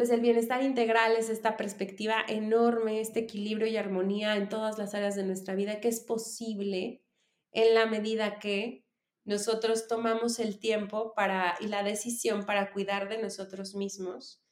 pues 0.00 0.08
el 0.08 0.22
bienestar 0.22 0.62
integral 0.62 1.14
es 1.18 1.28
esta 1.28 1.58
perspectiva 1.58 2.24
enorme, 2.26 3.02
este 3.02 3.20
equilibrio 3.20 3.66
y 3.66 3.76
armonía 3.76 4.34
en 4.36 4.48
todas 4.48 4.78
las 4.78 4.94
áreas 4.94 5.14
de 5.14 5.24
nuestra 5.24 5.54
vida 5.54 5.78
que 5.82 5.88
es 5.88 6.00
posible 6.00 7.04
en 7.52 7.74
la 7.74 7.84
medida 7.84 8.38
que 8.38 8.86
nosotros 9.26 9.88
tomamos 9.88 10.38
el 10.38 10.58
tiempo 10.58 11.12
para 11.14 11.54
y 11.60 11.66
la 11.66 11.82
decisión 11.82 12.46
para 12.46 12.72
cuidar 12.72 13.10
de 13.10 13.20
nosotros 13.20 13.74
mismos 13.74 14.42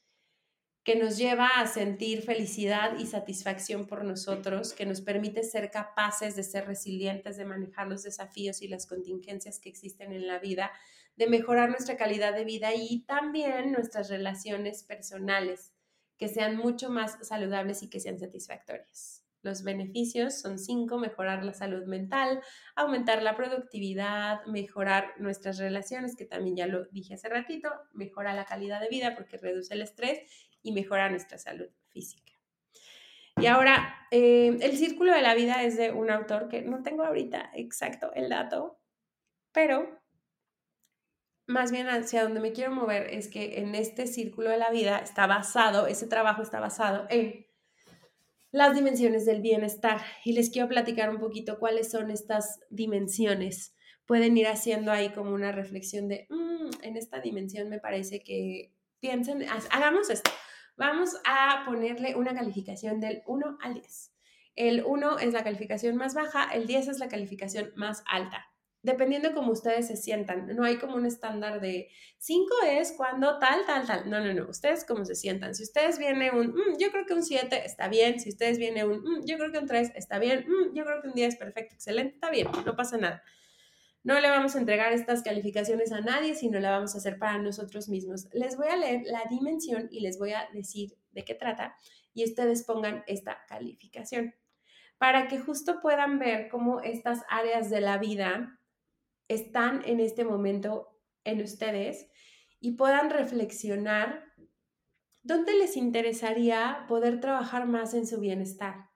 que 0.84 0.96
nos 0.96 1.16
lleva 1.16 1.48
a 1.56 1.66
sentir 1.66 2.20
felicidad 2.20 2.98
y 2.98 3.06
satisfacción 3.06 3.86
por 3.86 4.04
nosotros, 4.04 4.74
que 4.74 4.84
nos 4.84 5.00
permite 5.00 5.44
ser 5.44 5.70
capaces 5.70 6.36
de 6.36 6.42
ser 6.42 6.66
resilientes, 6.66 7.38
de 7.38 7.46
manejar 7.46 7.88
los 7.88 8.02
desafíos 8.02 8.60
y 8.60 8.68
las 8.68 8.86
contingencias 8.86 9.60
que 9.60 9.70
existen 9.70 10.12
en 10.12 10.26
la 10.26 10.40
vida, 10.40 10.72
de 11.18 11.26
mejorar 11.26 11.68
nuestra 11.68 11.96
calidad 11.96 12.32
de 12.32 12.44
vida 12.44 12.72
y 12.74 13.00
también 13.00 13.72
nuestras 13.72 14.08
relaciones 14.08 14.84
personales, 14.84 15.74
que 16.16 16.28
sean 16.28 16.56
mucho 16.56 16.90
más 16.90 17.18
saludables 17.26 17.82
y 17.82 17.90
que 17.90 17.98
sean 17.98 18.20
satisfactorias. 18.20 19.24
Los 19.42 19.64
beneficios 19.64 20.40
son 20.40 20.58
cinco, 20.58 20.98
mejorar 20.98 21.44
la 21.44 21.54
salud 21.54 21.84
mental, 21.86 22.40
aumentar 22.76 23.22
la 23.22 23.36
productividad, 23.36 24.44
mejorar 24.46 25.14
nuestras 25.18 25.58
relaciones, 25.58 26.14
que 26.14 26.24
también 26.24 26.56
ya 26.56 26.66
lo 26.68 26.84
dije 26.86 27.14
hace 27.14 27.28
ratito, 27.28 27.68
mejora 27.92 28.32
la 28.32 28.44
calidad 28.44 28.80
de 28.80 28.88
vida 28.88 29.16
porque 29.16 29.38
reduce 29.38 29.74
el 29.74 29.82
estrés 29.82 30.20
y 30.62 30.70
mejora 30.72 31.10
nuestra 31.10 31.38
salud 31.38 31.68
física. 31.88 32.32
Y 33.40 33.46
ahora, 33.46 34.06
eh, 34.12 34.56
el 34.60 34.76
círculo 34.76 35.12
de 35.12 35.22
la 35.22 35.34
vida 35.34 35.64
es 35.64 35.76
de 35.76 35.90
un 35.90 36.10
autor 36.10 36.48
que 36.48 36.62
no 36.62 36.82
tengo 36.82 37.04
ahorita 37.04 37.50
exacto 37.54 38.12
el 38.14 38.28
dato, 38.28 38.80
pero 39.52 40.00
más 41.48 41.72
bien 41.72 41.88
hacia 41.88 42.22
donde 42.22 42.40
me 42.40 42.52
quiero 42.52 42.72
mover 42.72 43.12
es 43.12 43.28
que 43.28 43.58
en 43.58 43.74
este 43.74 44.06
círculo 44.06 44.50
de 44.50 44.58
la 44.58 44.70
vida 44.70 44.98
está 44.98 45.26
basado, 45.26 45.86
ese 45.86 46.06
trabajo 46.06 46.42
está 46.42 46.60
basado 46.60 47.06
en 47.08 47.46
las 48.50 48.74
dimensiones 48.74 49.24
del 49.24 49.40
bienestar. 49.40 50.00
Y 50.24 50.32
les 50.32 50.50
quiero 50.50 50.68
platicar 50.68 51.10
un 51.10 51.18
poquito 51.18 51.58
cuáles 51.58 51.90
son 51.90 52.10
estas 52.10 52.60
dimensiones. 52.70 53.74
Pueden 54.06 54.36
ir 54.36 54.46
haciendo 54.46 54.92
ahí 54.92 55.10
como 55.10 55.32
una 55.32 55.50
reflexión 55.50 56.06
de, 56.08 56.26
mm, 56.28 56.82
en 56.82 56.96
esta 56.96 57.20
dimensión 57.20 57.68
me 57.68 57.80
parece 57.80 58.22
que 58.22 58.74
piensen, 59.00 59.46
hagamos 59.70 60.10
esto. 60.10 60.30
Vamos 60.76 61.16
a 61.24 61.64
ponerle 61.64 62.14
una 62.14 62.34
calificación 62.34 63.00
del 63.00 63.22
1 63.26 63.58
al 63.62 63.74
10. 63.74 64.12
El 64.54 64.84
1 64.84 65.18
es 65.18 65.32
la 65.32 65.44
calificación 65.44 65.96
más 65.96 66.14
baja, 66.14 66.44
el 66.52 66.66
10 66.66 66.88
es 66.88 66.98
la 66.98 67.08
calificación 67.08 67.72
más 67.74 68.02
alta. 68.06 68.47
Dependiendo 68.88 69.28
de 69.28 69.34
cómo 69.34 69.52
ustedes 69.52 69.86
se 69.86 69.98
sientan, 69.98 70.46
no 70.56 70.64
hay 70.64 70.78
como 70.78 70.96
un 70.96 71.04
estándar 71.04 71.60
de 71.60 71.90
5 72.16 72.46
es 72.70 72.94
cuando 72.96 73.38
tal, 73.38 73.66
tal, 73.66 73.86
tal. 73.86 74.08
No, 74.08 74.18
no, 74.18 74.32
no. 74.32 74.48
Ustedes 74.48 74.86
cómo 74.86 75.04
se 75.04 75.14
sientan. 75.14 75.54
Si 75.54 75.62
ustedes 75.62 75.98
viene 75.98 76.30
un, 76.30 76.54
mm, 76.54 76.78
yo 76.78 76.90
creo 76.90 77.04
que 77.04 77.12
un 77.12 77.22
7 77.22 77.66
está 77.66 77.88
bien. 77.88 78.18
Si 78.18 78.30
ustedes 78.30 78.56
viene 78.56 78.86
un, 78.86 79.00
mm, 79.02 79.26
yo 79.26 79.36
creo 79.36 79.52
que 79.52 79.58
un 79.58 79.66
3 79.66 79.92
está 79.94 80.18
bien. 80.18 80.46
Mm, 80.48 80.74
yo 80.74 80.86
creo 80.86 81.02
que 81.02 81.08
un 81.08 81.14
10 81.14 81.36
perfecto, 81.36 81.74
excelente, 81.74 82.14
está 82.14 82.30
bien, 82.30 82.48
no 82.64 82.76
pasa 82.76 82.96
nada. 82.96 83.22
No 84.04 84.18
le 84.20 84.30
vamos 84.30 84.56
a 84.56 84.58
entregar 84.58 84.94
estas 84.94 85.22
calificaciones 85.22 85.92
a 85.92 86.00
nadie, 86.00 86.34
sino 86.34 86.58
la 86.60 86.70
vamos 86.70 86.94
a 86.94 86.98
hacer 86.98 87.18
para 87.18 87.36
nosotros 87.36 87.90
mismos. 87.90 88.26
Les 88.32 88.56
voy 88.56 88.68
a 88.68 88.76
leer 88.78 89.02
la 89.04 89.24
dimensión 89.28 89.88
y 89.90 90.00
les 90.00 90.18
voy 90.18 90.32
a 90.32 90.48
decir 90.54 90.96
de 91.12 91.26
qué 91.26 91.34
trata 91.34 91.76
y 92.14 92.24
ustedes 92.24 92.64
pongan 92.64 93.04
esta 93.06 93.44
calificación 93.46 94.34
para 94.96 95.28
que 95.28 95.38
justo 95.38 95.82
puedan 95.82 96.18
ver 96.18 96.48
cómo 96.48 96.80
estas 96.80 97.22
áreas 97.28 97.68
de 97.68 97.82
la 97.82 97.98
vida 97.98 98.57
están 99.28 99.82
en 99.84 100.00
este 100.00 100.24
momento 100.24 100.98
en 101.24 101.42
ustedes 101.42 102.08
y 102.60 102.72
puedan 102.72 103.10
reflexionar 103.10 104.24
dónde 105.22 105.54
les 105.54 105.76
interesaría 105.76 106.86
poder 106.88 107.20
trabajar 107.20 107.66
más 107.66 107.94
en 107.94 108.06
su 108.06 108.18
bienestar. 108.18 108.88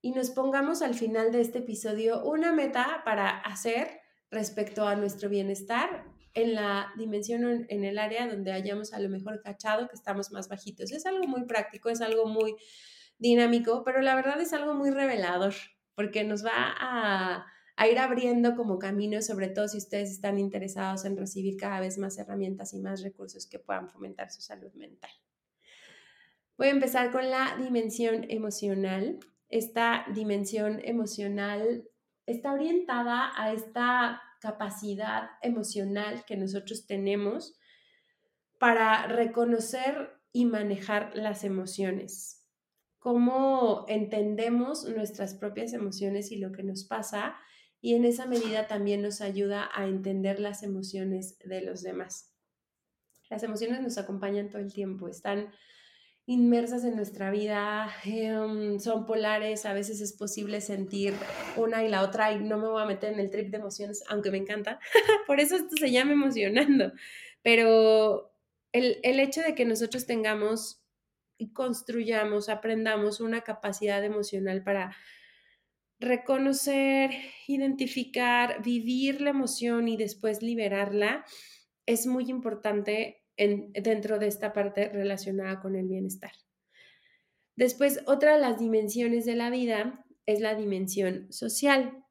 Y 0.00 0.12
nos 0.12 0.30
pongamos 0.30 0.82
al 0.82 0.94
final 0.94 1.32
de 1.32 1.40
este 1.40 1.58
episodio 1.58 2.22
una 2.24 2.52
meta 2.52 3.02
para 3.04 3.30
hacer 3.40 4.00
respecto 4.30 4.86
a 4.86 4.94
nuestro 4.94 5.28
bienestar 5.28 6.04
en 6.34 6.54
la 6.54 6.92
dimensión 6.96 7.66
en 7.68 7.84
el 7.84 7.98
área 7.98 8.28
donde 8.28 8.52
hayamos 8.52 8.92
a 8.92 9.00
lo 9.00 9.08
mejor 9.08 9.40
cachado 9.42 9.88
que 9.88 9.94
estamos 9.94 10.30
más 10.30 10.48
bajitos. 10.48 10.92
Es 10.92 11.06
algo 11.06 11.26
muy 11.26 11.46
práctico, 11.46 11.88
es 11.88 12.00
algo 12.00 12.26
muy 12.26 12.54
dinámico, 13.18 13.82
pero 13.84 14.00
la 14.00 14.14
verdad 14.14 14.40
es 14.40 14.52
algo 14.52 14.74
muy 14.74 14.90
revelador 14.90 15.54
porque 15.94 16.22
nos 16.22 16.44
va 16.44 16.52
a, 16.78 17.46
a 17.78 17.86
ir 17.86 18.00
abriendo 18.00 18.56
como 18.56 18.80
camino, 18.80 19.22
sobre 19.22 19.46
todo 19.46 19.68
si 19.68 19.78
ustedes 19.78 20.10
están 20.10 20.36
interesados 20.36 21.04
en 21.04 21.16
recibir 21.16 21.56
cada 21.56 21.78
vez 21.78 21.96
más 21.96 22.18
herramientas 22.18 22.74
y 22.74 22.80
más 22.80 23.02
recursos 23.02 23.46
que 23.46 23.60
puedan 23.60 23.88
fomentar 23.88 24.32
su 24.32 24.40
salud 24.40 24.72
mental. 24.74 25.12
Voy 26.56 26.66
a 26.66 26.72
empezar 26.72 27.12
con 27.12 27.30
la 27.30 27.56
dimensión 27.56 28.26
emocional. 28.30 29.20
Esta 29.48 30.04
dimensión 30.12 30.80
emocional 30.82 31.88
está 32.26 32.52
orientada 32.52 33.30
a 33.36 33.52
esta 33.52 34.22
capacidad 34.40 35.30
emocional 35.40 36.24
que 36.26 36.36
nosotros 36.36 36.84
tenemos 36.84 37.60
para 38.58 39.06
reconocer 39.06 40.18
y 40.32 40.46
manejar 40.46 41.12
las 41.14 41.44
emociones. 41.44 42.44
Cómo 42.98 43.84
entendemos 43.86 44.84
nuestras 44.84 45.34
propias 45.34 45.72
emociones 45.72 46.32
y 46.32 46.38
lo 46.38 46.50
que 46.50 46.64
nos 46.64 46.82
pasa 46.82 47.36
y 47.80 47.94
en 47.94 48.04
esa 48.04 48.26
medida 48.26 48.66
también 48.66 49.02
nos 49.02 49.20
ayuda 49.20 49.70
a 49.72 49.86
entender 49.86 50.40
las 50.40 50.62
emociones 50.62 51.38
de 51.40 51.62
los 51.62 51.82
demás. 51.82 52.32
Las 53.30 53.42
emociones 53.42 53.80
nos 53.80 53.98
acompañan 53.98 54.48
todo 54.48 54.62
el 54.62 54.72
tiempo, 54.72 55.08
están 55.08 55.52
inmersas 56.26 56.84
en 56.84 56.94
nuestra 56.94 57.30
vida, 57.30 57.90
em, 58.04 58.78
son 58.80 59.06
polares, 59.06 59.64
a 59.64 59.72
veces 59.72 60.00
es 60.02 60.12
posible 60.12 60.60
sentir 60.60 61.14
una 61.56 61.82
y 61.84 61.88
la 61.88 62.02
otra 62.02 62.32
y 62.32 62.40
no 62.40 62.58
me 62.58 62.68
voy 62.68 62.82
a 62.82 62.86
meter 62.86 63.14
en 63.14 63.20
el 63.20 63.30
trip 63.30 63.50
de 63.50 63.56
emociones, 63.56 64.04
aunque 64.08 64.30
me 64.30 64.36
encanta, 64.36 64.78
por 65.26 65.40
eso 65.40 65.56
esto 65.56 65.76
se 65.76 65.90
llama 65.90 66.12
emocionando, 66.12 66.92
pero 67.42 68.30
el, 68.72 68.98
el 69.02 69.20
hecho 69.20 69.40
de 69.40 69.54
que 69.54 69.64
nosotros 69.64 70.04
tengamos 70.04 70.82
y 71.38 71.52
construyamos, 71.52 72.50
aprendamos 72.50 73.20
una 73.20 73.40
capacidad 73.40 74.04
emocional 74.04 74.62
para 74.62 74.94
reconocer, 75.98 77.10
identificar, 77.46 78.62
vivir 78.62 79.20
la 79.20 79.30
emoción 79.30 79.88
y 79.88 79.96
después 79.96 80.42
liberarla, 80.42 81.24
es 81.86 82.06
muy 82.06 82.30
importante 82.30 83.24
dentro 83.36 84.18
de 84.18 84.26
esta 84.26 84.52
parte 84.52 84.88
relacionada 84.88 85.60
con 85.60 85.76
el 85.76 85.86
bienestar. 85.88 86.32
Después, 87.56 88.00
otra 88.06 88.34
de 88.34 88.40
las 88.40 88.58
dimensiones 88.58 89.24
de 89.24 89.36
la 89.36 89.50
vida 89.50 90.04
es 90.26 90.40
la 90.40 90.54
dimensión 90.54 91.32
social. 91.32 92.04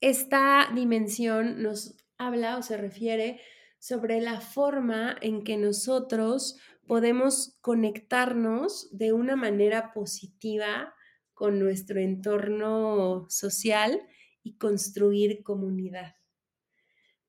Esta 0.00 0.68
dimensión 0.74 1.62
nos 1.62 1.96
habla 2.18 2.58
o 2.58 2.62
se 2.62 2.76
refiere 2.76 3.40
sobre 3.78 4.20
la 4.20 4.40
forma 4.40 5.16
en 5.20 5.42
que 5.42 5.56
nosotros 5.56 6.58
podemos 6.86 7.58
conectarnos 7.60 8.88
de 8.96 9.12
una 9.12 9.36
manera 9.36 9.92
positiva 9.92 10.94
con 11.36 11.60
nuestro 11.60 12.00
entorno 12.00 13.26
social 13.28 14.02
y 14.42 14.56
construir 14.56 15.44
comunidad 15.44 16.16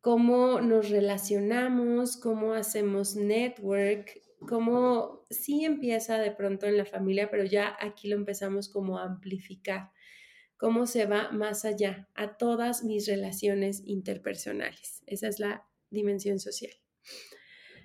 cómo 0.07 0.61
nos 0.61 0.89
relacionamos, 0.89 2.15
cómo 2.15 2.53
hacemos 2.53 3.17
network, 3.17 4.21
cómo 4.47 5.25
sí 5.29 5.65
empieza 5.65 6.17
de 6.17 6.31
pronto 6.31 6.65
en 6.65 6.77
la 6.77 6.85
familia, 6.85 7.29
pero 7.29 7.43
ya 7.43 7.75
aquí 7.77 8.07
lo 8.07 8.15
empezamos 8.15 8.69
como 8.69 8.99
amplificar, 8.99 9.91
cómo 10.55 10.85
se 10.85 11.07
va 11.07 11.29
más 11.33 11.65
allá 11.65 12.07
a 12.15 12.37
todas 12.37 12.85
mis 12.85 13.05
relaciones 13.05 13.81
interpersonales. 13.85 15.03
Esa 15.07 15.27
es 15.27 15.39
la 15.39 15.67
dimensión 15.89 16.39
social. 16.39 16.71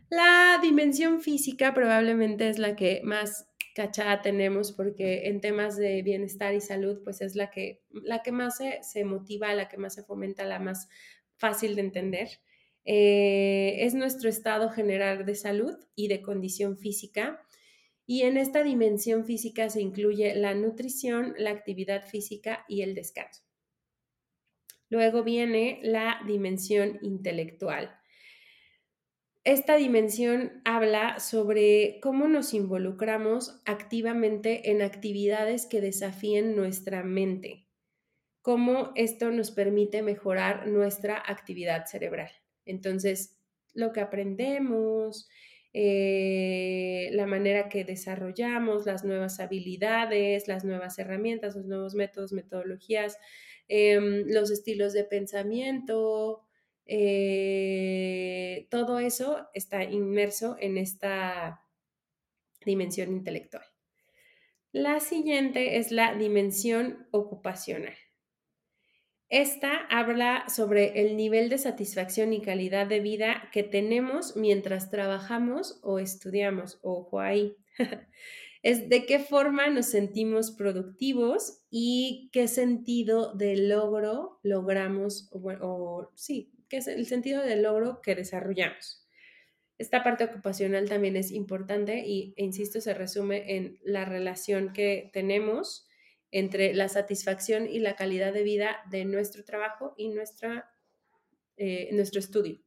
La 0.08 0.60
dimensión 0.62 1.22
física 1.22 1.74
probablemente 1.74 2.48
es 2.48 2.60
la 2.60 2.76
que 2.76 3.00
más 3.02 3.48
cachada 3.74 4.22
tenemos 4.22 4.72
porque 4.72 5.26
en 5.28 5.40
temas 5.40 5.76
de 5.76 6.02
bienestar 6.02 6.54
y 6.54 6.60
salud 6.60 7.00
pues 7.04 7.20
es 7.20 7.34
la 7.34 7.50
que, 7.50 7.82
la 7.90 8.22
que 8.22 8.32
más 8.32 8.58
se, 8.58 8.82
se 8.82 9.04
motiva, 9.04 9.54
la 9.54 9.68
que 9.68 9.78
más 9.78 9.94
se 9.94 10.04
fomenta, 10.04 10.44
la 10.44 10.58
más 10.58 10.88
fácil 11.36 11.74
de 11.76 11.82
entender. 11.82 12.28
eh, 12.84 13.84
es 13.84 13.94
nuestro 13.94 14.28
estado 14.28 14.70
general 14.70 15.24
de 15.24 15.34
salud 15.34 15.74
y 15.94 16.08
de 16.08 16.22
condición 16.22 16.76
física. 16.78 17.40
Y 18.06 18.22
en 18.22 18.36
esta 18.36 18.62
dimensión 18.64 19.24
física 19.24 19.70
se 19.70 19.80
incluye 19.80 20.34
la 20.34 20.54
nutrición, 20.54 21.34
la 21.38 21.50
actividad 21.50 22.04
física 22.06 22.64
y 22.68 22.82
el 22.82 22.94
descanso. 22.94 23.42
Luego 24.88 25.22
viene 25.24 25.80
la 25.82 26.20
dimensión 26.26 26.98
intelectual. 27.02 27.98
Esta 29.44 29.76
dimensión 29.76 30.62
habla 30.64 31.18
sobre 31.18 31.98
cómo 32.00 32.28
nos 32.28 32.54
involucramos 32.54 33.60
activamente 33.64 34.70
en 34.70 34.82
actividades 34.82 35.66
que 35.66 35.80
desafíen 35.80 36.54
nuestra 36.54 37.02
mente, 37.02 37.66
cómo 38.40 38.92
esto 38.94 39.32
nos 39.32 39.50
permite 39.50 40.02
mejorar 40.02 40.68
nuestra 40.68 41.20
actividad 41.26 41.86
cerebral. 41.86 42.30
Entonces, 42.66 43.36
lo 43.74 43.92
que 43.92 44.00
aprendemos, 44.00 45.28
eh, 45.72 47.08
la 47.12 47.26
manera 47.26 47.68
que 47.68 47.84
desarrollamos, 47.84 48.86
las 48.86 49.04
nuevas 49.04 49.40
habilidades, 49.40 50.46
las 50.46 50.64
nuevas 50.64 51.00
herramientas, 51.00 51.56
los 51.56 51.66
nuevos 51.66 51.94
métodos, 51.94 52.32
metodologías, 52.32 53.18
em, 53.66 54.24
los 54.28 54.52
estilos 54.52 54.92
de 54.92 55.02
pensamiento, 55.02 56.46
eh, 56.94 58.66
todo 58.68 58.98
eso 58.98 59.48
está 59.54 59.82
inmerso 59.82 60.56
en 60.60 60.76
esta 60.76 61.64
dimensión 62.66 63.12
intelectual. 63.12 63.64
La 64.72 65.00
siguiente 65.00 65.78
es 65.78 65.90
la 65.90 66.14
dimensión 66.14 67.06
ocupacional. 67.10 67.94
Esta 69.30 69.86
habla 69.88 70.44
sobre 70.50 71.00
el 71.00 71.16
nivel 71.16 71.48
de 71.48 71.56
satisfacción 71.56 72.34
y 72.34 72.42
calidad 72.42 72.86
de 72.86 73.00
vida 73.00 73.48
que 73.52 73.62
tenemos 73.62 74.36
mientras 74.36 74.90
trabajamos 74.90 75.80
o 75.82 75.98
estudiamos. 75.98 76.78
Ojo 76.82 77.20
ahí. 77.20 77.56
es 78.62 78.90
de 78.90 79.06
qué 79.06 79.18
forma 79.18 79.70
nos 79.70 79.86
sentimos 79.86 80.50
productivos 80.50 81.62
y 81.70 82.28
qué 82.34 82.48
sentido 82.48 83.32
de 83.32 83.56
logro 83.56 84.40
logramos, 84.42 85.30
o, 85.32 85.40
o 85.62 86.12
sí, 86.16 86.51
qué 86.72 86.78
es 86.78 86.88
el 86.88 87.04
sentido 87.04 87.42
de 87.42 87.56
logro 87.56 88.00
que 88.00 88.14
desarrollamos. 88.14 89.06
Esta 89.76 90.02
parte 90.02 90.24
ocupacional 90.24 90.88
también 90.88 91.16
es 91.16 91.30
importante 91.30 91.98
y, 92.06 92.32
e 92.38 92.44
insisto, 92.44 92.80
se 92.80 92.94
resume 92.94 93.56
en 93.56 93.78
la 93.82 94.06
relación 94.06 94.72
que 94.72 95.10
tenemos 95.12 95.86
entre 96.30 96.72
la 96.72 96.88
satisfacción 96.88 97.68
y 97.68 97.80
la 97.80 97.94
calidad 97.94 98.32
de 98.32 98.42
vida 98.42 98.78
de 98.90 99.04
nuestro 99.04 99.44
trabajo 99.44 99.92
y 99.98 100.08
nuestra, 100.08 100.72
eh, 101.58 101.90
nuestro 101.92 102.20
estudio. 102.20 102.58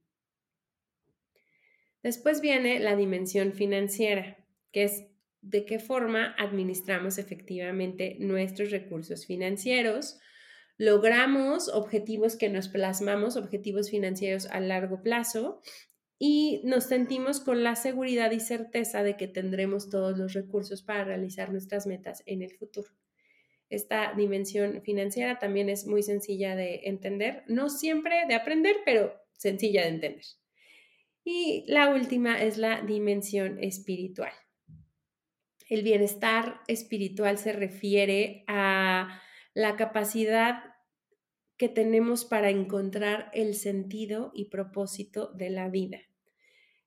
Después 2.03 2.41
viene 2.41 2.79
la 2.79 2.95
dimensión 2.95 3.53
financiera, 3.53 4.37
que 4.71 4.83
es 4.83 5.07
de 5.41 5.65
qué 5.65 5.79
forma 5.79 6.35
administramos 6.37 7.17
efectivamente 7.17 8.17
nuestros 8.19 8.69
recursos 8.69 9.25
financieros, 9.25 10.19
logramos 10.77 11.69
objetivos 11.69 12.35
que 12.35 12.49
nos 12.49 12.67
plasmamos, 12.67 13.37
objetivos 13.37 13.89
financieros 13.89 14.47
a 14.47 14.59
largo 14.59 15.01
plazo, 15.01 15.61
y 16.17 16.61
nos 16.63 16.85
sentimos 16.85 17.39
con 17.39 17.63
la 17.63 17.75
seguridad 17.75 18.31
y 18.31 18.39
certeza 18.39 19.03
de 19.03 19.17
que 19.17 19.27
tendremos 19.27 19.89
todos 19.89 20.17
los 20.17 20.33
recursos 20.33 20.81
para 20.81 21.03
realizar 21.03 21.51
nuestras 21.51 21.87
metas 21.87 22.23
en 22.25 22.41
el 22.41 22.51
futuro. 22.51 22.89
Esta 23.69 24.13
dimensión 24.13 24.81
financiera 24.83 25.39
también 25.39 25.69
es 25.69 25.87
muy 25.87 26.03
sencilla 26.03 26.55
de 26.55 26.81
entender, 26.85 27.43
no 27.47 27.69
siempre 27.69 28.25
de 28.27 28.35
aprender, 28.35 28.77
pero 28.85 29.13
sencilla 29.33 29.81
de 29.81 29.89
entender. 29.89 30.25
Y 31.23 31.65
la 31.67 31.89
última 31.89 32.41
es 32.41 32.57
la 32.57 32.81
dimensión 32.81 33.61
espiritual. 33.61 34.31
El 35.67 35.81
bienestar 35.81 36.61
espiritual 36.67 37.39
se 37.39 37.51
refiere 37.51 38.43
a 38.47 39.19
la 39.55 39.77
capacidad 39.77 40.75
que 41.57 41.69
tenemos 41.69 42.25
para 42.25 42.49
encontrar 42.49 43.31
el 43.33 43.55
sentido 43.55 44.31
y 44.35 44.49
propósito 44.49 45.31
de 45.33 45.49
la 45.49 45.69
vida. 45.69 46.01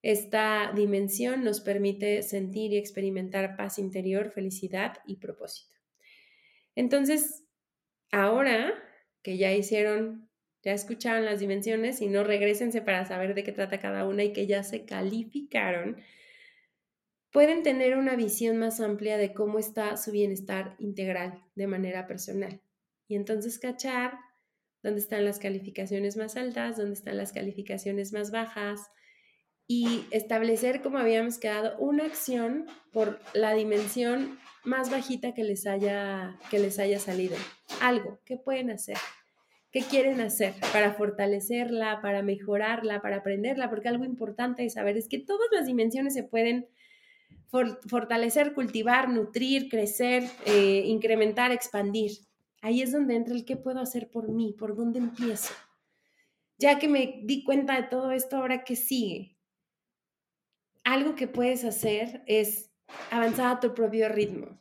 Esta 0.03 0.71
dimensión 0.77 1.43
nos 1.43 1.61
permite 1.61 2.23
sentir 2.23 2.73
y 2.73 2.77
experimentar 2.77 3.57
paz 3.57 3.79
interior, 3.79 4.31
felicidad 4.31 4.99
y 5.07 5.17
propósito. 5.17 5.75
Entonces, 6.77 7.45
ahora 8.13 8.75
que 9.23 9.39
ya 9.39 9.53
hicieron, 9.55 10.31
ya 10.63 10.73
escucharon 10.73 11.25
las 11.25 11.41
dimensiones 11.41 12.03
y 12.03 12.07
no 12.07 12.23
regresense 12.23 12.83
para 12.83 13.07
saber 13.07 13.35
de 13.35 13.43
qué 13.43 13.53
trata 13.53 13.81
cada 13.81 14.07
una 14.07 14.25
y 14.25 14.33
que 14.35 14.47
ya 14.47 14.63
se 14.63 14.85
calificaron, 14.85 15.97
pueden 17.33 17.63
tener 17.63 17.97
una 17.97 18.17
visión 18.17 18.57
más 18.59 18.81
amplia 18.81 19.17
de 19.17 19.35
cómo 19.35 19.59
está 19.59 19.97
su 19.97 20.13
bienestar 20.13 20.77
integral 20.79 21.43
de 21.55 21.67
manera 21.67 22.07
personal. 22.07 22.61
Y 23.07 23.17
entonces 23.17 23.59
cachar 23.59 24.19
dónde 24.83 25.01
están 25.01 25.25
las 25.25 25.39
calificaciones 25.39 26.17
más 26.17 26.37
altas, 26.37 26.77
dónde 26.77 26.95
están 26.95 27.17
las 27.17 27.33
calificaciones 27.33 28.13
más 28.13 28.31
bajas 28.31 28.81
y 29.67 30.07
establecer, 30.11 30.81
como 30.81 30.99
habíamos 30.99 31.39
quedado, 31.39 31.77
una 31.79 32.07
acción 32.07 32.67
por 32.91 33.21
la 33.35 33.53
dimensión 33.53 34.39
más 34.65 34.91
bajita 34.91 35.35
que 35.35 35.45
les 35.45 35.67
haya, 35.67 36.39
que 36.51 36.59
les 36.59 36.79
haya 36.79 36.99
salido. 36.99 37.37
Algo, 37.83 38.19
¿qué 38.25 38.37
pueden 38.39 38.71
hacer? 38.71 38.97
¿Qué 39.71 39.83
quieren 39.83 40.23
hacer 40.23 40.55
para 40.73 40.95
fortalecerla, 40.95 42.01
para 42.01 42.23
mejorarla, 42.23 43.03
para 43.03 43.17
aprenderla? 43.17 43.69
Porque 43.69 43.89
algo 43.89 44.05
importante 44.05 44.63
de 44.63 44.71
saber 44.71 44.97
es 44.97 45.09
que 45.09 45.19
todas 45.19 45.49
las 45.53 45.67
dimensiones 45.67 46.15
se 46.15 46.23
pueden 46.23 46.67
fortalecer, 47.49 48.55
cultivar, 48.55 49.09
nutrir, 49.09 49.69
crecer, 49.69 50.25
eh, 50.47 50.83
incrementar, 50.87 51.51
expandir. 51.53 52.13
Ahí 52.61 52.83
es 52.83 52.93
donde 52.93 53.17
entra 53.17 53.35
el 53.35 53.45
qué 53.45 53.57
puedo 53.57 53.81
hacer 53.81 54.11
por 54.11 54.29
mí, 54.29 54.55
por 54.59 54.77
dónde 54.77 54.99
empiezo. 54.99 55.55
Ya 56.59 56.79
que 56.79 56.89
me 56.89 57.21
di 57.23 57.45
cuenta 57.45 57.77
de 57.77 57.85
todo 57.85 58.11
esto, 58.11 58.37
ahora 58.37 58.65
qué 58.65 58.77
sigue. 58.77 59.37
Algo 60.85 61.15
que 61.15 61.29
puedes 61.29 61.65
hacer 61.65 62.23
es 62.27 62.71
avanzar 63.11 63.57
a 63.57 63.61
tu 63.61 63.75
propio 63.75 64.09
ritmo. 64.09 64.59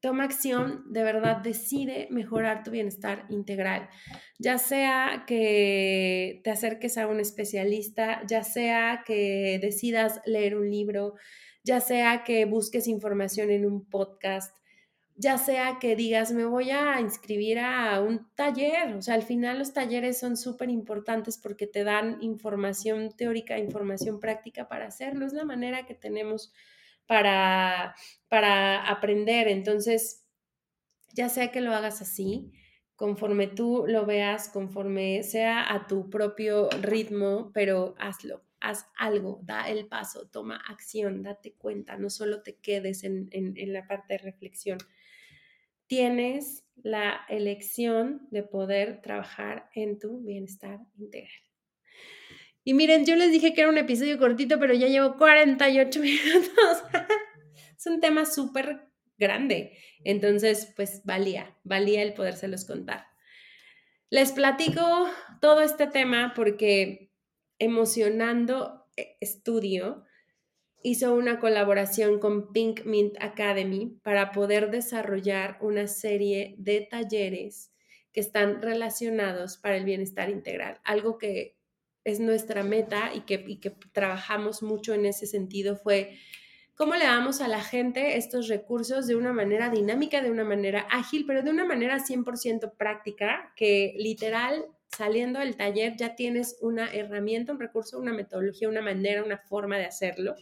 Toma 0.00 0.24
acción, 0.24 0.84
de 0.92 1.02
verdad 1.02 1.38
decide 1.38 2.06
mejorar 2.10 2.62
tu 2.62 2.70
bienestar 2.70 3.26
integral, 3.28 3.88
ya 4.38 4.58
sea 4.58 5.24
que 5.26 6.42
te 6.44 6.50
acerques 6.50 6.98
a 6.98 7.08
un 7.08 7.18
especialista, 7.18 8.22
ya 8.28 8.44
sea 8.44 9.02
que 9.06 9.58
decidas 9.60 10.20
leer 10.26 10.54
un 10.56 10.70
libro, 10.70 11.14
ya 11.66 11.80
sea 11.80 12.22
que 12.22 12.44
busques 12.44 12.86
información 12.86 13.50
en 13.50 13.66
un 13.66 13.84
podcast, 13.84 14.56
ya 15.16 15.36
sea 15.36 15.78
que 15.80 15.96
digas, 15.96 16.30
me 16.30 16.44
voy 16.44 16.70
a 16.70 17.00
inscribir 17.00 17.58
a 17.58 18.00
un 18.00 18.30
taller, 18.36 18.94
o 18.94 19.02
sea, 19.02 19.14
al 19.14 19.24
final 19.24 19.58
los 19.58 19.72
talleres 19.72 20.16
son 20.20 20.36
súper 20.36 20.70
importantes 20.70 21.38
porque 21.38 21.66
te 21.66 21.82
dan 21.82 22.18
información 22.20 23.10
teórica, 23.16 23.58
información 23.58 24.20
práctica 24.20 24.68
para 24.68 24.86
hacerlo, 24.86 25.26
es 25.26 25.32
la 25.32 25.44
manera 25.44 25.86
que 25.86 25.94
tenemos 25.94 26.52
para, 27.08 27.96
para 28.28 28.88
aprender. 28.88 29.48
Entonces, 29.48 30.24
ya 31.14 31.28
sea 31.28 31.50
que 31.50 31.62
lo 31.62 31.74
hagas 31.74 32.00
así, 32.00 32.52
conforme 32.94 33.48
tú 33.48 33.86
lo 33.88 34.06
veas, 34.06 34.48
conforme 34.50 35.24
sea 35.24 35.74
a 35.74 35.88
tu 35.88 36.10
propio 36.10 36.68
ritmo, 36.80 37.50
pero 37.52 37.96
hazlo, 37.98 38.45
haz 38.68 38.86
algo, 38.96 39.40
da 39.42 39.68
el 39.68 39.86
paso, 39.86 40.28
toma 40.28 40.56
acción, 40.68 41.22
date 41.22 41.52
cuenta, 41.52 41.96
no 41.96 42.10
solo 42.10 42.42
te 42.42 42.56
quedes 42.56 43.04
en, 43.04 43.28
en 43.32 43.72
la 43.72 43.86
parte 43.86 44.14
de 44.14 44.18
reflexión. 44.18 44.78
Tienes 45.86 46.64
la 46.76 47.20
elección 47.28 48.26
de 48.30 48.42
poder 48.42 49.00
trabajar 49.02 49.70
en 49.74 49.98
tu 49.98 50.20
bienestar 50.20 50.80
integral. 50.98 51.46
Y 52.64 52.74
miren, 52.74 53.06
yo 53.06 53.14
les 53.14 53.30
dije 53.30 53.54
que 53.54 53.60
era 53.60 53.70
un 53.70 53.78
episodio 53.78 54.18
cortito, 54.18 54.58
pero 54.58 54.74
ya 54.74 54.88
llevo 54.88 55.16
48 55.16 56.00
minutos. 56.00 56.82
es 57.76 57.86
un 57.86 58.00
tema 58.00 58.26
súper 58.26 58.88
grande. 59.18 59.78
Entonces, 60.02 60.72
pues 60.74 61.02
valía, 61.04 61.56
valía 61.62 62.02
el 62.02 62.12
podérselos 62.12 62.64
contar. 62.64 63.06
Les 64.10 64.32
platico 64.32 65.08
todo 65.40 65.60
este 65.60 65.86
tema 65.86 66.32
porque 66.34 67.05
Emocionando 67.58 68.86
Estudio 69.20 70.04
hizo 70.82 71.14
una 71.14 71.40
colaboración 71.40 72.18
con 72.18 72.52
Pink 72.52 72.84
Mint 72.84 73.16
Academy 73.20 73.98
para 74.02 74.32
poder 74.32 74.70
desarrollar 74.70 75.58
una 75.60 75.86
serie 75.88 76.54
de 76.58 76.80
talleres 76.82 77.72
que 78.12 78.20
están 78.20 78.62
relacionados 78.62 79.56
para 79.58 79.76
el 79.76 79.84
bienestar 79.84 80.30
integral, 80.30 80.80
algo 80.84 81.18
que 81.18 81.56
es 82.04 82.20
nuestra 82.20 82.62
meta 82.62 83.10
y 83.12 83.22
que, 83.22 83.58
que 83.58 83.70
trabajamos 83.92 84.62
mucho 84.62 84.94
en 84.94 85.06
ese 85.06 85.26
sentido 85.26 85.76
fue 85.76 86.16
cómo 86.76 86.94
le 86.94 87.04
damos 87.04 87.40
a 87.40 87.48
la 87.48 87.60
gente 87.60 88.16
estos 88.16 88.48
recursos 88.48 89.06
de 89.08 89.16
una 89.16 89.32
manera 89.32 89.70
dinámica, 89.70 90.22
de 90.22 90.30
una 90.30 90.44
manera 90.44 90.86
ágil, 90.90 91.24
pero 91.26 91.42
de 91.42 91.50
una 91.50 91.64
manera 91.64 91.98
100% 91.98 92.76
práctica, 92.76 93.52
que 93.56 93.94
literal, 93.98 94.66
saliendo 94.96 95.40
del 95.40 95.56
taller 95.56 95.96
ya 95.96 96.14
tienes 96.14 96.56
una 96.60 96.92
herramienta, 96.92 97.52
un 97.52 97.60
recurso, 97.60 97.98
una 97.98 98.12
metodología, 98.12 98.68
una 98.68 98.82
manera, 98.82 99.24
una 99.24 99.38
forma 99.38 99.78
de 99.78 99.86
hacerlo, 99.86 100.34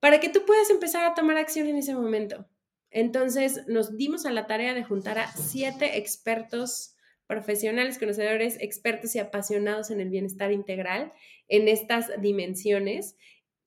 para 0.00 0.20
que 0.20 0.28
tú 0.28 0.44
puedas 0.46 0.70
empezar 0.70 1.04
a 1.04 1.14
tomar 1.14 1.36
acción 1.36 1.66
en 1.66 1.76
ese 1.76 1.94
momento. 1.94 2.48
Entonces 2.90 3.66
nos 3.66 3.96
dimos 3.96 4.26
a 4.26 4.30
la 4.30 4.46
tarea 4.46 4.74
de 4.74 4.84
juntar 4.84 5.18
a 5.18 5.32
siete 5.32 5.98
expertos 5.98 6.94
profesionales, 7.26 7.98
conocedores, 7.98 8.56
expertos 8.60 9.14
y 9.14 9.18
apasionados 9.18 9.90
en 9.90 10.00
el 10.00 10.08
bienestar 10.08 10.50
integral 10.50 11.12
en 11.48 11.68
estas 11.68 12.10
dimensiones 12.20 13.16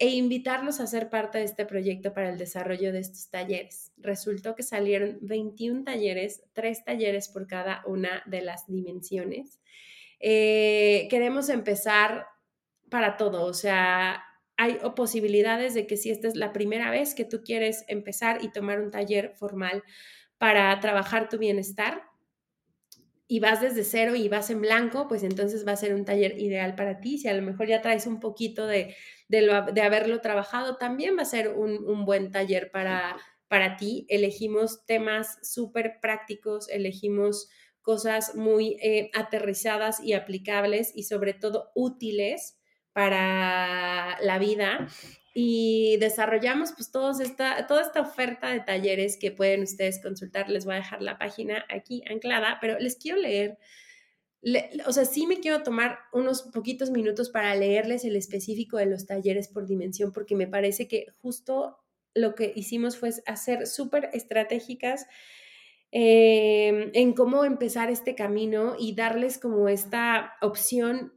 e 0.01 0.09
invitarlos 0.15 0.79
a 0.79 0.87
ser 0.87 1.11
parte 1.11 1.37
de 1.37 1.43
este 1.43 1.63
proyecto 1.63 2.11
para 2.11 2.29
el 2.29 2.39
desarrollo 2.39 2.91
de 2.91 2.97
estos 2.97 3.29
talleres. 3.29 3.91
Resultó 3.97 4.55
que 4.55 4.63
salieron 4.63 5.19
21 5.21 5.83
talleres, 5.83 6.41
tres 6.53 6.83
talleres 6.83 7.29
por 7.29 7.45
cada 7.45 7.83
una 7.85 8.23
de 8.25 8.41
las 8.41 8.65
dimensiones. 8.65 9.61
Eh, 10.19 11.07
queremos 11.11 11.49
empezar 11.49 12.25
para 12.89 13.15
todo, 13.15 13.45
o 13.45 13.53
sea, 13.53 14.23
hay 14.57 14.79
posibilidades 14.95 15.75
de 15.75 15.85
que 15.85 15.97
si 15.97 16.09
esta 16.09 16.27
es 16.27 16.35
la 16.35 16.51
primera 16.51 16.89
vez 16.89 17.13
que 17.13 17.23
tú 17.23 17.43
quieres 17.43 17.85
empezar 17.87 18.43
y 18.43 18.51
tomar 18.51 18.81
un 18.81 18.89
taller 18.89 19.35
formal 19.35 19.83
para 20.39 20.79
trabajar 20.79 21.29
tu 21.29 21.37
bienestar, 21.37 22.01
y 23.31 23.39
vas 23.39 23.61
desde 23.61 23.85
cero 23.85 24.13
y 24.13 24.27
vas 24.27 24.49
en 24.49 24.59
blanco, 24.59 25.07
pues 25.07 25.23
entonces 25.23 25.65
va 25.65 25.71
a 25.71 25.77
ser 25.77 25.93
un 25.93 26.03
taller 26.03 26.37
ideal 26.37 26.75
para 26.75 26.99
ti. 26.99 27.17
Si 27.17 27.29
a 27.29 27.33
lo 27.33 27.41
mejor 27.41 27.65
ya 27.65 27.81
traes 27.81 28.05
un 28.05 28.19
poquito 28.19 28.67
de, 28.67 28.93
de, 29.32 29.82
haberlo 29.82 30.21
trabajado, 30.21 30.77
también 30.77 31.17
va 31.17 31.21
a 31.21 31.25
ser 31.25 31.49
un, 31.49 32.05
buen 32.05 32.32
taller 32.32 32.69
para, 32.71 33.17
para 33.47 33.77
ti. 33.77 34.05
Elegimos 34.09 34.86
temas 34.86 35.39
súper 35.41 35.99
prácticos, 36.01 36.69
elegimos 36.69 37.49
cosas 37.82 38.36
muy 38.36 38.77
eh, 38.82 39.09
aterrizadas 39.13 39.99
y 39.99 40.13
aplicables 40.13 40.91
y 40.95 41.03
sobre 41.03 41.34
todo 41.34 41.71
útiles 41.73 42.59
para 42.93 44.17
la 44.21 44.38
vida 44.38 44.88
y 45.34 45.97
desarrollamos 45.97 46.73
pues 46.73 46.91
esta, 47.21 47.65
toda 47.67 47.82
esta 47.82 48.01
oferta 48.01 48.49
de 48.49 48.59
talleres 48.59 49.17
que 49.17 49.32
pueden 49.32 49.63
ustedes 49.63 50.01
consultar. 50.01 50.49
Les 50.49 50.65
voy 50.65 50.75
a 50.75 50.77
dejar 50.79 51.01
la 51.01 51.17
página 51.17 51.65
aquí 51.69 52.03
anclada, 52.09 52.57
pero 52.59 52.77
les 52.79 52.97
quiero 52.97 53.17
leer. 53.17 53.57
O 54.85 54.93
sea, 54.93 55.05
sí 55.05 55.27
me 55.27 55.39
quiero 55.39 55.61
tomar 55.63 55.99
unos 56.13 56.41
poquitos 56.43 56.89
minutos 56.89 57.29
para 57.29 57.55
leerles 57.55 58.05
el 58.05 58.15
específico 58.15 58.77
de 58.77 58.87
los 58.87 59.05
talleres 59.05 59.47
por 59.47 59.67
dimensión, 59.67 60.11
porque 60.11 60.35
me 60.35 60.47
parece 60.47 60.87
que 60.87 61.07
justo 61.21 61.77
lo 62.13 62.35
que 62.35 62.51
hicimos 62.55 62.97
fue 62.97 63.11
hacer 63.25 63.67
súper 63.67 64.09
estratégicas 64.13 65.05
eh, 65.91 66.91
en 66.93 67.13
cómo 67.13 67.45
empezar 67.45 67.91
este 67.91 68.15
camino 68.15 68.75
y 68.79 68.95
darles 68.95 69.37
como 69.37 69.69
esta 69.69 70.33
opción 70.41 71.13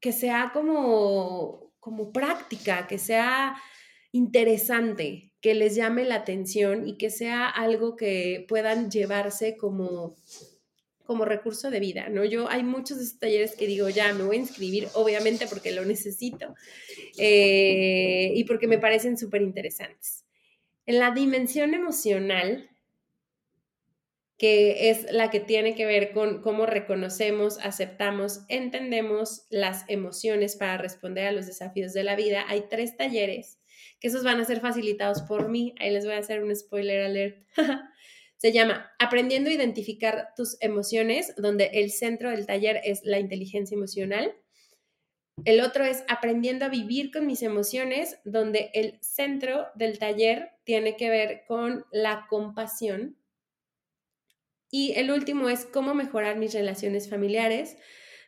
que 0.00 0.12
sea 0.12 0.50
como 0.52 1.72
como 1.82 2.12
práctica, 2.12 2.86
que 2.86 2.96
sea 2.96 3.56
interesante, 4.12 5.32
que 5.40 5.52
les 5.54 5.74
llame 5.74 6.04
la 6.04 6.14
atención 6.14 6.86
y 6.86 6.96
que 6.96 7.10
sea 7.10 7.48
algo 7.48 7.96
que 7.96 8.46
puedan 8.48 8.88
llevarse 8.88 9.56
como 9.56 10.14
como 11.04 11.24
recurso 11.24 11.70
de 11.70 11.80
vida, 11.80 12.08
¿no? 12.08 12.24
Yo 12.24 12.48
hay 12.48 12.62
muchos 12.62 12.98
de 12.98 13.04
estos 13.04 13.20
talleres 13.20 13.56
que 13.56 13.66
digo, 13.66 13.88
ya 13.88 14.12
me 14.14 14.24
voy 14.24 14.36
a 14.36 14.40
inscribir, 14.40 14.88
obviamente 14.94 15.46
porque 15.46 15.72
lo 15.72 15.84
necesito 15.84 16.54
eh, 17.18 18.32
y 18.34 18.44
porque 18.44 18.66
me 18.66 18.78
parecen 18.78 19.16
súper 19.18 19.42
interesantes. 19.42 20.24
En 20.86 20.98
la 20.98 21.12
dimensión 21.12 21.74
emocional, 21.74 22.70
que 24.42 24.90
es 24.90 25.10
la 25.12 25.30
que 25.30 25.38
tiene 25.38 25.76
que 25.76 25.86
ver 25.86 26.12
con 26.12 26.42
cómo 26.42 26.66
reconocemos, 26.66 27.58
aceptamos, 27.62 28.40
entendemos 28.48 29.46
las 29.50 29.84
emociones 29.88 30.56
para 30.56 30.78
responder 30.78 31.26
a 31.26 31.32
los 31.32 31.46
desafíos 31.46 31.92
de 31.92 32.02
la 32.02 32.16
vida. 32.16 32.44
Hay 32.48 32.64
tres 32.68 32.96
talleres 32.96 33.60
que 34.00 34.08
esos 34.08 34.24
van 34.24 34.40
a 34.40 34.44
ser 34.44 34.60
facilitados 34.60 35.22
por 35.22 35.48
mí. 35.48 35.76
Ahí 35.78 35.92
les 35.92 36.04
voy 36.04 36.14
a 36.14 36.18
hacer 36.18 36.42
un 36.42 36.54
spoiler 36.56 37.02
alert. 37.04 37.46
Se 38.42 38.50
llama 38.50 38.90
Aprendiendo 38.98 39.50
a 39.50 39.52
identificar 39.52 40.30
tus 40.36 40.56
emociones, 40.60 41.32
donde 41.36 41.66
el 41.74 41.92
centro 41.92 42.30
del 42.30 42.44
taller 42.44 42.80
es 42.82 43.04
la 43.04 43.20
inteligencia 43.20 43.76
emocional. 43.76 44.34
El 45.44 45.60
otro 45.60 45.84
es 45.84 46.02
Aprendiendo 46.08 46.64
a 46.64 46.68
vivir 46.68 47.12
con 47.12 47.24
mis 47.24 47.42
emociones, 47.42 48.18
donde 48.24 48.72
el 48.74 48.98
centro 49.00 49.68
del 49.76 50.00
taller 50.00 50.50
tiene 50.64 50.96
que 50.96 51.08
ver 51.08 51.44
con 51.46 51.84
la 51.92 52.26
compasión 52.28 53.16
y 54.72 54.94
el 54.96 55.12
último 55.12 55.48
es 55.48 55.64
cómo 55.64 55.94
mejorar 55.94 56.36
mis 56.36 56.52
relaciones 56.52 57.08
familiares, 57.08 57.76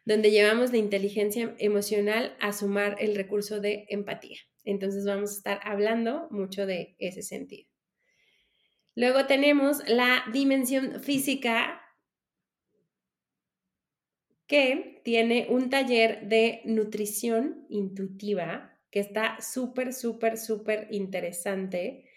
donde 0.05 0.31
llevamos 0.31 0.71
la 0.71 0.79
inteligencia 0.79 1.57
emocional 1.59 2.37
a 2.39 2.53
sumar 2.53 2.99
el 3.01 3.17
recurso 3.17 3.59
de 3.59 3.87
empatía. 3.89 4.39
Entonces 4.63 5.05
vamos 5.05 5.33
a 5.33 5.37
estar 5.39 5.61
hablando 5.65 6.29
mucho 6.31 6.67
de 6.67 6.95
ese 7.01 7.23
sentido. 7.23 7.74
Luego 8.95 9.27
tenemos 9.27 9.87
la 9.89 10.25
dimensión 10.33 11.01
física 11.03 11.81
que 14.47 15.01
tiene 15.05 15.47
un 15.51 15.71
taller 15.71 16.29
de 16.29 16.61
nutrición 16.65 17.67
intuitiva 17.69 18.75
que 18.95 19.01
está 19.01 19.41
súper, 19.41 19.93
súper, 19.93 20.39
súper 20.39 20.87
interesante, 20.93 22.09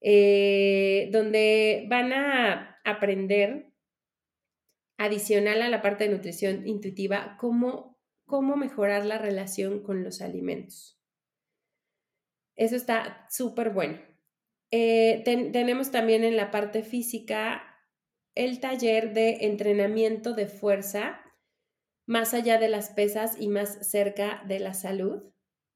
eh, 0.00 1.08
donde 1.10 1.86
van 1.88 2.12
a 2.12 2.78
aprender, 2.84 3.72
adicional 4.98 5.62
a 5.62 5.68
la 5.68 5.82
parte 5.82 6.04
de 6.04 6.14
nutrición 6.14 6.64
intuitiva, 6.64 7.36
cómo, 7.40 7.98
cómo 8.24 8.56
mejorar 8.56 9.04
la 9.04 9.18
relación 9.18 9.82
con 9.82 10.04
los 10.04 10.20
alimentos. 10.20 10.96
Eso 12.54 12.76
está 12.76 13.26
súper 13.28 13.70
bueno. 13.70 14.11
Eh, 14.72 15.22
tenemos 15.24 15.90
también 15.90 16.24
en 16.24 16.36
la 16.36 16.50
parte 16.50 16.82
física 16.82 17.62
el 18.34 18.58
taller 18.58 19.12
de 19.12 19.44
entrenamiento 19.46 20.32
de 20.32 20.46
fuerza 20.46 21.20
más 22.06 22.34
allá 22.34 22.58
de 22.58 22.68
las 22.68 22.90
pesas 22.90 23.36
y 23.38 23.48
más 23.48 23.88
cerca 23.88 24.42
de 24.48 24.58
la 24.58 24.74
salud, 24.74 25.22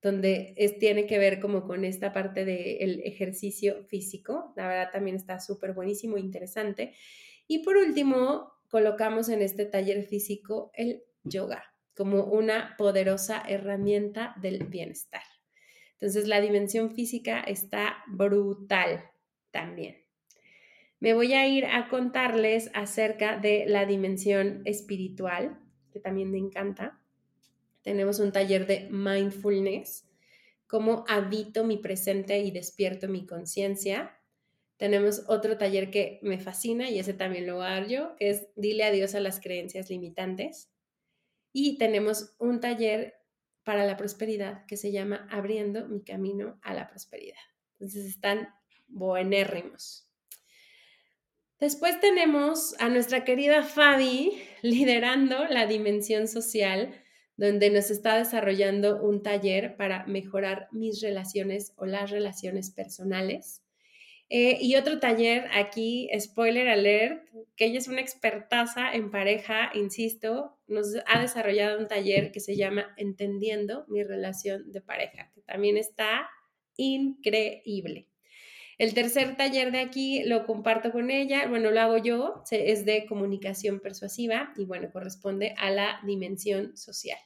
donde 0.03 0.55
es, 0.57 0.79
tiene 0.79 1.07
que 1.07 1.19
ver 1.19 1.41
como 1.41 1.67
con 1.67 1.85
esta 1.85 2.13
parte 2.13 2.45
del 2.45 3.01
ejercicio 3.05 3.85
físico. 3.85 4.53
La 4.57 4.67
verdad 4.67 4.91
también 4.91 5.17
está 5.17 5.41
súper 5.41 5.75
buenísimo, 5.75 6.17
interesante. 6.17 6.95
Y 7.47 7.59
por 7.61 7.77
último, 7.77 8.51
colocamos 8.69 9.29
en 9.29 9.43
este 9.43 9.67
taller 9.67 10.05
físico 10.05 10.71
el 10.75 11.05
yoga 11.23 11.65
como 11.95 12.25
una 12.25 12.75
poderosa 12.77 13.43
herramienta 13.47 14.35
del 14.41 14.65
bienestar. 14.65 15.23
Entonces 15.99 16.29
la 16.29 16.41
dimensión 16.41 16.91
física 16.91 17.41
está 17.41 18.05
brutal 18.07 19.11
también. 19.51 19.97
Me 21.01 21.15
voy 21.15 21.33
a 21.35 21.47
ir 21.47 21.67
a 21.67 21.89
contarles 21.89 22.71
acerca 22.75 23.39
de 23.39 23.65
la 23.67 23.87
dimensión 23.87 24.63
espiritual, 24.65 25.59
que 25.93 26.01
también 26.01 26.31
me 26.31 26.39
encanta. 26.39 27.01
Tenemos 27.83 28.19
un 28.19 28.33
taller 28.33 28.67
de 28.67 28.89
mindfulness, 28.91 30.07
cómo 30.67 31.05
habito 31.09 31.65
mi 31.65 31.79
presente 31.79 32.41
y 32.41 32.51
despierto 32.51 33.09
mi 33.09 33.27
conciencia. 33.27 34.19
Tenemos 34.77 35.25
otro 35.29 35.57
taller 35.57 35.91
que 35.91 36.19
me 36.23 36.39
fascina 36.39 36.91
y 36.91 36.99
ese 36.99 37.15
también 37.15 37.47
lo 37.47 37.57
voy 37.57 37.89
yo, 37.89 38.17
que 38.17 38.31
es 38.31 38.49
Dile 38.57 38.85
adiós 38.85 39.15
a 39.15 39.21
las 39.21 39.41
creencias 39.41 39.89
limitantes. 39.89 40.71
Y 41.53 41.79
tenemos 41.79 42.35
un 42.39 42.61
taller 42.61 43.15
para 43.67 43.85
la 43.85 43.97
prosperidad 43.97 44.65
que 44.67 44.77
se 44.77 44.93
llama 44.93 45.27
Abriendo 45.29 45.89
mi 45.89 46.05
camino 46.05 46.57
a 46.63 46.73
la 46.73 46.87
prosperidad. 46.87 47.35
Entonces 47.73 48.07
están 48.07 48.49
buenérrimos. 48.87 50.09
Después 51.59 52.01
tenemos 52.01 52.77
a 52.79 52.89
nuestra 52.89 53.25
querida 53.25 53.65
Fabi 53.65 54.41
liderando 54.63 55.47
la 55.47 55.67
dimensión 55.67 56.29
social, 56.29 56.95
donde 57.37 57.71
nos 57.71 57.91
está 57.91 58.17
desarrollando 58.17 59.03
un 59.03 59.25
taller 59.25 59.77
para 59.77 60.07
mejorar 60.07 60.69
mis 60.71 61.03
relaciones 61.03 61.73
o 61.75 61.87
las 61.87 62.13
relaciones 62.13 62.71
personales. 62.71 63.66
Eh, 64.29 64.59
y 64.61 64.75
otro 64.75 64.99
taller 64.99 65.49
aquí, 65.53 66.09
spoiler 66.19 66.69
alert, 66.69 67.29
que 67.55 67.67
ella 67.67 67.79
es 67.79 67.87
una 67.87 68.01
expertaza 68.01 68.93
en 68.93 69.11
pareja, 69.11 69.71
insisto, 69.75 70.59
nos 70.67 70.97
ha 71.07 71.21
desarrollado 71.21 71.79
un 71.79 71.87
taller 71.87 72.33
que 72.33 72.41
se 72.41 72.57
llama 72.57 72.93
Entendiendo 72.97 73.85
mi 73.89 74.03
relación 74.03 74.73
de 74.73 74.81
pareja, 74.81 75.31
que 75.33 75.43
también 75.43 75.77
está 75.77 76.29
increíble. 76.77 78.09
El 78.79 78.93
tercer 78.93 79.37
taller 79.37 79.71
de 79.71 79.79
aquí 79.79 80.23
lo 80.25 80.45
comparto 80.45 80.91
con 80.91 81.11
ella, 81.11 81.47
bueno, 81.49 81.71
lo 81.71 81.81
hago 81.81 81.97
yo, 81.97 82.43
es 82.51 82.85
de 82.85 83.07
comunicación 83.07 83.81
persuasiva 83.81 84.53
y 84.57 84.65
bueno, 84.65 84.91
corresponde 84.93 85.55
a 85.57 85.71
la 85.71 86.01
dimensión 86.05 86.77
social. 86.77 87.19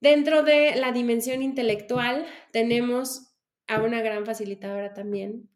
Dentro 0.00 0.44
de 0.44 0.76
la 0.76 0.92
dimensión 0.92 1.42
intelectual 1.42 2.26
tenemos 2.52 3.31
a 3.74 3.82
una 3.82 4.02
gran 4.02 4.26
facilitadora 4.26 4.94
también, 4.94 5.48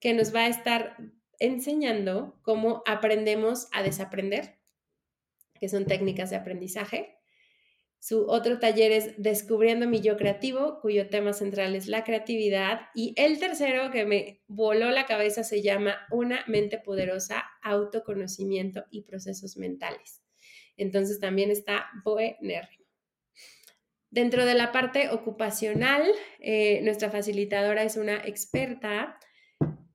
que 0.00 0.14
nos 0.14 0.34
va 0.34 0.44
a 0.44 0.48
estar 0.48 0.96
enseñando 1.38 2.38
cómo 2.42 2.82
aprendemos 2.86 3.68
a 3.72 3.82
desaprender, 3.82 4.58
que 5.58 5.68
son 5.68 5.86
técnicas 5.86 6.30
de 6.30 6.36
aprendizaje. 6.36 7.16
Su 8.00 8.26
otro 8.28 8.60
taller 8.60 8.92
es 8.92 9.14
Descubriendo 9.18 9.88
mi 9.88 10.00
yo 10.00 10.16
creativo, 10.16 10.78
cuyo 10.80 11.08
tema 11.08 11.32
central 11.32 11.74
es 11.74 11.88
la 11.88 12.04
creatividad. 12.04 12.82
Y 12.94 13.12
el 13.16 13.40
tercero 13.40 13.90
que 13.90 14.06
me 14.06 14.40
voló 14.46 14.90
la 14.90 15.06
cabeza 15.06 15.42
se 15.42 15.62
llama 15.62 15.96
Una 16.10 16.44
mente 16.46 16.78
poderosa, 16.78 17.44
autoconocimiento 17.62 18.84
y 18.90 19.02
procesos 19.02 19.56
mentales. 19.56 20.22
Entonces 20.76 21.18
también 21.18 21.50
está 21.50 21.86
buenérrimo. 22.04 22.77
Dentro 24.10 24.46
de 24.46 24.54
la 24.54 24.72
parte 24.72 25.10
ocupacional, 25.10 26.02
eh, 26.40 26.80
nuestra 26.82 27.10
facilitadora 27.10 27.82
es 27.82 27.96
una 27.96 28.16
experta 28.16 29.18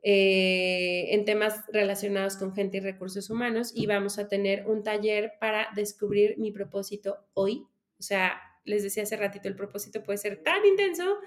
eh, 0.04 1.14
en 1.14 1.26
temas 1.26 1.64
relacionados 1.72 2.38
con 2.38 2.54
gente 2.54 2.78
y 2.78 2.82
recursos 2.82 3.30
humanos 3.30 3.72
y 3.74 3.88
vamos 3.88 4.20
a 4.20 4.28
tener 4.28 4.68
un 4.68 4.84
taller 4.84 5.34
para 5.40 5.70
descubrir 5.76 6.38
mi 6.38 6.52
propósito 6.52 7.26
hoy. 7.34 7.66
O 7.98 8.04
sea, 8.04 8.40
les 8.66 8.84
decía 8.84 9.04
hace 9.04 9.16
ratito, 9.16 9.48
el 9.48 9.56
propósito 9.56 10.04
puede 10.04 10.18
ser 10.18 10.44
tan 10.44 10.64
intenso, 10.66 11.20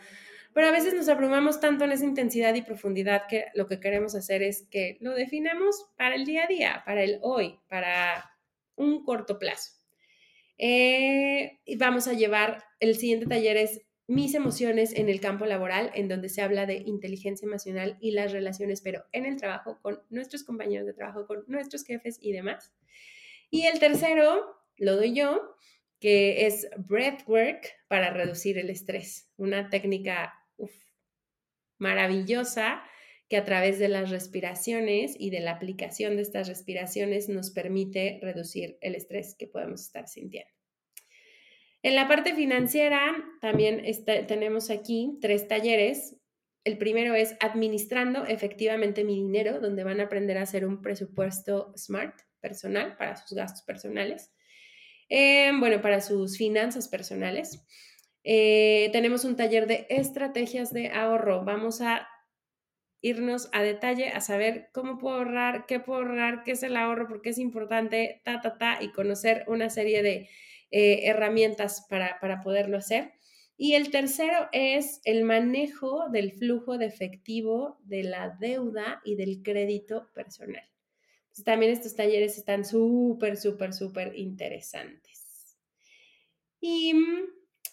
pero 0.53 0.68
a 0.68 0.72
veces 0.72 0.95
nos 0.95 1.09
abrumamos 1.09 1.59
tanto 1.59 1.84
en 1.84 1.93
esa 1.93 2.05
intensidad 2.05 2.55
y 2.55 2.62
profundidad 2.62 3.22
que 3.28 3.47
lo 3.55 3.66
que 3.66 3.80
queremos 3.80 4.14
hacer 4.14 4.43
es 4.43 4.68
que 4.70 4.97
lo 5.01 5.14
definamos 5.14 5.91
para 5.97 6.14
el 6.14 6.24
día 6.24 6.45
a 6.45 6.47
día, 6.47 6.82
para 6.87 7.03
el 7.03 7.18
hoy, 7.22 7.59
para 7.68 8.30
un 8.76 9.05
corto 9.05 9.39
plazo. 9.39 9.76
Eh, 10.59 11.59
vamos 11.78 12.09
a 12.09 12.12
llevar, 12.12 12.64
el 12.80 12.96
siguiente 12.96 13.26
taller 13.26 13.57
es 13.57 13.82
mis 14.09 14.34
emociones 14.34 14.94
en 14.94 15.09
el 15.09 15.20
campo 15.20 15.46
laboral, 15.46 15.90
en 15.94 16.09
donde 16.09 16.28
se 16.28 16.40
habla 16.40 16.66
de 16.66 16.76
inteligencia 16.86 17.46
emocional 17.46 17.98
y 18.00 18.12
las 18.12 18.32
relaciones, 18.32 18.80
pero 18.80 19.04
en 19.12 19.26
el 19.26 19.36
trabajo 19.36 19.78
con 19.82 20.00
nuestros 20.11 20.44
compañeros 20.44 20.86
de 20.86 20.94
trabajo, 20.94 21.26
con 21.26 21.44
nuestros 21.48 21.84
jefes 21.84 22.18
y 22.20 22.32
demás. 22.32 22.72
Y 23.50 23.66
el 23.66 23.78
tercero 23.80 24.57
lo 24.76 24.96
doy 24.96 25.14
yo, 25.14 25.57
que 25.98 26.46
es 26.46 26.68
breathwork 26.76 27.66
para 27.88 28.11
reducir 28.11 28.59
el 28.59 28.70
estrés, 28.70 29.32
una 29.36 29.70
técnica 29.70 30.34
maravillosa 31.78 32.82
que 33.29 33.37
a 33.37 33.45
través 33.45 33.79
de 33.79 33.89
las 33.89 34.11
respiraciones 34.11 35.16
y 35.18 35.31
de 35.31 35.41
la 35.41 35.53
aplicación 35.53 36.16
de 36.16 36.22
estas 36.22 36.49
respiraciones 36.49 37.29
nos 37.29 37.51
permite 37.51 38.20
reducir 38.22 38.79
el 38.81 38.95
estrés 38.95 39.35
que 39.37 39.49
podemos 39.49 39.83
estar 39.83 40.09
sintiendo. 40.09 40.51
En 41.83 41.95
la 41.95 42.09
parte 42.09 42.35
financiera 42.35 43.16
también 43.41 43.83
tenemos 44.27 44.70
aquí 44.70 45.18
tres 45.20 45.47
talleres. 45.47 46.16
El 46.64 46.79
primero 46.79 47.14
es 47.14 47.37
administrando 47.41 48.27
efectivamente 48.27 49.05
mi 49.05 49.14
dinero, 49.14 49.61
donde 49.61 49.85
van 49.85 50.01
a 50.01 50.05
aprender 50.05 50.39
a 50.39 50.43
hacer 50.43 50.66
un 50.66 50.83
presupuesto 50.83 51.72
smart 51.77 52.20
personal 52.41 52.97
para 52.97 53.16
sus 53.16 53.37
gastos 53.37 53.62
personales. 53.62 54.33
Eh, 55.09 55.53
bueno, 55.59 55.81
para 55.81 56.01
sus 56.01 56.37
finanzas 56.37 56.89
personales. 56.89 57.64
Eh, 58.24 58.91
tenemos 58.93 59.24
un 59.24 59.37
taller 59.37 59.68
de 59.68 59.87
estrategias 59.89 60.72
de 60.72 60.89
ahorro. 60.89 61.45
Vamos 61.45 61.81
a 61.81 62.09
irnos 63.07 63.48
a 63.52 63.62
detalle 63.62 64.09
a 64.09 64.20
saber 64.20 64.68
cómo 64.72 64.98
puedo 64.98 65.16
ahorrar, 65.16 65.66
qué 65.66 65.80
puedo 65.80 66.00
ahorrar, 66.00 66.42
qué 66.44 66.52
es 66.52 66.62
el 66.62 66.76
ahorro, 66.76 67.07
por 67.07 67.22
qué 67.22 67.30
es 67.30 67.38
importante, 67.38 68.20
ta, 68.24 68.40
ta, 68.40 68.59
ta, 68.59 68.78
y 68.80 68.90
conocer 68.90 69.44
una 69.46 69.70
serie 69.70 70.02
de 70.02 70.28
eh, 70.70 71.00
herramientas 71.04 71.86
para, 71.88 72.18
para 72.20 72.40
poderlo 72.40 72.78
hacer. 72.78 73.12
Y 73.57 73.74
el 73.74 73.90
tercero 73.90 74.48
es 74.52 75.00
el 75.04 75.24
manejo 75.24 76.09
del 76.11 76.32
flujo 76.32 76.76
de 76.78 76.86
efectivo 76.86 77.78
de 77.84 78.02
la 78.02 78.36
deuda 78.40 79.00
y 79.04 79.14
del 79.14 79.42
crédito 79.42 80.11
personal. 80.12 80.68
también 81.44 81.72
estos 81.72 81.94
talleres 81.94 82.38
están 82.38 82.64
súper, 82.64 83.36
súper, 83.36 83.72
súper 83.72 84.16
interesantes. 84.16 85.57
Y 86.61 86.92
mm, 86.94 87.28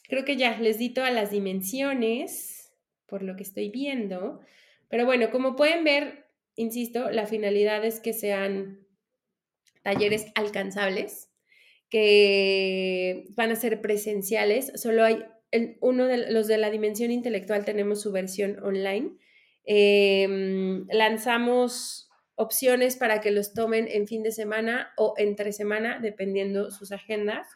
creo 0.08 0.24
que 0.24 0.38
ya 0.38 0.60
les 0.60 0.78
di 0.78 0.90
todas 0.90 1.14
las 1.14 1.32
dimensiones 1.32 2.72
por 3.08 3.24
lo 3.24 3.36
que 3.36 3.44
estoy 3.44 3.70
viendo. 3.70 4.42
Pero 4.94 5.08
bueno, 5.08 5.32
como 5.32 5.56
pueden 5.56 5.84
ver, 5.84 6.28
insisto, 6.56 7.10
la 7.10 7.26
finalidad 7.26 7.84
es 7.84 8.00
que 8.00 8.14
sean 8.14 8.86
talleres 9.82 10.28
alcanzables, 10.36 11.32
que 11.90 13.26
van 13.36 13.50
a 13.50 13.56
ser 13.56 13.82
presenciales. 13.82 14.72
Solo 14.76 15.04
hay 15.04 15.26
uno 15.82 16.06
de 16.06 16.32
los 16.32 16.46
de 16.46 16.60
la 16.60 16.70
dimensión 16.70 17.10
intelectual, 17.10 17.66
tenemos 17.66 18.04
su 18.04 18.12
versión 18.12 18.64
online. 18.64 19.18
Em, 19.64 20.86
lanzamos 20.92 22.12
opciones 22.36 22.96
para 22.96 23.20
que 23.20 23.32
los 23.32 23.56
tomen 23.56 23.88
en 23.88 24.06
fin 24.08 24.22
de 24.22 24.32
semana 24.32 24.94
o 24.96 25.16
entre 25.18 25.54
semana, 25.54 25.98
dependiendo 26.00 26.70
sus 26.70 26.92
agendas. 26.92 27.48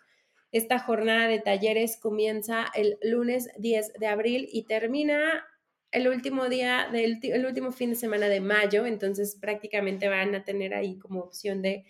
Esta 0.52 0.80
jornada 0.80 1.28
de 1.28 1.38
talleres 1.38 1.98
comienza 1.98 2.66
el 2.74 2.98
lunes 3.04 3.52
10 3.60 3.94
de 3.94 4.08
abril 4.08 4.50
y 4.52 4.64
termina 4.64 5.46
el 5.92 6.08
último 6.08 6.50
día 6.50 6.90
del 6.92 7.20
el 7.22 7.46
último 7.46 7.72
fin 7.72 7.92
de 7.92 7.96
semana 7.96 8.28
de 8.28 8.42
mayo, 8.42 8.86
entonces 8.86 9.38
prácticamente 9.40 10.08
van 10.08 10.36
a 10.36 10.44
tener 10.44 10.74
ahí 10.74 10.98
como 10.98 11.22
opción 11.22 11.62
de, 11.62 11.86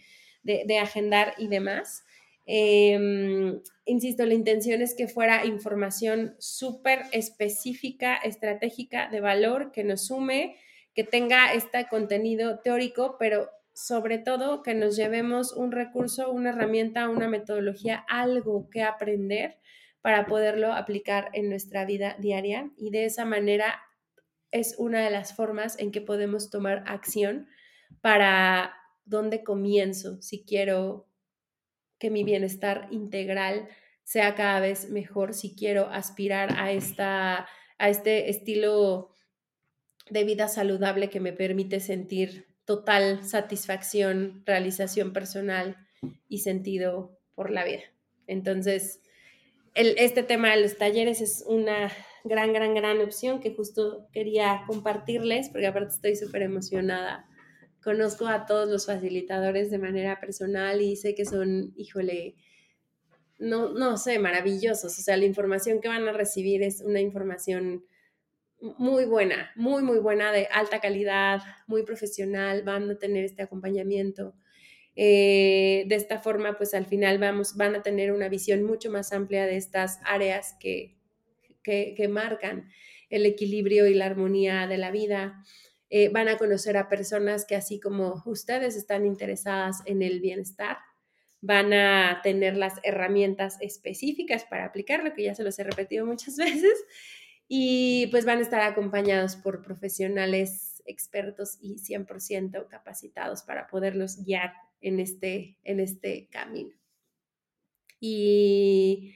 agendar 0.79 1.33
y 1.37 1.47
demás. 1.47 2.05
Em, 2.45 3.59
insisto, 3.85 4.25
la 4.25 4.33
intención 4.33 4.81
es 4.81 4.95
que 4.95 5.07
fuera 5.07 5.45
información 5.45 6.35
súper 6.39 7.01
específica, 7.11 8.15
estratégica, 8.15 9.09
de 9.09 9.19
valor, 9.19 9.71
que 9.71 9.83
nos 9.83 10.07
sume, 10.07 10.55
que 10.93 11.03
tenga 11.03 11.53
este 11.53 11.87
contenido 11.89 12.59
teórico, 12.59 13.17
pero 13.19 13.49
sobre 13.73 14.17
todo 14.17 14.63
que 14.63 14.73
nos 14.73 14.95
llevemos 14.95 15.53
un 15.53 15.71
recurso, 15.71 16.31
una 16.31 16.49
herramienta, 16.49 17.09
una 17.09 17.27
metodología, 17.27 18.05
algo 18.07 18.69
que 18.69 18.83
aprender 18.83 19.57
para 20.01 20.25
poderlo 20.25 20.73
aplicar 20.73 21.29
en 21.33 21.49
nuestra 21.49 21.85
vida 21.85 22.15
diaria 22.17 22.71
y 22.77 22.91
de 22.91 23.05
esa 23.05 23.25
manera 23.25 23.83
es 24.51 24.75
una 24.77 25.03
de 25.03 25.11
las 25.11 25.33
formas 25.33 25.77
en 25.79 25.91
que 25.91 26.01
podemos 26.01 26.49
tomar 26.49 26.83
acción 26.87 27.47
para 28.01 28.73
dónde 29.05 29.43
comienzo 29.43 30.21
si 30.21 30.43
quiero 30.43 31.07
que 31.99 32.09
mi 32.09 32.23
bienestar 32.23 32.87
integral 32.91 33.67
sea 34.03 34.35
cada 34.35 34.59
vez 34.59 34.89
mejor, 34.89 35.33
si 35.33 35.55
quiero 35.55 35.87
aspirar 35.87 36.55
a, 36.57 36.71
esta, 36.71 37.47
a 37.77 37.89
este 37.89 38.29
estilo 38.29 39.11
de 40.09 40.23
vida 40.23 40.47
saludable 40.47 41.09
que 41.09 41.19
me 41.19 41.33
permite 41.33 41.79
sentir 41.79 42.47
total 42.65 43.23
satisfacción, 43.23 44.43
realización 44.45 45.13
personal 45.13 45.77
y 46.29 46.39
sentido 46.39 47.17
por 47.33 47.51
la 47.51 47.63
vida. 47.63 47.83
Entonces, 48.27 49.01
este 49.73 50.23
tema 50.23 50.51
de 50.51 50.61
los 50.61 50.77
talleres 50.77 51.21
es 51.21 51.43
una 51.47 51.91
gran, 52.27 52.53
gran, 52.53 52.73
gran 52.73 53.01
opción 53.01 53.39
que 53.39 53.53
justo 53.53 54.07
quería 54.11 54.63
compartirles, 54.67 55.49
porque 55.49 55.67
aparte 55.67 55.95
estoy 55.95 56.15
súper 56.15 56.43
emocionada. 56.43 57.27
Conozco 57.83 58.27
a 58.27 58.45
todos 58.45 58.69
los 58.69 58.85
facilitadores 58.85 59.71
de 59.71 59.77
manera 59.77 60.19
personal 60.19 60.81
y 60.81 60.95
sé 60.95 61.15
que 61.15 61.25
son, 61.25 61.73
híjole, 61.77 62.35
no, 63.39 63.69
no 63.73 63.97
sé, 63.97 64.19
maravillosos. 64.19 64.97
O 64.97 65.01
sea, 65.01 65.17
la 65.17 65.25
información 65.25 65.79
que 65.79 65.87
van 65.87 66.07
a 66.07 66.11
recibir 66.11 66.63
es 66.63 66.81
una 66.81 66.99
información 66.99 67.85
muy 68.59 69.05
buena, 69.05 69.51
muy, 69.55 69.83
muy 69.83 69.99
buena, 69.99 70.31
de 70.31 70.47
alta 70.51 70.79
calidad, 70.79 71.41
muy 71.67 71.83
profesional, 71.83 72.63
van 72.63 72.89
a 72.89 72.97
tener 72.97 73.23
este 73.23 73.43
acompañamiento. 73.43 74.33
Eh, 74.95 75.85
de 75.87 75.95
esta 75.95 76.19
forma, 76.19 76.57
pues 76.57 76.73
al 76.73 76.87
final 76.87 77.19
vamos, 77.19 77.55
van 77.55 77.75
a 77.75 77.83
tener 77.83 78.11
una 78.11 78.29
visión 78.29 78.63
mucho 78.63 78.89
más 78.89 79.13
amplia 79.13 79.45
de 79.45 79.57
estas 79.57 79.99
áreas 80.05 80.55
que, 80.59 80.96
que, 81.95 82.07
marcan 82.07 82.69
el 83.09 83.25
equilibrio 83.25 83.87
y 83.87 83.93
la 83.93 84.05
armonía 84.05 84.67
de 84.67 84.77
la 84.77 84.91
vida. 84.91 85.43
Eh, 85.89 86.09
van 86.09 86.27
a 86.27 86.37
conocer 86.37 86.77
a 86.77 86.89
personas 86.89 87.45
que 87.45 87.55
así 87.55 87.79
como 87.79 88.23
ustedes 88.25 88.75
están 88.75 89.05
interesadas 89.05 89.81
en 89.85 90.01
el 90.01 90.19
bienestar, 90.19 90.77
van 91.41 91.71
a 91.73 92.21
tener 92.23 92.57
las 92.57 92.73
herramientas 92.83 93.57
específicas 93.61 94.45
para 94.45 94.65
aplicarlo, 94.65 95.13
que 95.13 95.23
ya 95.23 95.35
se 95.35 95.43
los 95.43 95.57
he 95.59 95.63
repetido 95.63 96.05
muchas 96.05 96.35
veces, 96.37 96.77
y 97.47 98.07
pues 98.07 98.25
van 98.25 98.39
a 98.39 98.41
estar 98.41 98.61
acompañados 98.61 99.35
por 99.35 99.61
profesionales 99.61 100.83
expertos 100.85 101.57
y 101.61 101.75
100% 101.75 102.67
capacitados 102.67 103.43
para 103.43 103.67
poderlos 103.67 104.23
guiar 104.23 104.53
en 104.81 104.99
este, 104.99 105.57
en 105.63 105.79
este 105.79 106.27
camino. 106.29 106.75
Y 107.99 109.15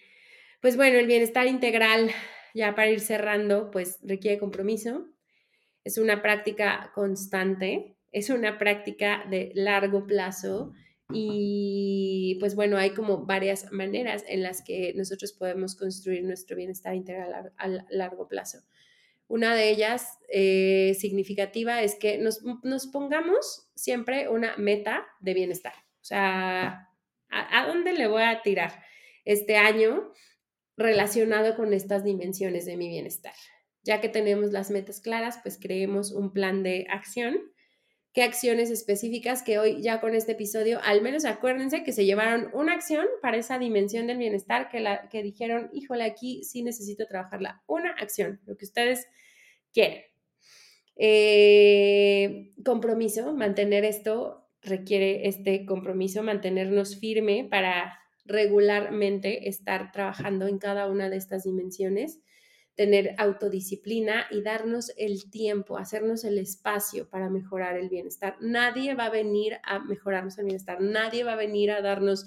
pues 0.61 0.75
bueno, 0.75 0.99
el 0.99 1.07
bienestar 1.07 1.47
integral 1.47 2.11
ya 2.53 2.75
para 2.75 2.89
ir 2.89 2.99
cerrando, 2.99 3.71
pues 3.71 3.99
requiere 4.03 4.37
compromiso. 4.37 5.07
Es 5.83 5.97
una 5.97 6.21
práctica 6.21 6.91
constante, 6.93 7.97
es 8.11 8.29
una 8.29 8.57
práctica 8.57 9.25
de 9.29 9.51
largo 9.55 10.05
plazo 10.05 10.73
y 11.13 12.37
pues 12.39 12.55
bueno, 12.55 12.77
hay 12.77 12.91
como 12.91 13.25
varias 13.25 13.71
maneras 13.71 14.23
en 14.27 14.43
las 14.43 14.63
que 14.63 14.93
nosotros 14.95 15.33
podemos 15.33 15.75
construir 15.75 16.23
nuestro 16.23 16.55
bienestar 16.55 16.95
integral 16.95 17.51
a, 17.57 17.67
largo 17.89 18.27
plazo. 18.27 18.59
Una 19.27 19.55
de 19.55 19.69
ellas 19.69 20.19
eh, 20.29 20.95
significativa 20.99 21.81
es 21.81 21.95
que 21.95 22.17
nos, 22.17 22.41
pongamos 22.91 23.69
siempre 23.75 24.27
una 24.27 24.57
meta 24.57 25.07
de 25.21 25.33
bienestar. 25.33 25.73
O 26.01 26.03
sea, 26.03 26.89
¿a, 27.29 27.59
¿a 27.59 27.67
dónde 27.67 27.93
le 27.93 28.07
voy 28.07 28.23
a 28.23 28.41
tirar 28.41 28.83
este 29.23 29.55
año 29.57 30.11
relacionado 30.77 31.55
con 31.55 31.73
estas 31.73 32.03
dimensiones 32.03 32.65
de 32.65 32.77
mi 32.77 32.87
bienestar? 32.87 33.33
Ya 33.83 34.01
que 34.01 34.09
tenemos 34.09 34.51
las 34.51 34.71
metas 34.71 35.01
claras, 35.01 35.39
pues 35.41 35.57
creemos 35.59 36.11
un 36.11 36.33
plan 36.33 36.63
de 36.63 36.85
acción 36.89 37.51
qué 38.13 38.23
acciones 38.23 38.69
específicas 38.69 39.41
que 39.41 39.57
hoy 39.57 39.81
ya 39.81 40.01
con 40.01 40.15
este 40.15 40.33
episodio, 40.33 40.79
al 40.83 41.01
menos 41.01 41.25
acuérdense 41.25 41.83
que 41.83 41.93
se 41.93 42.05
llevaron 42.05 42.49
una 42.53 42.73
acción 42.73 43.05
para 43.21 43.37
esa 43.37 43.57
dimensión 43.57 44.07
del 44.07 44.17
bienestar 44.17 44.69
que, 44.69 44.81
la, 44.81 45.07
que 45.09 45.23
dijeron, 45.23 45.69
híjole, 45.73 46.03
aquí 46.03 46.43
sí 46.43 46.61
necesito 46.63 47.05
trabajarla. 47.07 47.63
Una 47.67 47.91
acción, 47.91 48.41
lo 48.45 48.57
que 48.57 48.65
ustedes 48.65 49.07
quieren. 49.73 50.01
Eh, 50.97 52.51
compromiso, 52.65 53.33
mantener 53.33 53.85
esto 53.85 54.49
requiere 54.61 55.27
este 55.27 55.65
compromiso, 55.65 56.21
mantenernos 56.21 56.99
firme 56.99 57.47
para 57.49 57.97
regularmente 58.25 59.49
estar 59.49 59.91
trabajando 59.91 60.47
en 60.47 60.59
cada 60.59 60.87
una 60.87 61.09
de 61.09 61.17
estas 61.17 61.43
dimensiones 61.43 62.19
tener 62.75 63.15
autodisciplina 63.17 64.25
y 64.31 64.41
darnos 64.41 64.91
el 64.97 65.29
tiempo, 65.29 65.77
hacernos 65.77 66.23
el 66.23 66.37
espacio 66.37 67.09
para 67.09 67.29
mejorar 67.29 67.77
el 67.77 67.89
bienestar. 67.89 68.37
Nadie 68.39 68.95
va 68.95 69.05
a 69.05 69.09
venir 69.09 69.59
a 69.63 69.79
mejorarnos 69.79 70.37
el 70.37 70.45
bienestar, 70.45 70.81
nadie 70.81 71.23
va 71.23 71.33
a 71.33 71.37
venir 71.37 71.71
a 71.71 71.81
darnos 71.81 72.25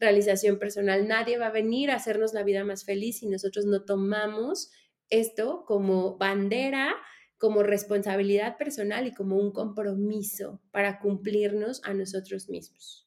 realización 0.00 0.58
personal, 0.58 1.06
nadie 1.06 1.38
va 1.38 1.46
a 1.46 1.52
venir 1.52 1.90
a 1.90 1.96
hacernos 1.96 2.34
la 2.34 2.42
vida 2.42 2.64
más 2.64 2.84
feliz 2.84 3.20
si 3.20 3.28
nosotros 3.28 3.64
no 3.64 3.84
tomamos 3.84 4.72
esto 5.10 5.64
como 5.66 6.18
bandera, 6.18 6.96
como 7.38 7.62
responsabilidad 7.62 8.56
personal 8.56 9.06
y 9.06 9.14
como 9.14 9.36
un 9.36 9.52
compromiso 9.52 10.60
para 10.72 10.98
cumplirnos 10.98 11.82
a 11.84 11.94
nosotros 11.94 12.48
mismos. 12.48 13.03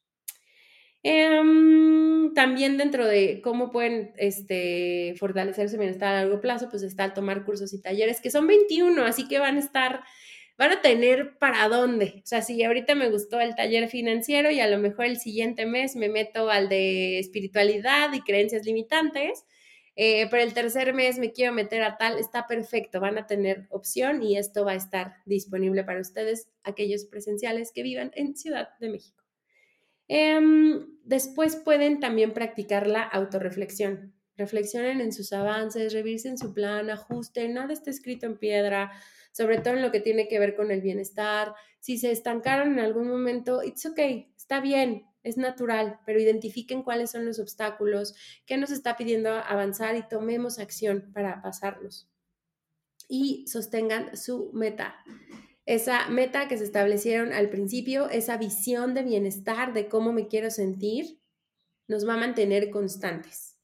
Em, 1.04 2.34
también 2.34 2.76
dentro 2.76 3.06
de 3.06 3.40
cómo 3.42 3.70
pueden 3.70 4.12
este, 4.16 5.14
fortalecer 5.18 5.68
su 5.68 5.78
bienestar 5.78 6.14
a 6.14 6.22
largo 6.22 6.40
plazo, 6.40 6.68
pues 6.68 6.82
está 6.82 7.04
el 7.04 7.12
tomar 7.14 7.44
cursos 7.44 7.72
y 7.72 7.80
talleres, 7.80 8.20
que 8.20 8.30
son 8.30 8.46
21, 8.46 9.04
así 9.04 9.28
que 9.28 9.38
van 9.38 9.56
a 9.56 9.60
estar, 9.60 10.02
van 10.56 10.72
a 10.72 10.82
tener 10.82 11.38
para 11.38 11.68
dónde. 11.68 12.20
O 12.24 12.26
sea, 12.26 12.42
si 12.42 12.62
ahorita 12.64 12.94
me 12.96 13.10
gustó 13.10 13.40
el 13.40 13.54
taller 13.54 13.88
financiero 13.88 14.50
y 14.50 14.60
a 14.60 14.66
lo 14.68 14.78
mejor 14.78 15.06
el 15.06 15.18
siguiente 15.18 15.66
mes 15.66 15.94
me 15.96 16.08
meto 16.08 16.50
al 16.50 16.68
de 16.68 17.18
espiritualidad 17.20 18.12
y 18.12 18.20
creencias 18.22 18.64
limitantes, 18.66 19.44
eh, 20.00 20.28
pero 20.30 20.42
el 20.42 20.54
tercer 20.54 20.94
mes 20.94 21.18
me 21.18 21.32
quiero 21.32 21.52
meter 21.52 21.82
a 21.82 21.96
tal, 21.96 22.18
está 22.18 22.46
perfecto, 22.46 23.00
van 23.00 23.18
a 23.18 23.26
tener 23.26 23.66
opción 23.70 24.22
y 24.22 24.36
esto 24.36 24.64
va 24.64 24.72
a 24.72 24.76
estar 24.76 25.16
disponible 25.26 25.84
para 25.84 26.00
ustedes, 26.00 26.48
aquellos 26.62 27.04
presenciales 27.04 27.72
que 27.72 27.82
vivan 27.82 28.12
en 28.14 28.36
Ciudad 28.36 28.68
de 28.78 28.90
México. 28.90 29.17
Em, 30.08 30.86
después 31.04 31.56
pueden 31.56 32.00
también 32.00 32.32
practicar 32.32 32.86
la 32.86 33.02
autorreflexión. 33.02 34.14
Reflexionen 34.36 35.00
en 35.00 35.12
sus 35.12 35.32
avances, 35.32 35.92
revisen 35.92 36.38
su 36.38 36.54
plan, 36.54 36.90
ajusten, 36.90 37.54
nada 37.54 37.72
está 37.72 37.90
escrito 37.90 38.26
en 38.26 38.38
piedra, 38.38 38.92
sobre 39.32 39.58
todo 39.58 39.74
en 39.74 39.82
lo 39.82 39.92
que 39.92 40.00
tiene 40.00 40.28
que 40.28 40.38
ver 40.38 40.56
con 40.56 40.70
el 40.70 40.80
bienestar. 40.80 41.54
Si 41.80 41.98
se 41.98 42.10
estancaron 42.10 42.72
en 42.72 42.80
algún 42.80 43.08
momento, 43.08 43.62
it's 43.62 43.84
okay, 43.84 44.32
está 44.36 44.60
bien, 44.60 45.04
es 45.22 45.36
natural, 45.36 45.98
pero 46.06 46.20
identifiquen 46.20 46.82
cuáles 46.82 47.10
son 47.10 47.26
los 47.26 47.38
obstáculos, 47.38 48.14
qué 48.46 48.56
nos 48.56 48.70
está 48.70 48.96
pidiendo 48.96 49.30
avanzar 49.30 49.96
y 49.96 50.08
tomemos 50.08 50.58
acción 50.58 51.10
para 51.12 51.42
pasarlos. 51.42 52.08
Y 53.08 53.46
sostengan 53.48 54.16
su 54.16 54.50
meta 54.52 54.96
esa 55.68 56.08
meta 56.08 56.48
que 56.48 56.56
se 56.56 56.64
establecieron 56.64 57.34
al 57.34 57.50
principio, 57.50 58.08
esa 58.08 58.38
visión 58.38 58.94
de 58.94 59.02
bienestar, 59.02 59.74
de 59.74 59.86
cómo 59.86 60.14
me 60.14 60.26
quiero 60.26 60.50
sentir, 60.50 61.20
nos 61.88 62.08
va 62.08 62.14
a 62.14 62.16
mantener 62.16 62.70
constantes. 62.70 63.58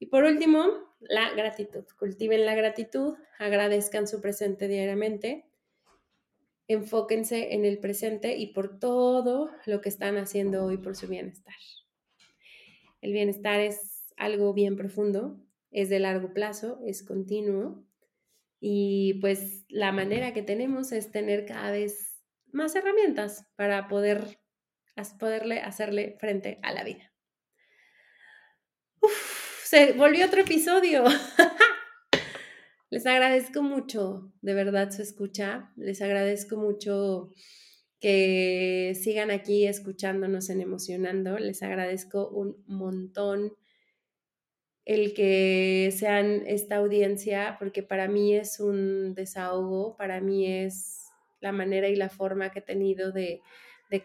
Y 0.00 0.06
por 0.06 0.24
último, 0.24 0.66
la 0.98 1.32
gratitud. 1.32 1.84
Cultiven 1.96 2.44
la 2.44 2.56
gratitud, 2.56 3.14
agradezcan 3.38 4.08
su 4.08 4.20
presente 4.20 4.66
diariamente, 4.66 5.46
enfóquense 6.66 7.54
en 7.54 7.66
el 7.66 7.78
presente 7.78 8.36
y 8.36 8.48
por 8.48 8.80
todo 8.80 9.48
lo 9.64 9.80
que 9.80 9.90
están 9.90 10.16
haciendo 10.16 10.64
hoy 10.64 10.78
por 10.78 10.96
su 10.96 11.06
bienestar. 11.06 11.54
El 13.00 13.12
bienestar 13.12 13.60
es 13.60 14.12
algo 14.16 14.54
bien 14.54 14.74
profundo, 14.74 15.38
es 15.70 15.88
de 15.88 16.00
largo 16.00 16.34
plazo, 16.34 16.80
es 16.84 17.04
continuo 17.04 17.84
y 18.64 19.14
pues 19.14 19.64
la 19.68 19.90
manera 19.90 20.32
que 20.32 20.40
tenemos 20.40 20.92
es 20.92 21.10
tener 21.10 21.46
cada 21.46 21.72
vez 21.72 22.22
más 22.52 22.76
herramientas 22.76 23.44
para 23.56 23.88
poder 23.88 24.38
poderle 25.18 25.58
hacerle 25.58 26.16
frente 26.20 26.60
a 26.62 26.72
la 26.72 26.84
vida. 26.84 27.12
Uf, 29.00 29.64
se 29.64 29.94
volvió 29.94 30.26
otro 30.26 30.42
episodio. 30.42 31.02
Les 32.90 33.04
agradezco 33.04 33.62
mucho, 33.62 34.32
de 34.42 34.54
verdad, 34.54 34.92
su 34.92 35.02
escucha. 35.02 35.72
Les 35.74 36.00
agradezco 36.00 36.56
mucho 36.56 37.30
que 37.98 38.92
sigan 39.02 39.32
aquí 39.32 39.66
escuchándonos 39.66 40.50
en 40.50 40.60
Emocionando. 40.60 41.36
Les 41.36 41.64
agradezco 41.64 42.28
un 42.28 42.62
montón 42.68 43.56
el 44.84 45.14
que 45.14 45.92
sean 45.96 46.42
esta 46.46 46.76
audiencia, 46.76 47.56
porque 47.58 47.82
para 47.82 48.08
mí 48.08 48.34
es 48.34 48.58
un 48.60 49.14
desahogo, 49.14 49.96
para 49.96 50.20
mí 50.20 50.46
es 50.46 51.06
la 51.40 51.52
manera 51.52 51.88
y 51.88 51.96
la 51.96 52.08
forma 52.08 52.50
que 52.50 52.60
he 52.60 52.62
tenido 52.62 53.12
de, 53.12 53.42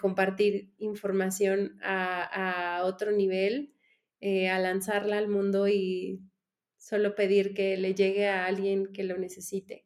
compartir 0.01 0.73
información 0.79 1.79
a, 1.81 2.81
otro 2.83 3.13
nivel, 3.13 3.73
eh, 4.19 4.49
a 4.49 4.59
lanzarla 4.59 5.17
al 5.17 5.29
mundo 5.29 5.69
y 5.69 6.19
solo 6.75 7.15
pedir 7.15 7.53
que 7.53 7.77
le 7.77 7.95
llegue 7.95 8.27
a 8.27 8.45
alguien 8.45 8.91
que 8.91 9.05
lo 9.05 9.17
necesite. 9.17 9.85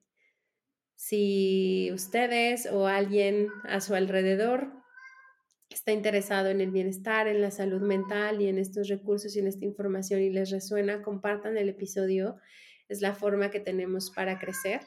Si 0.96 1.92
ustedes 1.94 2.66
o 2.66 2.88
alguien 2.88 3.50
a 3.64 3.80
su 3.80 3.94
alrededor 3.94 4.81
está 5.76 5.92
interesado 5.92 6.50
en 6.50 6.62
el 6.62 6.72
bienestar, 6.72 7.28
en 7.28 7.42
la 7.42 7.52
salud 7.52 7.82
mental 7.82 8.42
y 8.42 8.48
en 8.48 8.58
estos 8.58 8.88
recursos 8.88 9.36
y 9.36 9.40
en 9.40 9.48
esta 9.48 9.66
información 9.66 10.22
y 10.22 10.30
les 10.30 10.50
resuena, 10.52 11.02
compartan 11.02 11.58
el 11.58 11.68
episodio. 11.70 12.38
Es 12.90 13.02
la 13.02 13.16
forma 13.16 13.52
que 13.52 13.60
tenemos 13.60 14.12
para 14.12 14.40
crecer. 14.40 14.82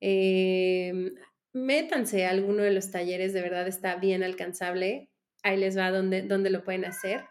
Em, 0.00 1.14
métanse 1.52 2.26
a 2.26 2.30
alguno 2.30 2.62
de 2.62 2.72
los 2.72 2.90
talleres, 2.90 3.32
de 3.32 3.42
verdad 3.42 3.66
está 3.66 3.96
bien 3.96 4.22
alcanzable. 4.22 5.10
Ahí 5.42 5.56
les 5.56 5.76
va 5.76 5.90
donde, 5.90 6.22
donde 6.22 6.50
lo 6.50 6.62
pueden 6.64 6.84
hacer. 6.84 7.24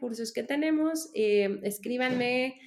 cursos 0.00 0.32
que 0.32 0.42
tenemos. 0.42 1.12
Eh, 1.14 1.60
escríbanme 1.62 2.58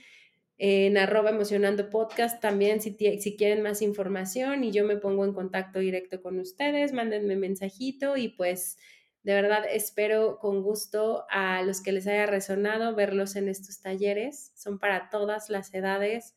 en 0.64 0.96
arroba 0.96 1.32
emocionando 1.32 1.90
podcast 1.90 2.40
también 2.40 2.82
si, 2.82 2.96
quieren 3.36 3.64
más 3.64 3.82
información 3.82 4.64
y 4.64 4.72
yo 4.72 4.86
me 4.86 4.96
pongo 4.96 5.26
en 5.26 5.34
contacto 5.34 5.80
directo 5.80 6.22
con 6.22 6.40
ustedes, 6.40 6.94
mándenme 6.94 7.36
mensajito 7.36 8.16
y 8.16 8.28
pues 8.28 8.78
de 9.24 9.34
verdad 9.34 9.64
espero 9.68 10.38
con 10.38 10.62
gusto 10.62 11.26
a 11.32 11.64
los 11.64 11.82
que 11.82 11.92
les 11.92 12.06
haya 12.06 12.28
resonado 12.28 12.94
verlos 12.94 13.36
en 13.36 13.50
estos 13.50 13.82
talleres. 13.82 14.52
Son 14.54 14.78
para 14.78 15.10
todas 15.10 15.50
las 15.50 15.74
edades, 15.74 16.36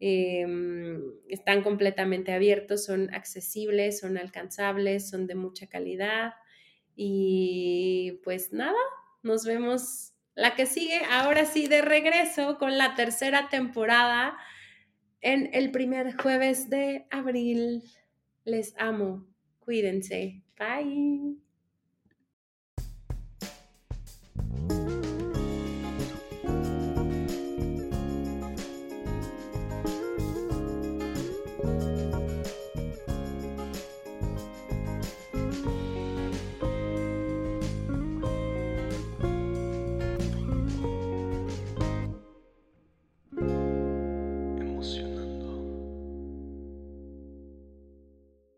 em, 0.00 1.00
están 1.28 1.62
completamente 1.62 2.32
abiertos, 2.32 2.84
son 2.84 3.14
accesibles, 3.14 4.00
son 4.00 4.18
alcanzables, 4.18 5.08
son 5.08 5.28
de 5.28 5.36
mucha 5.36 5.68
calidad 5.68 6.32
y 6.96 8.18
pues 8.24 8.52
nada, 8.52 8.80
nos 9.22 9.44
vemos 9.44 10.09
la 10.40 10.54
que 10.54 10.64
sigue, 10.64 11.02
ahora 11.10 11.44
sí, 11.44 11.68
de 11.68 11.82
regreso 11.82 12.56
con 12.56 12.78
la 12.78 12.94
tercera 12.94 13.50
temporada 13.50 14.38
en 15.20 15.50
el 15.52 15.70
primer 15.70 16.16
jueves 16.16 16.70
de 16.70 17.06
abril. 17.10 17.82
Les 18.44 18.74
amo. 18.78 19.26
Cuídense. 19.58 20.42
Bye. 20.56 21.49